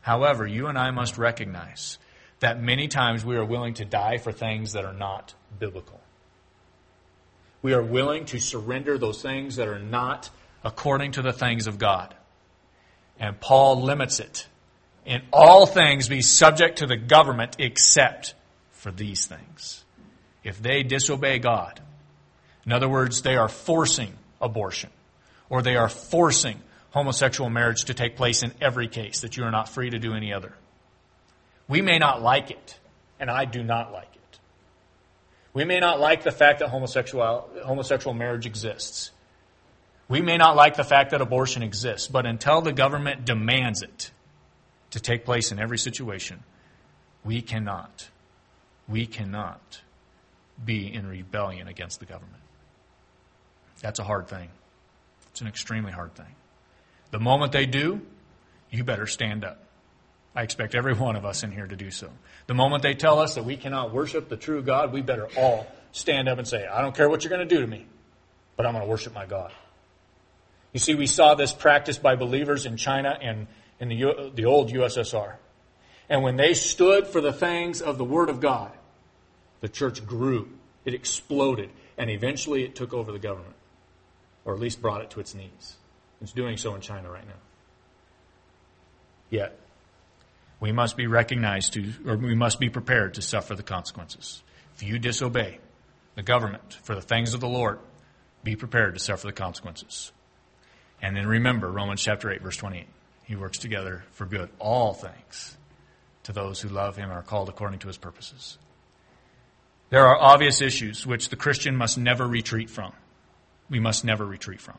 However, 0.01 0.47
you 0.47 0.67
and 0.67 0.79
I 0.79 0.91
must 0.91 1.19
recognize 1.19 1.99
that 2.41 2.61
many 2.61 2.89
times 2.89 3.25
we 3.25 3.37
are 3.37 3.45
willing 3.45 3.75
to 3.75 3.85
die 3.85 4.19
for 4.19 4.33
things 4.33 4.73
that 4.73 4.85
are 4.85 4.93
not 4.93 5.35
biblical. 5.59 6.01
We 7.63 7.73
are 7.73 7.83
willing 7.83 8.27
to 8.27 8.39
surrender 8.39 8.99
those 8.99 9.23
things 9.23 9.57
that 9.57 9.69
are 9.69 9.79
not 9.79 10.29
according 10.63 11.13
to 11.13 11.23
the 11.23 11.33
things 11.33 11.67
of 11.67 11.79
God. 11.79 12.15
And 13.19 13.41
Paul 13.41 13.83
limits 13.83 14.21
it. 14.21 14.47
In 15.05 15.23
all 15.33 15.67
things 15.67 16.09
be 16.09 16.23
subject 16.23 16.79
to 16.79 16.87
the 16.87 16.97
government 16.97 17.57
except 17.59 18.35
for 18.73 18.91
these 18.91 19.27
things. 19.27 19.85
If 20.43 20.61
they 20.63 20.83
disobey 20.83 21.39
God, 21.39 21.81
in 22.65 22.73
other 22.73 22.89
words, 22.89 23.23
they 23.23 23.37
are 23.37 23.49
forcing 23.49 24.15
abortion, 24.41 24.91
or 25.49 25.63
they 25.63 25.77
are 25.77 25.89
forcing 25.89 26.61
homosexual 26.91 27.51
marriage 27.51 27.85
to 27.85 27.95
take 27.95 28.17
place 28.17 28.43
in 28.43 28.53
every 28.61 28.89
case, 28.89 29.21
that 29.21 29.37
you 29.37 29.45
are 29.45 29.51
not 29.51 29.69
free 29.69 29.91
to 29.91 29.99
do 29.99 30.15
any 30.15 30.33
other. 30.33 30.55
We 31.69 31.83
may 31.83 31.99
not 31.99 32.23
like 32.23 32.51
it, 32.51 32.79
and 33.19 33.31
I 33.31 33.45
do 33.45 33.63
not 33.63 33.93
like 33.93 34.09
it. 34.15 34.39
We 35.53 35.65
may 35.65 35.81
not 35.81 36.01
like 36.01 36.23
the 36.23 36.33
fact 36.33 36.61
that 36.61 36.69
homosexual, 36.69 37.49
homosexual 37.65 38.15
marriage 38.15 38.47
exists. 38.47 39.11
We 40.09 40.21
may 40.21 40.37
not 40.37 40.57
like 40.57 40.77
the 40.77 40.85
fact 40.85 41.11
that 41.11 41.21
abortion 41.21 41.63
exists, 41.63 42.09
but 42.09 42.27
until 42.27 42.61
the 42.61 42.73
government 42.73 43.25
demands 43.25 43.83
it 43.83 44.11
to 44.95 45.01
take 45.01 45.25
place 45.25 45.51
in 45.51 45.59
every 45.59 45.77
situation, 45.77 46.41
we 47.25 47.43
cannot, 47.43 48.09
we 48.89 49.07
cannot 49.07 49.81
be 50.65 50.93
in 50.93 51.09
rebellion 51.09 51.67
against 51.67 51.99
the 51.99 52.07
government. 52.07 52.43
That's 53.81 53.99
a 53.99 54.05
hard 54.05 54.29
thing. 54.29 54.51
It's 55.33 55.41
an 55.41 55.49
extremely 55.49 55.91
hard 55.91 56.15
thing. 56.15 56.33
The 57.11 57.19
moment 57.19 57.51
they 57.51 57.67
do, 57.67 58.03
you 58.71 58.85
better 58.85 59.09
stand 59.09 59.45
up. 59.45 59.59
I 60.33 60.43
expect 60.43 60.77
every 60.77 60.95
one 60.95 61.17
of 61.17 61.25
us 61.25 61.43
in 61.43 61.51
here 61.51 61.67
to 61.67 61.75
do 61.75 61.91
so. 61.91 62.09
The 62.47 62.55
moment 62.55 62.85
they 62.85 62.95
tell 62.95 63.19
us 63.19 63.35
that 63.35 63.45
we 63.45 63.57
cannot 63.57 63.93
worship 63.93 64.29
the 64.29 64.37
true 64.37 64.63
God, 64.63 64.93
we 64.93 65.03
better 65.03 65.27
all 65.37 65.67
stand 65.91 66.29
up 66.29 66.39
and 66.39 66.47
say, 66.47 66.69
I 66.69 66.83
don't 66.83 66.95
care 66.95 67.09
what 67.09 67.25
you're 67.25 67.31
going 67.31 67.49
to 67.49 67.53
do 67.53 67.61
to 67.61 67.67
me, 67.67 67.85
but 68.57 68.65
I'm 68.65 68.75
going 68.75 68.85
to 68.85 68.91
worship 68.91 69.13
my 69.13 69.27
God. 69.27 69.51
You 70.73 70.79
see, 70.79 70.95
we 70.95 71.09
saw 71.09 71.35
this 71.35 71.53
practiced 71.53 72.01
by 72.01 72.15
believers 72.15 72.65
in 72.65 72.77
China 72.77 73.19
and 73.21 73.49
in 73.81 73.89
the, 73.89 74.33
the 74.35 74.45
old 74.45 74.73
USSR. 74.73 75.37
And 76.09 76.23
when 76.23 76.37
they 76.37 76.55
stood 76.55 77.07
for 77.07 77.21
the 77.21 77.33
things 77.33 77.81
of 77.81 77.99
the 77.99 78.05
Word 78.05 78.29
of 78.29 78.41
God, 78.41 78.73
the 79.61 79.69
church 79.69 80.05
grew, 80.05 80.51
it 80.85 80.95
exploded, 80.95 81.71
and 81.97 82.11
eventually 82.11 82.65
it 82.65 82.75
took 82.75 82.93
over 82.93 83.13
the 83.13 83.19
government, 83.19 83.55
or 84.45 84.55
at 84.55 84.61
least 84.61 84.83
brought 84.83 85.01
it 85.01 85.11
to 85.11 85.21
its 85.21 85.35
knees. 85.35 85.77
It's 86.21 86.33
doing 86.33 86.57
so 86.57 86.75
in 86.75 86.81
China 86.81 87.11
right 87.11 87.27
now. 87.27 87.33
Yet, 89.31 89.59
we 90.61 90.73
must 90.73 90.97
be 90.97 91.07
recognized 91.07 91.73
to, 91.75 91.93
or 92.07 92.17
we 92.17 92.35
must 92.35 92.61
be 92.61 92.69
prepared 92.69 93.15
to 93.15 93.23
suffer 93.23 93.55
the 93.55 93.63
consequences. 93.63 94.43
If 94.77 94.83
you 94.83 94.99
disobey 94.99 95.59
the 96.15 96.23
government 96.23 96.79
for 96.83 96.95
the 96.95 97.01
things 97.01 97.35
of 97.35 97.41
the 97.41 97.49
Lord, 97.49 97.79
be 98.43 98.57
prepared 98.57 98.95
to 98.95 99.01
suffer 99.01 99.27
the 99.27 99.33
consequences. 99.33 100.13
And 101.03 101.17
then 101.17 101.27
remember 101.27 101.71
Romans 101.71 102.03
chapter 102.03 102.31
8, 102.31 102.43
verse 102.43 102.57
28. 102.57 102.87
He 103.25 103.37
works 103.37 103.59
together 103.59 104.05
for 104.13 104.27
good, 104.27 104.51
all 104.59 104.93
things, 104.93 105.57
to 106.25 106.33
those 106.33 106.61
who 106.61 106.69
love 106.69 106.97
him 106.97 107.05
and 107.05 107.19
are 107.19 107.23
called 107.23 107.49
according 107.49 107.81
to 107.81 107.89
his 107.89 107.97
purposes. 107.97 108.59
There 109.91 110.07
are 110.07 110.21
obvious 110.21 110.61
issues 110.61 111.07
which 111.07 111.29
the 111.29 111.37
Christian 111.37 111.77
must 111.77 111.97
never 111.97 112.27
retreat 112.27 112.69
from. 112.69 112.93
We 113.71 113.81
must 113.81 114.05
never 114.05 114.25
retreat 114.25 114.61
from. 114.61 114.79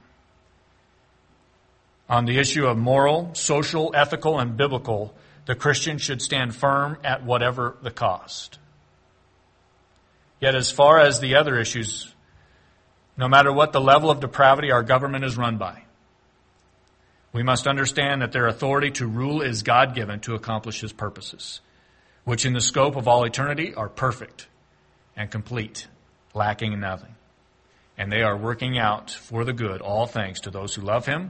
On 2.08 2.26
the 2.26 2.38
issue 2.38 2.68
of 2.68 2.78
moral, 2.78 3.34
social, 3.34 3.92
ethical, 3.96 4.40
and 4.40 4.56
biblical, 4.56 5.16
the 5.46 5.56
Christian 5.56 5.98
should 5.98 6.22
stand 6.22 6.56
firm 6.56 6.98
at 7.04 7.24
whatever 7.24 7.78
the 7.82 7.92
cost. 7.92 8.60
Yet, 10.40 10.54
as 10.54 10.70
far 10.70 11.00
as 11.00 11.20
the 11.20 11.36
other 11.36 11.58
issues, 11.58 12.14
no 13.18 13.28
matter 13.28 13.52
what 13.52 13.74
the 13.74 13.82
level 13.82 14.12
of 14.12 14.20
depravity 14.20 14.72
our 14.72 14.84
government 14.84 15.24
is 15.24 15.38
run 15.38 15.58
by, 15.58 15.85
we 17.36 17.44
must 17.44 17.68
understand 17.68 18.22
that 18.22 18.32
their 18.32 18.48
authority 18.48 18.92
to 18.92 19.06
rule 19.06 19.42
is 19.42 19.62
God 19.62 19.94
given 19.94 20.22
to 20.22 20.36
accomplish 20.36 20.80
His 20.80 20.94
purposes, 20.94 21.60
which 22.24 22.46
in 22.46 22.54
the 22.54 22.62
scope 22.62 22.96
of 22.96 23.10
all 23.10 23.26
eternity 23.26 23.74
are 23.74 23.90
perfect 23.90 24.48
and 25.18 25.30
complete, 25.30 25.86
lacking 26.34 26.72
in 26.72 26.80
nothing. 26.80 27.14
And 27.98 28.10
they 28.10 28.22
are 28.22 28.38
working 28.38 28.78
out 28.78 29.12
for 29.12 29.44
the 29.44 29.52
good 29.52 29.82
all 29.82 30.06
things 30.06 30.40
to 30.42 30.50
those 30.50 30.74
who 30.76 30.82
love 30.82 31.06
Him 31.06 31.30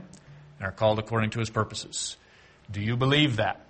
and 0.58 0.68
are 0.68 0.70
called 0.70 1.00
according 1.00 1.30
to 1.30 1.40
His 1.40 1.50
purposes. 1.50 2.16
Do 2.70 2.80
you 2.80 2.96
believe 2.96 3.36
that? 3.36 3.66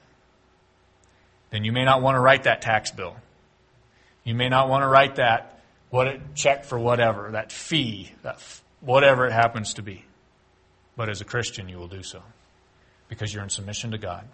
Then 1.48 1.64
you 1.64 1.72
may 1.72 1.86
not 1.86 2.02
want 2.02 2.16
to 2.16 2.20
write 2.20 2.42
that 2.42 2.60
tax 2.60 2.90
bill. 2.90 3.16
You 4.24 4.34
may 4.34 4.50
not 4.50 4.68
want 4.68 4.82
to 4.82 4.88
write 4.88 5.16
that 5.16 5.62
what 5.88 6.06
it, 6.06 6.20
check 6.34 6.66
for 6.66 6.78
whatever, 6.78 7.30
that 7.30 7.50
fee, 7.50 8.12
that 8.22 8.42
whatever 8.82 9.26
it 9.26 9.32
happens 9.32 9.72
to 9.74 9.82
be. 9.82 10.05
But 10.96 11.08
as 11.08 11.20
a 11.20 11.24
Christian, 11.24 11.68
you 11.68 11.78
will 11.78 11.88
do 11.88 12.02
so 12.02 12.22
because 13.08 13.32
you're 13.32 13.42
in 13.42 13.50
submission 13.50 13.90
to 13.92 13.98
God, 13.98 14.26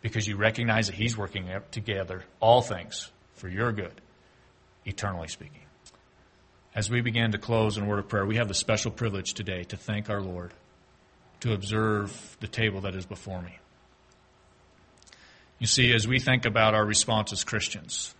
because 0.00 0.26
you 0.26 0.36
recognize 0.36 0.86
that 0.86 0.94
He's 0.94 1.16
working 1.16 1.50
together 1.70 2.24
all 2.40 2.62
things 2.62 3.10
for 3.34 3.48
your 3.48 3.72
good, 3.72 4.00
eternally 4.84 5.28
speaking. 5.28 5.60
As 6.74 6.90
we 6.90 7.00
begin 7.00 7.32
to 7.32 7.38
close 7.38 7.76
in 7.76 7.84
a 7.84 7.86
word 7.86 7.98
of 7.98 8.08
prayer, 8.08 8.24
we 8.24 8.36
have 8.36 8.48
the 8.48 8.54
special 8.54 8.90
privilege 8.90 9.34
today 9.34 9.64
to 9.64 9.76
thank 9.76 10.08
our 10.08 10.20
Lord, 10.20 10.52
to 11.40 11.52
observe 11.52 12.36
the 12.40 12.48
table 12.48 12.82
that 12.82 12.94
is 12.94 13.06
before 13.06 13.42
me. 13.42 13.58
You 15.58 15.66
see, 15.66 15.94
as 15.94 16.06
we 16.06 16.18
think 16.18 16.44
about 16.44 16.74
our 16.74 16.84
response 16.84 17.32
as 17.32 17.44
Christians, 17.44 18.14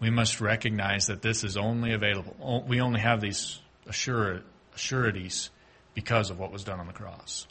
we 0.00 0.08
must 0.08 0.40
recognize 0.40 1.06
that 1.08 1.20
this 1.20 1.44
is 1.44 1.58
only 1.58 1.92
available. 1.92 2.64
We 2.66 2.80
only 2.80 3.00
have 3.00 3.20
these 3.20 3.60
assurities 3.86 5.50
because 5.94 6.30
of 6.30 6.38
what 6.38 6.52
was 6.52 6.64
done 6.64 6.80
on 6.80 6.86
the 6.86 6.92
cross. 6.92 7.46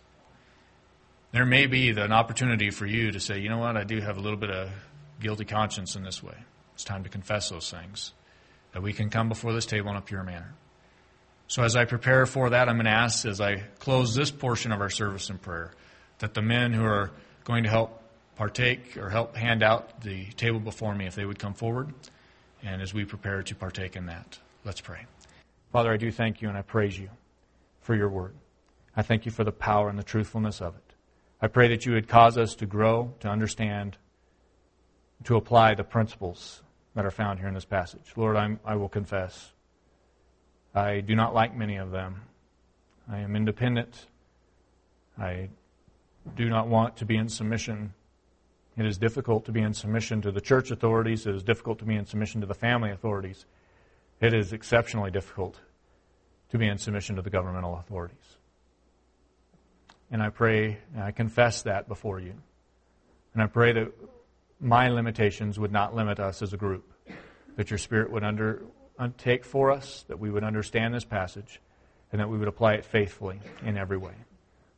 There 1.32 1.46
may 1.46 1.68
be 1.68 1.90
an 1.90 2.12
opportunity 2.12 2.72
for 2.72 2.86
you 2.86 3.12
to 3.12 3.20
say, 3.20 3.40
you 3.40 3.50
know 3.50 3.60
what, 3.60 3.78
I 3.78 3.84
do 3.84 4.00
have 4.02 4.18
a 4.18 4.22
little 4.22 4.38
bit 4.38 4.50
of 4.50 4.70
guilty 5.20 5.46
conscience 5.46 5.96
in 5.96 6.04
this 6.04 6.24
way. 6.24 6.36
It's 6.74 6.84
time 6.84 7.04
to 7.04 7.10
confess 7.10 7.50
those 7.50 7.70
things, 7.70 8.14
that 8.72 8.82
we 8.82 8.94
can 8.94 9.10
come 9.10 9.30
before 9.30 9.54
this 9.54 9.66
table 9.66 9.92
in 9.92 9.98
a 9.98 10.02
pure 10.02 10.24
manner. 10.24 10.54
So 11.48 11.64
as 11.64 11.76
I 11.76 11.86
prepare 11.86 12.26
for 12.26 12.52
that, 12.52 12.70
I'm 12.70 12.76
going 12.76 12.86
to 12.86 12.92
ask, 12.92 13.26
as 13.26 13.42
I 13.42 13.58
close 13.80 14.16
this 14.16 14.32
portion 14.32 14.72
of 14.72 14.82
our 14.82 14.90
service 14.90 15.30
in 15.30 15.38
prayer, 15.38 15.72
that 16.20 16.34
the 16.34 16.42
men 16.42 16.74
who 16.74 16.86
are 16.86 17.12
going 17.44 17.64
to 17.64 17.70
help 17.70 18.02
partake 18.36 18.98
or 18.98 19.10
help 19.10 19.36
hand 19.36 19.62
out 19.62 20.02
the 20.02 20.26
table 20.34 20.60
before 20.60 20.96
me, 20.96 21.06
if 21.06 21.16
they 21.16 21.26
would 21.26 21.40
come 21.40 21.54
forward, 21.54 21.94
and 22.64 22.82
as 22.82 22.94
we 22.94 23.04
prepare 23.06 23.44
to 23.44 23.56
partake 23.56 23.96
in 23.96 24.06
that, 24.08 24.40
let's 24.64 24.82
pray. 24.82 25.06
Father, 25.72 25.92
I 25.92 25.98
do 25.98 26.12
thank 26.12 26.42
you 26.42 26.50
and 26.50 26.58
I 26.58 26.62
praise 26.62 26.98
you 26.98 27.10
for 27.82 27.96
your 27.96 28.10
word. 28.10 28.36
I 28.96 29.02
thank 29.02 29.26
you 29.26 29.32
for 29.32 29.44
the 29.44 29.52
power 29.52 29.90
and 29.90 29.98
the 29.98 30.04
truthfulness 30.04 30.62
of 30.62 30.76
it. 30.76 30.94
I 31.42 31.48
pray 31.48 31.70
that 31.70 31.86
you 31.86 31.94
would 31.94 32.08
cause 32.08 32.38
us 32.38 32.56
to 32.56 32.66
grow, 32.66 33.14
to 33.22 33.30
understand, 33.30 33.98
to 35.24 35.38
apply 35.38 35.76
the 35.76 35.84
principles 35.84 36.62
that 36.96 37.06
are 37.06 37.12
found 37.12 37.40
here 37.40 37.48
in 37.48 37.54
this 37.54 37.66
passage. 37.66 38.12
Lord, 38.16 38.36
I'm, 38.36 38.60
I 38.66 38.76
will 38.76 38.90
confess. 38.90 39.54
I 40.76 41.00
do 41.00 41.16
not 41.16 41.34
like 41.34 41.56
many 41.56 41.78
of 41.78 41.92
them. 41.92 42.24
I 43.10 43.20
am 43.20 43.36
independent. 43.36 44.08
I 45.18 45.50
do 46.36 46.50
not 46.50 46.68
want 46.68 46.98
to 46.98 47.06
be 47.06 47.16
in 47.16 47.30
submission. 47.30 47.94
It 48.78 48.86
is 48.86 48.98
difficult 48.98 49.46
to 49.46 49.52
be 49.52 49.62
in 49.62 49.74
submission 49.74 50.22
to 50.22 50.32
the 50.32 50.42
church 50.42 50.72
authorities. 50.72 51.26
It 51.26 51.36
is 51.36 51.44
difficult 51.44 51.80
to 51.80 51.86
be 51.86 51.96
in 51.96 52.06
submission 52.06 52.42
to 52.42 52.48
the 52.48 52.54
family 52.54 52.92
authorities. 52.92 53.46
It 54.22 54.34
is 54.34 54.52
exceptionally 54.54 55.12
difficult 55.12 55.60
to 56.50 56.58
be 56.58 56.68
in 56.68 56.78
submission 56.78 57.16
to 57.16 57.22
the 57.22 57.30
governmental 57.30 57.78
authorities. 57.78 58.18
And 60.12 60.24
I 60.24 60.30
pray, 60.30 60.80
and 60.96 61.04
I 61.04 61.12
confess 61.12 61.64
that 61.64 61.88
before 61.88 62.20
you. 62.20 62.34
And 63.34 63.44
I 63.44 63.48
pray 63.48 63.74
that 63.74 63.92
my 64.60 64.90
limitations 64.90 65.60
would 65.60 65.72
not 65.72 65.96
limit 65.96 66.20
us 66.20 66.42
as 66.42 66.52
a 66.52 66.58
group, 66.58 66.92
that 67.56 67.70
your 67.70 67.78
Spirit 67.78 68.12
would 68.12 68.24
under, 68.24 68.64
take 69.18 69.46
for 69.46 69.72
us, 69.72 70.04
that 70.08 70.20
we 70.20 70.30
would 70.32 70.44
understand 70.44 70.94
this 70.94 71.06
passage, 71.06 71.62
and 72.12 72.20
that 72.20 72.30
we 72.30 72.38
would 72.38 72.48
apply 72.48 72.74
it 72.74 72.86
faithfully 72.86 73.40
in 73.64 73.78
every 73.78 73.98
way. 73.98 74.16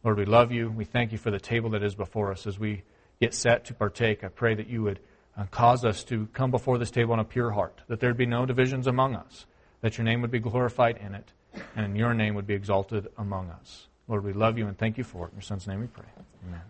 Lord, 0.03 0.17
we 0.17 0.25
love 0.25 0.51
you. 0.51 0.69
We 0.69 0.83
thank 0.83 1.11
you 1.11 1.17
for 1.17 1.31
the 1.31 1.39
table 1.39 1.69
that 1.71 1.83
is 1.83 1.95
before 1.95 2.31
us 2.31 2.45
as 2.45 2.59
we 2.59 2.83
get 3.21 3.33
set 3.33 3.65
to 3.65 3.73
partake. 3.73 4.23
I 4.23 4.27
pray 4.27 4.55
that 4.55 4.67
you 4.67 4.83
would 4.83 4.99
uh, 5.37 5.45
cause 5.45 5.85
us 5.85 6.03
to 6.05 6.27
come 6.33 6.51
before 6.51 6.77
this 6.77 6.91
table 6.91 7.13
in 7.13 7.19
a 7.19 7.23
pure 7.23 7.51
heart, 7.51 7.81
that 7.87 7.99
there'd 7.99 8.17
be 8.17 8.25
no 8.25 8.45
divisions 8.45 8.87
among 8.87 9.15
us, 9.15 9.45
that 9.81 9.97
your 9.97 10.03
name 10.03 10.21
would 10.21 10.31
be 10.31 10.39
glorified 10.39 10.97
in 10.97 11.15
it, 11.15 11.31
and 11.75 11.97
your 11.97 12.13
name 12.13 12.35
would 12.35 12.47
be 12.47 12.53
exalted 12.53 13.07
among 13.17 13.49
us. 13.49 13.87
Lord, 14.07 14.23
we 14.23 14.33
love 14.33 14.57
you 14.57 14.67
and 14.67 14.77
thank 14.77 14.97
you 14.97 15.03
for 15.03 15.27
it. 15.27 15.31
In 15.31 15.37
your 15.37 15.43
son's 15.43 15.67
name 15.67 15.79
we 15.79 15.87
pray. 15.87 16.05
Amen. 16.47 16.61